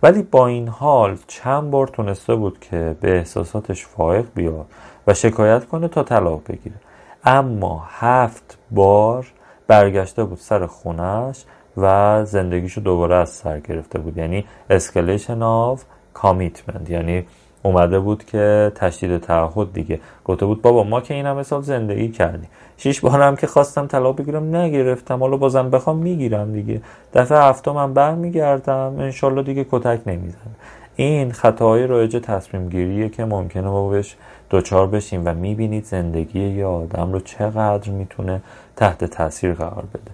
ولی 0.04 0.24
با 0.24 0.48
این 0.48 0.68
حال 0.68 1.18
چند 1.28 1.72
بار 1.72 1.88
تونسته 1.88 2.36
بود 2.36 2.60
که 2.60 2.96
به 3.02 3.18
احساساتش 3.18 3.86
فائق 3.86 4.26
بیاد 4.36 4.66
و 5.08 5.14
شکایت 5.14 5.66
کنه 5.66 5.88
تا 5.88 6.04
طلاق 6.04 6.42
بگیره. 6.48 6.76
اما 7.24 7.84
هفت 7.90 8.58
بار 8.72 9.28
برگشته 9.68 10.24
بود 10.24 10.38
سر 10.38 10.66
خونش 10.66 11.46
و 11.78 12.26
زندگیشو 12.26 12.82
دوباره 12.82 13.16
از 13.16 13.30
سر 13.30 13.60
گرفته 13.60 14.00
بود. 14.00 14.18
یعنی 14.18 14.46
escalation 14.70 15.42
of 15.42 15.84
کامیتمنت 16.14 16.90
یعنی 16.90 17.26
اومده 17.66 18.00
بود 18.00 18.26
که 18.26 18.72
تشدید 18.76 19.18
تعهد 19.18 19.74
دیگه. 19.74 20.00
گفته 20.26 20.46
بود 20.46 20.62
بابا 20.62 20.84
ما 20.84 21.02
که 21.02 21.14
این 21.14 21.26
همه 21.26 21.44
سال 21.44 21.62
زندگی 21.62 22.10
کردیم. 22.10 22.50
شیش 22.78 23.02
بارم 23.02 23.36
که 23.36 23.48
خواستم 23.48 23.88
طلاق 23.88 24.22
بگیرم 24.22 24.56
نگرفتم. 24.56 25.20
حالا 25.20 25.38
بازم 25.38 25.70
بخوام 25.70 25.98
می‌گیرم 25.98 26.54
دیگه. 26.54 26.82
دفعه 27.14 27.38
هفته 27.38 27.72
من 27.72 27.94
برمیگردم. 27.94 28.96
انشالله 29.00 29.44
دیگه 29.44 29.66
کتک 29.72 30.00
نمی‌زنم. 30.08 30.56
این 30.96 31.32
خطاهای 31.32 31.88
رایج 31.88 32.18
تصمیم 32.18 32.70
گیریه 32.70 33.10
که 33.10 33.26
ممکنه 33.26 33.68
ما 33.68 33.90
بهش 33.90 34.16
دوچار 34.50 34.88
بشیم 34.88 35.22
و 35.26 35.34
می‌بینید 35.34 35.86
زندگی 35.86 36.40
یه 36.40 36.66
آدم 36.66 37.14
رو 37.14 37.20
چقدر 37.20 37.90
می‌تونه 37.90 38.42
تحت 38.76 39.06
تاثیر 39.06 39.54
قرار 39.54 39.84
بده. 39.94 40.12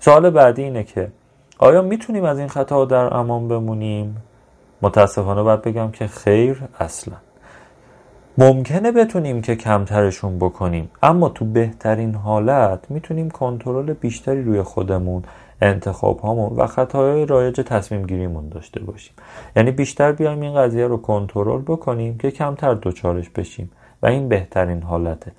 سوال 0.00 0.30
بعدی 0.30 0.62
اینه 0.62 0.82
که 0.82 1.08
آیا 1.58 1.82
می‌تونیم 1.82 2.24
از 2.24 2.38
این 2.38 2.48
خطا 2.48 2.84
در 2.84 3.14
امان 3.16 3.48
بمونیم؟ 3.48 4.16
متاسفانه 4.82 5.42
باید 5.42 5.62
بگم 5.62 5.90
که 5.90 6.06
خیر 6.06 6.62
اصلا. 6.80 7.14
ممکنه 8.38 8.92
بتونیم 8.92 9.42
که 9.42 9.56
کمترشون 9.56 10.38
بکنیم 10.38 10.90
اما 11.02 11.28
تو 11.28 11.44
بهترین 11.44 12.14
حالت 12.14 12.90
می‌تونیم 12.90 13.30
کنترل 13.30 13.92
بیشتری 13.92 14.42
روی 14.42 14.62
خودمون 14.62 15.22
انتخاب 15.62 16.20
هامون 16.20 16.56
و 16.56 16.66
خطاهای 16.66 17.26
رایج 17.26 17.60
تصمیم 17.60 18.06
گیریمون 18.06 18.48
داشته 18.48 18.80
باشیم. 18.80 19.14
یعنی 19.56 19.70
بیشتر 19.70 20.12
بیایم 20.12 20.40
این 20.40 20.54
قضیه 20.54 20.86
رو 20.86 20.96
کنترل 20.96 21.62
بکنیم 21.62 22.18
که 22.18 22.30
کمتر 22.30 22.74
دوچارش 22.74 23.30
بشیم 23.30 23.70
و 24.02 24.06
این 24.06 24.28
بهترین 24.28 24.82
حالته. 24.82 25.32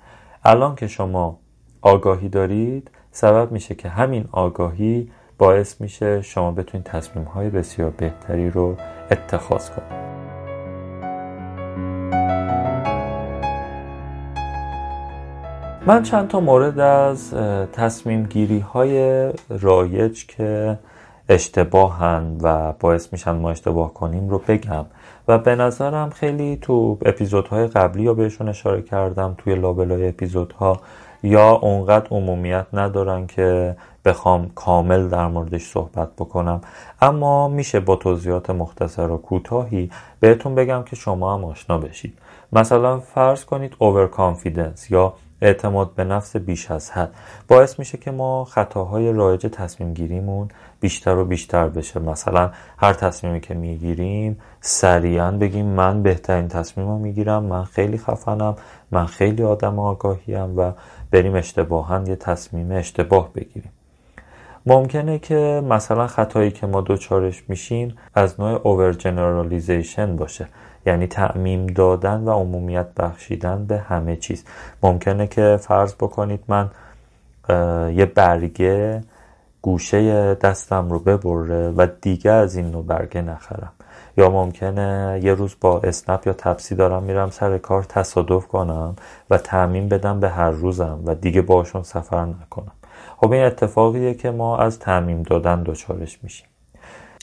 الان 0.44 0.74
که 0.74 0.86
شما 0.86 1.38
آگاهی 1.82 2.28
دارید 2.28 2.90
سبب 3.12 3.52
میشه 3.52 3.74
که 3.74 3.88
همین 3.88 4.24
آگاهی 4.32 5.10
باعث 5.38 5.80
میشه 5.80 6.22
شما 6.22 6.50
بتونید 6.50 6.86
تصمیم 6.86 7.24
های 7.24 7.50
بسیار 7.50 7.90
بهتری 7.90 8.50
رو 8.50 8.76
اتخاذ 9.10 9.70
کنید 9.70 10.00
من 15.86 16.02
چند 16.02 16.28
تا 16.28 16.40
مورد 16.40 16.78
از 16.78 17.34
تصمیم 17.72 18.22
گیری 18.22 18.58
های 18.58 19.30
رایج 19.48 20.26
که 20.26 20.78
اشتباهن 21.28 22.36
و 22.42 22.72
باعث 22.72 23.12
میشن 23.12 23.30
ما 23.30 23.50
اشتباه 23.50 23.94
کنیم 23.94 24.28
رو 24.28 24.38
بگم. 24.38 24.86
و 25.28 25.38
به 25.38 25.54
نظرم 25.54 26.10
خیلی 26.10 26.58
تو 26.62 26.98
اپیزودهای 27.04 27.66
قبلی 27.66 28.02
یا 28.02 28.14
بهشون 28.14 28.48
اشاره 28.48 28.82
کردم 28.82 29.34
توی 29.38 29.54
لابلای 29.54 30.08
اپیزودها 30.08 30.80
یا 31.22 31.50
اونقدر 31.50 32.06
عمومیت 32.10 32.66
ندارن 32.72 33.26
که 33.26 33.76
بخوام 34.04 34.50
کامل 34.54 35.08
در 35.08 35.26
موردش 35.26 35.66
صحبت 35.66 36.08
بکنم. 36.18 36.60
اما 37.02 37.48
میشه 37.48 37.80
با 37.80 37.96
توضیحات 37.96 38.50
مختصر 38.50 39.10
و 39.10 39.16
کوتاهی 39.16 39.90
بهتون 40.20 40.54
بگم 40.54 40.82
که 40.82 40.96
شما 40.96 41.34
هم 41.34 41.44
آشنا 41.44 41.78
بشید. 41.78 42.18
مثلا 42.52 42.98
فرض 43.00 43.44
کنید 43.44 43.72
overconfidence 43.72 44.90
یا 44.90 45.14
اعتماد 45.42 45.94
به 45.94 46.04
نفس 46.04 46.36
بیش 46.36 46.70
از 46.70 46.90
حد. 46.90 47.14
باعث 47.48 47.78
میشه 47.78 47.98
که 47.98 48.10
ما 48.10 48.44
خطاهای 48.44 49.12
رایج 49.12 49.46
تصمیم 49.46 49.94
گیریمون 49.94 50.48
بیشتر 50.80 51.16
و 51.16 51.24
بیشتر 51.24 51.68
بشه. 51.68 52.00
مثلا 52.00 52.50
هر 52.78 52.92
تصمیمی 52.92 53.40
که 53.40 53.54
می‌گیریم 53.54 54.40
سریعا 54.60 55.30
بگیم 55.30 55.66
من 55.66 56.02
بهترین 56.02 56.48
تصمیم 56.48 56.88
رو 56.88 56.98
می‌گیرم 56.98 57.42
من 57.42 57.64
خیلی 57.64 57.98
خفنم 57.98 58.56
من 58.90 59.06
خیلی 59.06 59.42
آدم 59.42 59.78
آگاهیم 59.78 60.58
و 60.58 60.72
بریم 61.10 61.34
اشتباها 61.34 62.02
یه 62.06 62.16
تصمیم 62.16 62.72
اشتباه 62.72 63.32
بگیریم. 63.32 63.72
ممکنه 64.66 65.18
که 65.18 65.62
مثلا 65.68 66.06
خطایی 66.06 66.50
که 66.50 66.66
ما 66.66 66.80
دوچارش 66.80 67.42
میشیم 67.48 67.96
از 68.14 68.40
نوع 68.40 68.60
اوور 68.64 68.92
جنرالیزیشن 68.92 70.16
باشه. 70.16 70.48
یعنی 70.86 71.06
تعمیم 71.06 71.66
دادن 71.66 72.20
و 72.20 72.30
عمومیت 72.30 72.86
بخشیدن 72.94 73.64
به 73.66 73.78
همه 73.78 74.16
چیز. 74.16 74.44
ممکنه 74.82 75.26
که 75.26 75.58
فرض 75.60 75.94
بکنید 75.94 76.44
من 76.48 76.70
یه 77.94 78.04
برگه 78.14 79.00
گوشه 79.62 80.34
دستم 80.34 80.90
رو 80.90 80.98
ببره 80.98 81.70
و 81.70 81.86
دیگه 82.00 82.30
از 82.30 82.56
این 82.56 82.70
نوع 82.70 82.84
برگه 82.84 83.22
نخرم. 83.22 83.72
یا 84.16 84.30
ممکنه 84.30 85.20
یه 85.22 85.34
روز 85.34 85.56
با 85.60 85.80
اسنپ 85.80 86.26
یا 86.26 86.32
تپسی 86.32 86.74
دارم 86.74 87.02
میرم 87.02 87.30
سر 87.30 87.58
کار 87.58 87.84
تصادف 87.84 88.46
کنم 88.46 88.96
و 89.30 89.38
تعمیم 89.38 89.88
بدم 89.88 90.20
به 90.20 90.28
هر 90.28 90.50
روزم 90.50 90.98
و 91.04 91.14
دیگه 91.14 91.42
باشون 91.42 91.82
سفر 91.82 92.24
نکنم. 92.24 92.72
خب 93.22 93.32
این 93.32 93.42
اتفاقیه 93.44 94.14
که 94.14 94.30
ما 94.30 94.58
از 94.58 94.78
تعمیم 94.78 95.22
دادن 95.22 95.62
دچارش 95.62 96.18
میشیم. 96.22 96.46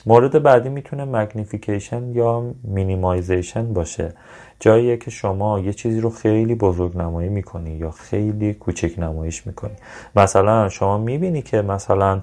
مورد 0.06 0.44
بعدی 0.44 0.70
می‌تونه 0.70 1.06
magnification 1.06 2.12
یا 2.12 2.44
minimization 2.64 3.74
باشه. 3.74 4.14
جاییه 4.60 4.98
که 4.98 5.12
شما 5.12 5.60
یه 5.60 5.74
چیزی 5.74 6.02
رو 6.02 6.10
خیلی 6.10 6.56
بزرگ 6.56 6.98
نمایی 6.98 7.30
می‌کنی 7.30 7.72
یا 7.72 7.92
خیلی 7.92 8.54
کوچک 8.54 9.00
نماییش 9.00 9.48
می‌کنی. 9.48 9.74
مثلا 10.16 10.70
شما 10.70 10.98
می‌بینی 10.98 11.42
که 11.42 11.62
مثلا 11.62 12.22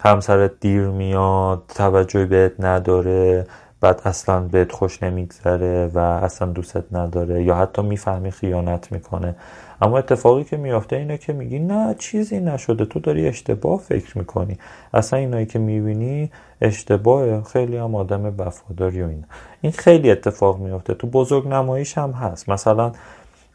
همسرت 0.00 0.50
دیر 0.60 0.82
میاد 0.82 1.62
توجهی 1.68 2.26
بهت 2.26 2.52
نداره 2.58 3.46
بعد 3.80 4.00
اصلا 4.04 4.40
بهت 4.40 4.72
خوش 4.72 5.02
نمیگذره 5.02 5.90
و 5.94 5.98
اصلا 5.98 6.48
دوستت 6.48 6.84
نداره 6.92 7.42
یا 7.42 7.54
حتی 7.54 7.82
می‌فهمی 7.82 8.30
خیانت 8.30 8.92
می‌کنه. 8.92 9.34
اما 9.82 9.98
اتفاقی 9.98 10.44
که 10.44 10.56
میافته 10.56 10.96
اینه 10.96 11.18
که 11.18 11.32
میگی 11.32 11.58
نه 11.58 11.94
چیزی 11.98 12.40
نشده. 12.40 12.84
تو 12.84 13.00
داری 13.00 13.28
اشتباه 13.28 13.80
فکر 13.80 14.18
می‌کنی. 14.18 14.58
اصلا 14.94 15.18
اینایی 15.18 15.46
که 15.46 15.58
می‌بینی 15.58 16.30
اشتباه 16.60 17.42
خیلی 17.42 17.76
هم 17.76 17.94
آدم 17.94 18.34
وفاداری 18.38 19.02
و 19.02 19.08
این 19.08 19.24
این 19.60 19.72
خیلی 19.72 20.10
اتفاق 20.10 20.58
میافته. 20.58 20.94
تو 20.94 21.06
بزرگ 21.06 21.48
نماییش 21.48 21.98
هم 21.98 22.10
هست. 22.10 22.48
مثلا 22.48 22.92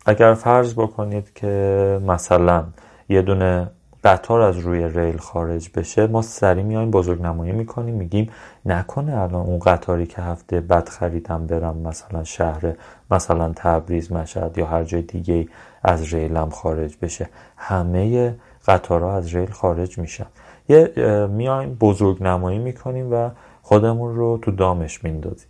اگر 0.06 0.34
فرض 0.34 0.74
بکنید 0.74 1.34
که 1.34 2.00
مثلا 2.08 2.64
یه 3.10 3.22
دونه 3.22 3.70
قطار 4.04 4.42
از 4.42 4.58
روی 4.58 4.88
ریل 4.88 5.18
خارج 5.18 5.70
بشه 5.76 6.08
ما 6.08 6.22
سریع 6.22 6.64
میایم 6.64 6.92
بزرگ 6.92 7.22
نمایی 7.22 7.52
می‌کنیم. 7.52 7.96
میگیم 7.96 8.30
نکنه 8.66 9.18
الان 9.18 9.46
اون 9.46 9.60
قطاری 9.60 10.06
که 10.06 10.22
هفته 10.22 10.62
بعد 10.62 10.90
خریدم 10.90 11.48
برم 11.48 11.78
مثلا 11.78 12.24
شهر 12.24 12.74
مثلا 13.12 13.52
تبریز 13.56 14.12
مشهد 14.12 14.58
یا 14.58 14.66
هر 14.66 14.84
جای 14.84 15.02
دیگه 15.02 15.48
از 15.88 16.14
ریلم 16.14 16.50
خارج 16.50 16.98
بشه. 17.02 17.30
همه 17.58 18.36
قطارها 18.68 19.16
از 19.16 19.36
ریل 19.36 19.50
خارج 19.50 19.98
میشن. 19.98 20.26
یه 20.70 20.92
میایم 21.30 21.78
بزرگ 21.82 22.24
نمایی 22.24 22.60
می‌کنیم 22.60 23.14
و 23.14 23.30
خودمون 23.62 24.16
رو 24.16 24.38
تو 24.42 24.52
دامش 24.52 25.04
میندازیم. 25.04 25.48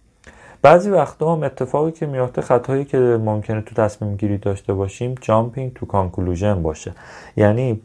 بعضی 0.62 0.90
وقتا 0.90 1.34
هم 1.34 1.44
اتفاقی 1.44 1.92
که 1.92 2.06
میافته 2.06 2.42
خطایی 2.42 2.86
که 2.86 2.98
ممکنه 2.98 3.62
تو 3.62 3.76
تصمیم 3.76 4.16
گیری 4.16 4.38
داشته 4.38 4.74
باشیم 4.74 5.16
jumping 5.22 5.74
to 5.74 5.86
conclusion 5.86 6.64
باشه. 6.64 6.94
یعنی 7.38 7.82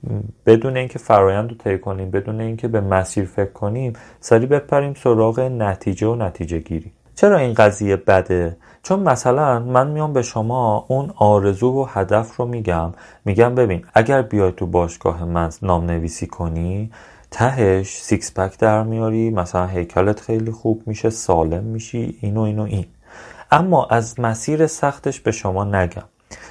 بدون 0.46 0.76
اینکه 0.76 0.98
فرایند 0.98 1.50
رو 1.50 1.56
طی 1.56 1.78
کنیم 1.78 2.10
بدون 2.10 2.40
اینکه 2.40 2.68
به 2.68 2.80
مسیر 2.80 3.24
فکر 3.24 3.52
کنیم 3.52 3.92
سریع 4.20 4.46
بپریم 4.46 4.94
سراغ 4.94 5.40
نتیجه 5.40 6.06
و 6.06 6.14
نتیجه 6.14 6.58
گیری. 6.58 6.92
چرا 7.14 7.38
این 7.38 7.54
قضیه 7.54 7.96
بده؟ 7.96 8.56
چون 8.82 9.00
مثلا 9.00 9.58
من 9.58 9.86
میام 9.86 10.12
به 10.12 10.22
شما 10.22 10.86
اون 10.88 11.12
آرزو 11.16 11.68
و 11.68 11.86
هدف 11.88 12.36
رو 12.36 12.46
میگم 12.46 12.92
میگم 13.24 13.54
ببین 13.54 13.84
اگر 13.94 14.22
بیای 14.22 14.52
تو 14.52 14.66
باشگاه 14.66 15.24
من 15.24 15.50
نام 15.62 15.84
نویسی 15.84 16.26
کنی 16.26 16.90
تهش 17.30 18.02
six 18.02 18.34
pack 18.34 18.58
در 18.58 18.82
میاری 18.82 19.30
مثلا 19.30 19.66
هیکلت 19.66 20.20
خیلی 20.20 20.50
خوب 20.50 20.82
میشه 20.86 21.10
سالم 21.10 21.64
میشی 21.64 22.18
اینو 22.20 22.40
اینو 22.40 22.62
این. 22.62 22.86
اما 23.50 23.86
از 23.86 24.20
مسیر 24.20 24.66
سختش 24.66 25.20
به 25.20 25.32
شما 25.32 25.64
نگم. 25.64 26.04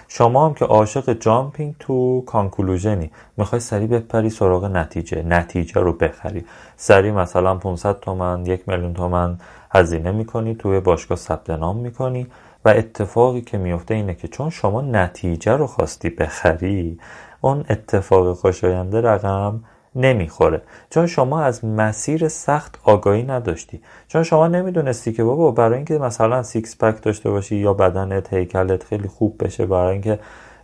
شما 0.07 0.45
هم 0.45 0.53
که 0.53 0.65
عاشق 0.65 1.13
jumping 1.13 1.75
to 1.79 2.23
conclusion 2.27 3.04
ی 3.04 3.11
می‌خوای 3.37 3.61
سریع 3.61 3.87
بپری 3.87 4.29
سراغ 4.29 4.65
نتیجه 4.65 5.23
نتیجه 5.23 5.81
رو 5.81 5.93
بخری. 5.93 6.45
سریع 6.77 7.11
مثلا 7.11 7.55
500 7.55 7.99
تومن 7.99 8.45
یک 8.45 8.69
میلیون 8.69 8.93
تومن 8.93 9.37
هزینه 9.73 10.11
می‌کنی 10.11 10.55
توی 10.55 10.79
باشگاه 10.79 11.17
ثبت 11.17 11.49
نام 11.49 11.77
می‌کنی 11.77 12.27
و 12.65 12.69
اتفاقی 12.69 13.41
که 13.41 13.57
میفته 13.57 13.93
اینه 13.93 14.15
که 14.15 14.27
چون 14.27 14.49
شما 14.49 14.81
نتیجه 14.81 15.51
رو 15.51 15.67
خواستی 15.67 16.09
بخری 16.09 16.99
اون 17.41 17.65
اتفاق 17.69 18.33
خوشاینده 18.33 19.01
رقم 19.01 19.63
نمی‌خوره. 19.95 20.61
چون 20.89 21.07
شما 21.07 21.41
از 21.41 21.65
مسیر 21.65 22.27
سخت 22.27 22.79
آگاهی 22.83 23.23
نداشتی. 23.23 23.81
چون 24.07 24.23
شما 24.23 24.47
نمی‌دونستی 24.47 25.13
که 25.13 25.23
بابا 25.23 25.51
برای 25.51 25.75
اینکه 25.75 25.97
مثلا 25.97 26.43
six 26.43 26.77
pack 26.77 27.01
داشته 27.03 27.29
باشی 27.29 27.55
یا 27.55 27.73
بدنت 27.73 28.33
هیکلت 28.33 28.83
خیلی 28.83 29.07
خوب 29.07 29.43
بشه 29.43 29.65
برای 29.65 29.93
اینکه 29.93 30.19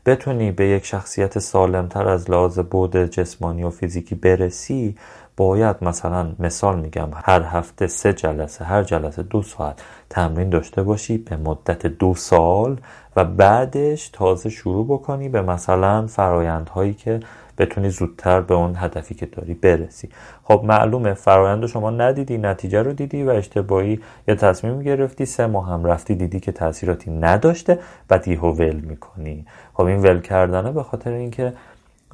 بتونی 0.05 0.51
به 0.51 0.67
یک 0.67 0.85
شخصیت 0.85 1.39
سالمتر 1.39 2.07
از 2.09 2.29
لحاظ 2.29 2.59
بود 2.59 2.97
جسمانی 2.97 3.63
و 3.63 3.69
فیزیکی 3.69 4.15
برسی 4.15 4.95
باید 5.37 5.75
مثلا 5.81 6.31
مثال 6.39 6.79
میگم 6.79 7.09
هر 7.15 7.41
هفته 7.41 7.87
سه 7.87 8.13
جلسه 8.13 8.65
هر 8.65 8.83
جلسه 8.83 9.23
دو 9.23 9.41
ساعت 9.41 9.81
تمرین 10.09 10.49
داشته 10.49 10.83
باشی 10.83 11.17
به 11.17 11.37
مدت 11.37 11.87
دو 11.87 12.15
سال 12.15 12.77
و 13.15 13.25
بعدش 13.25 14.09
تازه 14.09 14.49
شروع 14.49 14.85
بکنی 14.85 15.29
به 15.29 15.41
مثلا 15.41 16.07
فرایندهایی 16.07 16.93
که 16.93 17.19
بتونی 17.57 17.89
زودتر 17.89 18.41
به 18.41 18.53
اون 18.53 18.73
هدفی 18.75 19.15
که 19.15 19.25
داری 19.25 19.53
برسی. 19.53 20.09
خب 20.43 20.61
معلومه 20.65 21.13
فرایند 21.13 21.61
رو 21.61 21.67
شما 21.67 21.89
ندیدی 21.89 22.37
نتیجه 22.37 22.81
رو 22.81 22.93
دیدی 22.93 23.23
و 23.23 23.29
اشتباهی 23.29 23.99
یا 24.27 24.35
تصمیم 24.35 24.81
گرفتی 24.81 25.25
سه 25.25 25.47
ماه 25.47 25.69
هم 25.69 25.85
رفتی 25.85 26.15
دیدی 26.15 26.39
که 26.39 26.51
تاثیراتی 26.51 27.11
نداشته 27.11 27.79
بعد 28.07 28.27
یهو 28.27 28.51
ول 28.51 28.75
می‌کنی. 28.75 29.45
خب 29.73 29.83
این 29.83 30.01
ول 30.01 30.21
کردنه 30.21 30.71
به 30.71 30.83
خاطر 30.83 31.11
اینکه 31.11 31.53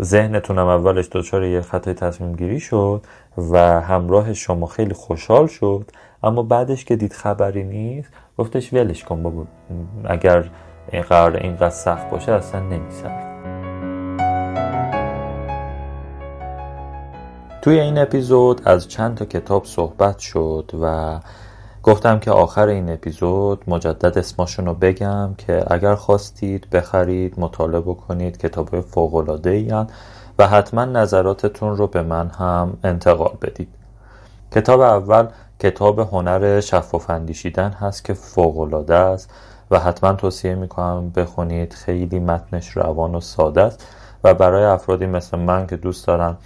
ذهنتونم 0.02 0.68
اولش 0.68 1.10
دچار 1.12 1.44
یه 1.44 1.62
خطای 1.62 1.94
تصمیم 1.94 2.36
گیری 2.36 2.60
شد 2.60 3.02
و 3.38 3.82
همراه 3.82 4.34
شما 4.34 4.66
خیلی 4.66 4.94
خوشحال 4.94 5.48
شد 5.48 5.92
اما 6.24 6.44
بعدش 6.44 6.86
که 6.86 6.96
دید 6.96 7.14
خبری 7.14 7.64
نیست 7.64 8.10
گفتش 8.38 8.74
ولش 8.74 9.04
کن 9.04 9.24
بابا 9.24 9.46
اگر 10.06 10.50
این 10.92 11.02
قرار 11.02 11.38
اینقدر 11.38 11.70
سخت 11.70 12.10
باشه 12.10 12.32
اصلا 12.32 12.60
نمیسر 12.60 13.34
توی 17.62 17.80
این 17.80 17.98
اپیزود 17.98 18.62
از 18.66 18.88
چند 18.88 19.16
تا 19.18 19.26
کتاب 19.26 19.66
صحبت 19.66 20.20
شد 20.20 20.72
و 20.82 21.20
گفتم 21.84 22.20
که 22.20 22.32
آخر 22.32 22.68
این 22.68 22.90
اپیزود 22.90 23.64
مجدد 23.68 24.18
اسماشون 24.18 24.66
رو 24.66 24.74
بگم 24.74 25.36
که 25.38 25.64
اگر 25.68 25.96
خواستید 25.96 26.70
بخرید 26.70 27.40
مطالعه 27.40 27.82
بکنید 27.82 28.38
کتاب 28.38 28.82
فوقلاده 28.82 29.50
این 29.50 29.88
و 30.40 30.48
حتما 30.48 30.86
نظراتتون 30.86 31.78
رو 31.78 31.88
به 31.88 32.02
من 32.02 32.28
هم 32.28 32.78
انتقال 32.84 33.38
بدید. 33.42 33.68
کتاب 34.52 34.82
اول 34.82 35.28
کتاب 35.60 36.00
هنر 36.00 36.60
شفاف 36.60 37.10
اندیشیدن 37.10 37.70
هست 37.70 38.06
که 38.06 38.14
فوقلاده 38.14 38.96
است 38.96 39.30
و 39.72 39.80
حتما 39.80 40.14
توصیه 40.14 40.56
می‌کنم 40.56 41.10
بخونید. 41.10 41.74
خیلی 41.74 42.20
متنش 42.20 42.78
روان 42.78 43.16
و 43.16 43.20
ساده 43.20 43.62
است 43.62 43.88
و 44.24 44.34
برای 44.34 44.64
افرادی 44.64 45.06
مثل 45.06 45.40
من 45.40 45.68
که 45.68 45.78
دوست 45.78 46.08
دارن 46.08 46.38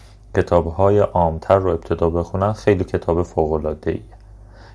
های 0.78 1.00
عامتر 1.00 1.58
رو 1.58 1.70
ابتدا 1.70 2.10
بخونن 2.10 2.54
خیلی 2.54 2.84
کتاب 2.84 3.24
فوقلاده 3.24 3.92
ای 3.92 4.02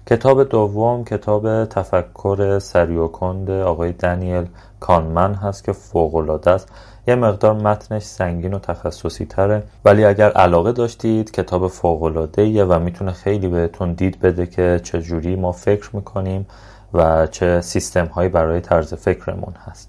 کتاب 0.06 0.44
دوم 0.44 1.04
کتاب 1.04 1.64
تفکر 1.64 2.58
سری 2.58 3.08
کند 3.08 3.50
آقای 3.50 3.92
دنیل 3.92 4.46
کانمن 4.80 5.34
هست 5.34 5.64
که 5.64 5.72
فوقلاده 5.72 6.50
است. 6.50 6.68
یه 7.08 7.14
مقدار 7.14 7.54
متنش 7.54 8.02
سنگین 8.02 8.54
و 8.54 8.58
تخصصی 8.58 9.24
تره. 9.24 9.62
ولی 9.84 10.04
اگر 10.04 10.30
علاقه 10.30 10.72
داشتید 10.72 11.30
کتاب 11.30 11.68
فوقلاده 11.68 12.42
ایه 12.42 12.64
و 12.64 12.78
می‌تونه 12.78 13.12
خیلی 13.12 13.48
بهتون 13.48 13.92
دید 13.92 14.20
بده 14.20 14.46
که 14.46 14.80
چجوری 14.82 15.36
ما 15.36 15.52
فکر 15.52 15.96
می‌کنیم 15.96 16.46
و 16.94 17.26
چه 17.26 17.60
سیستم 17.60 18.06
هایی 18.06 18.28
برای 18.28 18.60
طرز 18.60 18.94
فکرمون 18.94 19.54
هست. 19.64 19.88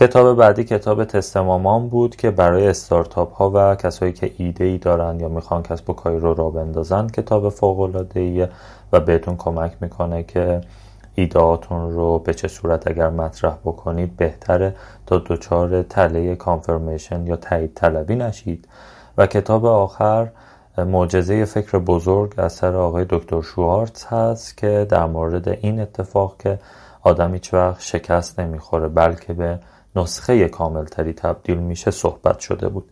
کتاب 0.00 0.36
بعدی 0.36 0.64
کتاب 0.64 1.04
تستمامان 1.04 1.88
بود 1.88 2.16
که 2.16 2.30
برای 2.30 2.68
استارتاپ 2.68 3.32
ها 3.32 3.50
و 3.54 3.74
کسایی 3.74 4.12
که 4.12 4.32
ایده 4.36 4.64
ای 4.64 4.78
دارن 4.78 5.20
یا 5.20 5.28
می‌خوان 5.28 5.62
کسب 5.62 5.90
و 5.90 5.92
کاری 5.92 6.18
رو 6.18 6.34
را 6.34 6.50
بندازن 6.50 7.06
کتاب 7.06 7.48
فوق 7.48 7.80
العاده 7.80 8.50
و 8.92 9.00
بهتون 9.00 9.36
کمک 9.36 9.72
می‌کنه 9.80 10.22
که 10.22 10.60
ایدهاتون 11.14 11.90
رو 11.90 12.18
به 12.18 12.34
چه 12.34 12.48
صورت 12.48 12.86
اگر 12.86 13.10
مطرح 13.10 13.54
بکنید 13.64 14.16
بهتره. 14.16 14.74
تا 15.06 15.22
دچار 15.26 15.82
تله 15.82 16.36
کانفرمیشن 16.36 17.26
یا 17.26 17.36
تایید 17.36 17.74
طلبی 17.74 18.16
نشید. 18.16 18.68
و 19.18 19.26
کتاب 19.26 19.66
آخر 19.66 20.28
معجزه 20.78 21.44
فکر 21.44 21.78
بزرگ 21.78 22.40
اثر 22.40 22.76
آقای 22.76 23.06
دکتر 23.08 23.42
شوارتز 23.42 24.04
هست 24.04 24.56
که 24.56 24.86
در 24.90 25.06
مورد 25.06 25.48
این 25.48 25.80
اتفاق 25.80 26.36
که 26.38 26.58
آدم 27.02 27.34
هیچ 27.34 27.54
وقت 27.54 27.80
شکست 27.80 28.40
نمی‌خوره 28.40 28.88
بلکه 28.88 29.32
به 29.32 29.58
نسخه 29.96 30.48
کاملتری 30.48 31.12
تبدیل 31.12 31.58
میشه 31.58 31.90
صحبت 31.90 32.38
شده 32.38 32.68
بود. 32.68 32.90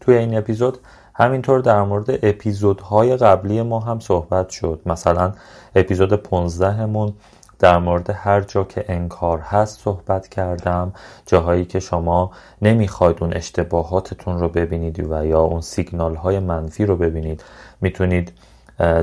توی 0.00 0.16
این 0.16 0.38
اپیزود 0.38 0.78
همینطور 1.20 1.60
در 1.60 1.82
مورد 1.82 2.24
اپیزودهای 2.24 3.16
قبلی 3.16 3.62
ما 3.62 3.80
هم 3.80 4.00
صحبت 4.00 4.48
شد. 4.48 4.80
مثلا 4.86 5.32
اپیزود 5.74 6.12
15 6.12 6.86
مون 6.86 7.12
در 7.58 7.78
مورد 7.78 8.10
هر 8.10 8.40
جا 8.40 8.64
که 8.64 8.84
انکار 8.88 9.38
هست 9.38 9.80
صحبت 9.80 10.28
کردم. 10.28 10.92
جاهایی 11.26 11.64
که 11.64 11.80
شما 11.80 12.30
نمی‌خواید 12.62 13.16
اون 13.20 13.32
اشتباهاتتون 13.32 14.38
رو 14.38 14.48
ببینید 14.48 15.10
و 15.10 15.26
یا 15.26 15.40
اون 15.40 15.60
سیگنال 15.60 16.14
های 16.14 16.38
منفی 16.38 16.86
رو 16.86 16.96
ببینید 16.96 17.44
می‌تونید 17.80 18.32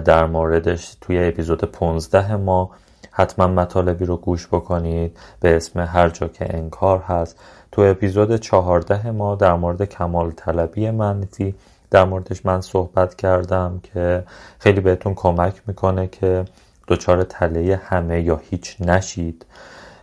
در 0.05 0.25
موردش 0.25 0.97
توی 1.01 1.23
اپیزود 1.23 1.63
15 1.63 2.35
ما 2.35 2.71
حتما 3.11 3.47
مطالبی 3.47 4.05
رو 4.05 4.17
گوش 4.17 4.47
بکنید 4.47 5.17
به 5.39 5.55
اسم 5.55 5.79
هر 5.79 6.09
جا 6.09 6.27
که 6.27 6.57
انکار 6.57 6.99
هست. 6.99 7.39
تو 7.71 7.81
اپیزود 7.81 8.35
14 8.35 9.11
ما 9.11 9.35
در 9.35 9.53
مورد 9.53 9.83
کمال 9.83 10.31
طلبی 10.31 10.91
منفی 10.91 11.55
در 11.95 12.05
موردش 12.05 12.45
من 12.45 12.61
صحبت 12.61 13.15
کردم 13.15 13.79
که 13.83 14.23
خیلی 14.59 14.81
بهتون 14.81 15.13
کمک 15.13 15.61
می‌کنه 15.67 16.07
که 16.07 16.45
دچار 16.87 17.23
تله 17.23 17.81
همه 17.83 18.21
یا 18.21 18.35
هیچ 18.35 18.81
نشید. 18.81 19.45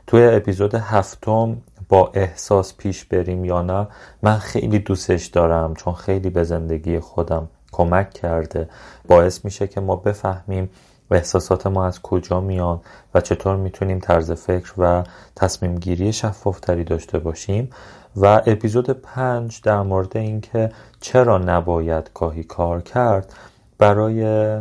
توی 0.06 0.24
اپیزود 0.24 0.74
هفتم 0.74 1.56
با 1.88 2.10
احساس 2.14 2.76
پیش 2.76 3.04
بریم 3.04 3.44
یا 3.44 3.62
نه 3.62 3.86
من 4.22 4.38
خیلی 4.38 4.78
دوستش 4.78 5.26
دارم 5.26 5.74
چون 5.74 5.94
خیلی 5.94 6.30
به 6.30 6.44
زندگی 6.44 6.98
خودم 6.98 7.48
کمک 7.72 8.10
کرده. 8.10 8.68
باعث 9.08 9.44
میشه 9.44 9.66
که 9.66 9.80
ما 9.80 9.96
بفهمیم 9.96 10.70
احساسات 11.10 11.66
ما 11.66 11.86
از 11.86 12.02
کجا 12.02 12.40
میان 12.40 12.80
و 13.14 13.20
چطور 13.20 13.56
می‌تونیم 13.56 13.98
طرز 13.98 14.32
فکر 14.32 14.72
و 14.78 15.04
تصمیم 15.36 15.74
گیری 15.74 16.12
شفافتری 16.12 16.84
داشته 16.84 17.18
باشیم. 17.18 17.70
و 18.16 18.26
اپیزود 18.46 18.90
پنج 18.90 19.60
در 19.62 19.82
مورد 19.82 20.16
اینکه 20.16 20.70
چرا 21.00 21.38
نباید 21.38 22.10
گاهی 22.14 22.44
کار 22.44 22.80
کرد 22.80 23.32
برای 23.78 24.56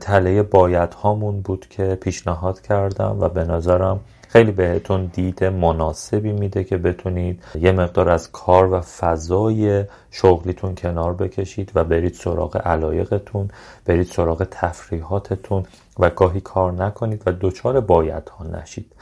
تله 0.00 0.42
باید 0.42 0.94
هامون 0.94 1.40
بود 1.40 1.66
که 1.70 1.94
پیشنهاد 1.94 2.60
کردم 2.60 3.16
و 3.20 3.28
به 3.28 3.44
نظرم 3.44 4.00
خیلی 4.28 4.52
بهتون 4.52 5.04
دید 5.04 5.44
مناسبی 5.44 6.32
میده 6.32 6.64
که 6.64 6.76
بتونید 6.76 7.42
یه 7.60 7.72
مقدار 7.72 8.08
از 8.08 8.32
کار 8.32 8.72
و 8.72 8.80
فضای 8.80 9.84
شغلیتون 10.10 10.74
کنار 10.74 11.14
بکشید 11.14 11.72
و 11.74 11.84
برید 11.84 12.14
سراغ 12.14 12.66
علایقتون 12.66 13.50
برید 13.84 14.06
سراغ 14.06 14.46
تفریحاتتون 14.50 15.66
و 15.98 16.10
گاهی 16.10 16.40
کار 16.40 16.72
نکنید 16.72 17.22
و 17.26 17.32
دچار 17.40 17.80
باید 17.80 18.28
ها 18.28 18.44
نشید. 18.44 18.92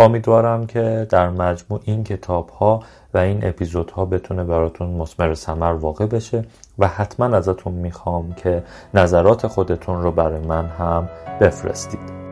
امیدوارم 0.00 0.66
که 0.66 1.06
در 1.10 1.28
مجموع 1.30 1.80
این 1.84 2.04
کتاب 2.04 2.48
ها 2.48 2.82
و 3.14 3.18
این 3.18 3.46
اپیزودها 3.46 4.04
بتونه 4.04 4.44
براتون 4.44 4.88
مسمر 4.88 5.34
سمر 5.34 5.72
واقع 5.72 6.06
بشه 6.06 6.44
و 6.78 6.88
حتما 6.88 7.36
ازتون 7.36 7.72
می‌خوام 7.72 8.32
که 8.32 8.62
نظرات 8.94 9.46
خودتون 9.46 10.02
رو 10.02 10.12
برای 10.12 10.46
من 10.46 10.66
هم 10.66 11.08
بفرستید. 11.40 12.24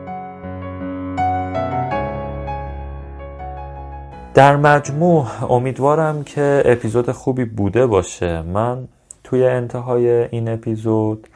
در 4.33 4.55
مجموع 4.55 5.27
امیدوارم 5.49 6.23
که 6.23 6.63
اپیزود 6.65 7.11
خوبی 7.11 7.45
بوده 7.45 7.87
باشه. 7.87 8.41
من 8.41 8.87
توی 9.23 9.47
انتهای 9.47 10.09
این 10.09 10.49
اپیزود 10.49 11.27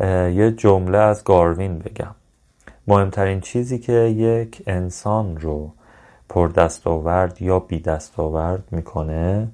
یه 0.00 0.54
جمله 0.56 0.98
از 0.98 1.24
گاروین 1.24 1.78
بگم. 1.78 2.14
مهمترین 2.86 3.40
چیزی 3.40 3.78
که 3.78 3.92
یک 3.92 4.62
انسان 4.66 5.36
رو 5.36 5.70
پر 6.28 6.48
دستاورد 6.48 7.42
یا 7.42 7.58
بی 7.58 7.80
دستاورد 7.80 8.64
می‌کنه 8.70 9.48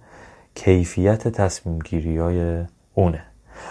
کیفیت 0.55 1.29
تصمیم 1.29 1.79
گیری 1.79 2.19
های 2.19 2.65
اونه. 2.95 3.23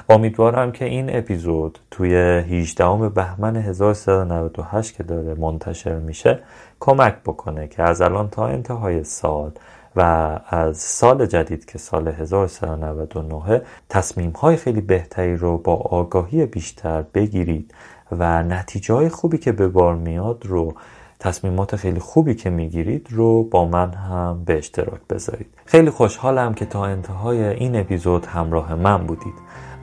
امیدوارم 0.09 0.71
که 0.71 0.85
این 0.85 1.17
اپیزود 1.17 1.79
توی 1.91 2.15
18 2.15 3.09
بهمن 3.09 3.55
1398 3.55 4.95
که 4.95 5.03
داره 5.03 5.33
منتشر 5.33 5.99
میشه 5.99 6.39
کمک 6.79 7.15
بکنه 7.25 7.67
که 7.67 7.83
از 7.83 8.01
الان 8.01 8.29
تا 8.29 8.47
انتهای 8.47 9.03
سال 9.03 9.51
و 9.95 10.01
از 10.47 10.77
سال 10.77 11.25
جدید 11.25 11.65
که 11.65 11.77
سال 11.77 12.07
1399 12.07 13.61
تصمیم 13.89 14.31
های 14.31 14.55
خیلی 14.55 14.81
بهتری 14.81 15.37
رو 15.37 15.57
با 15.57 15.75
آگاهی 15.75 16.45
بیشتر 16.45 17.01
بگیرید 17.01 17.73
و 18.11 18.43
نتیجه 18.43 18.93
های 18.93 19.09
خوبی 19.09 19.37
که 19.37 19.51
به 19.51 19.67
بار 19.67 19.95
میاد 19.95 20.45
رو 20.45 20.73
تصمیمات 21.21 21.75
خیلی 21.75 21.99
خوبی 21.99 22.35
که 22.35 22.49
می‌گیرید 22.49 23.07
رو 23.09 23.43
با 23.43 23.65
من 23.65 23.93
هم 23.93 24.43
به 24.45 24.57
اشتراک 24.57 25.01
بذارید. 25.09 25.47
خیلی 25.65 25.89
خوشحالم 25.89 26.53
که 26.53 26.65
تا 26.65 26.85
انتهای 26.85 27.43
این 27.43 27.75
اپیزود 27.75 28.25
همراه 28.25 28.75
من 28.75 28.97
بودید. 28.97 29.33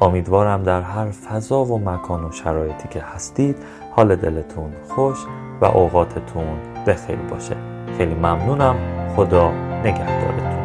امیدوارم 0.00 0.62
در 0.62 0.80
هر 0.80 1.10
فضا 1.10 1.64
و 1.64 1.78
مکان 1.78 2.24
و 2.24 2.32
شرایطی 2.32 2.88
که 2.88 3.00
هستید 3.00 3.56
حال 3.96 4.16
دلتون 4.16 4.72
خوش 4.88 5.18
و 5.60 5.64
اوقاتتون 5.64 6.58
بخیر 6.86 7.16
باشه. 7.16 7.56
خیلی 7.98 8.14
ممنونم. 8.14 8.76
خدا 9.16 9.50
نگهدارتون. 9.80 10.57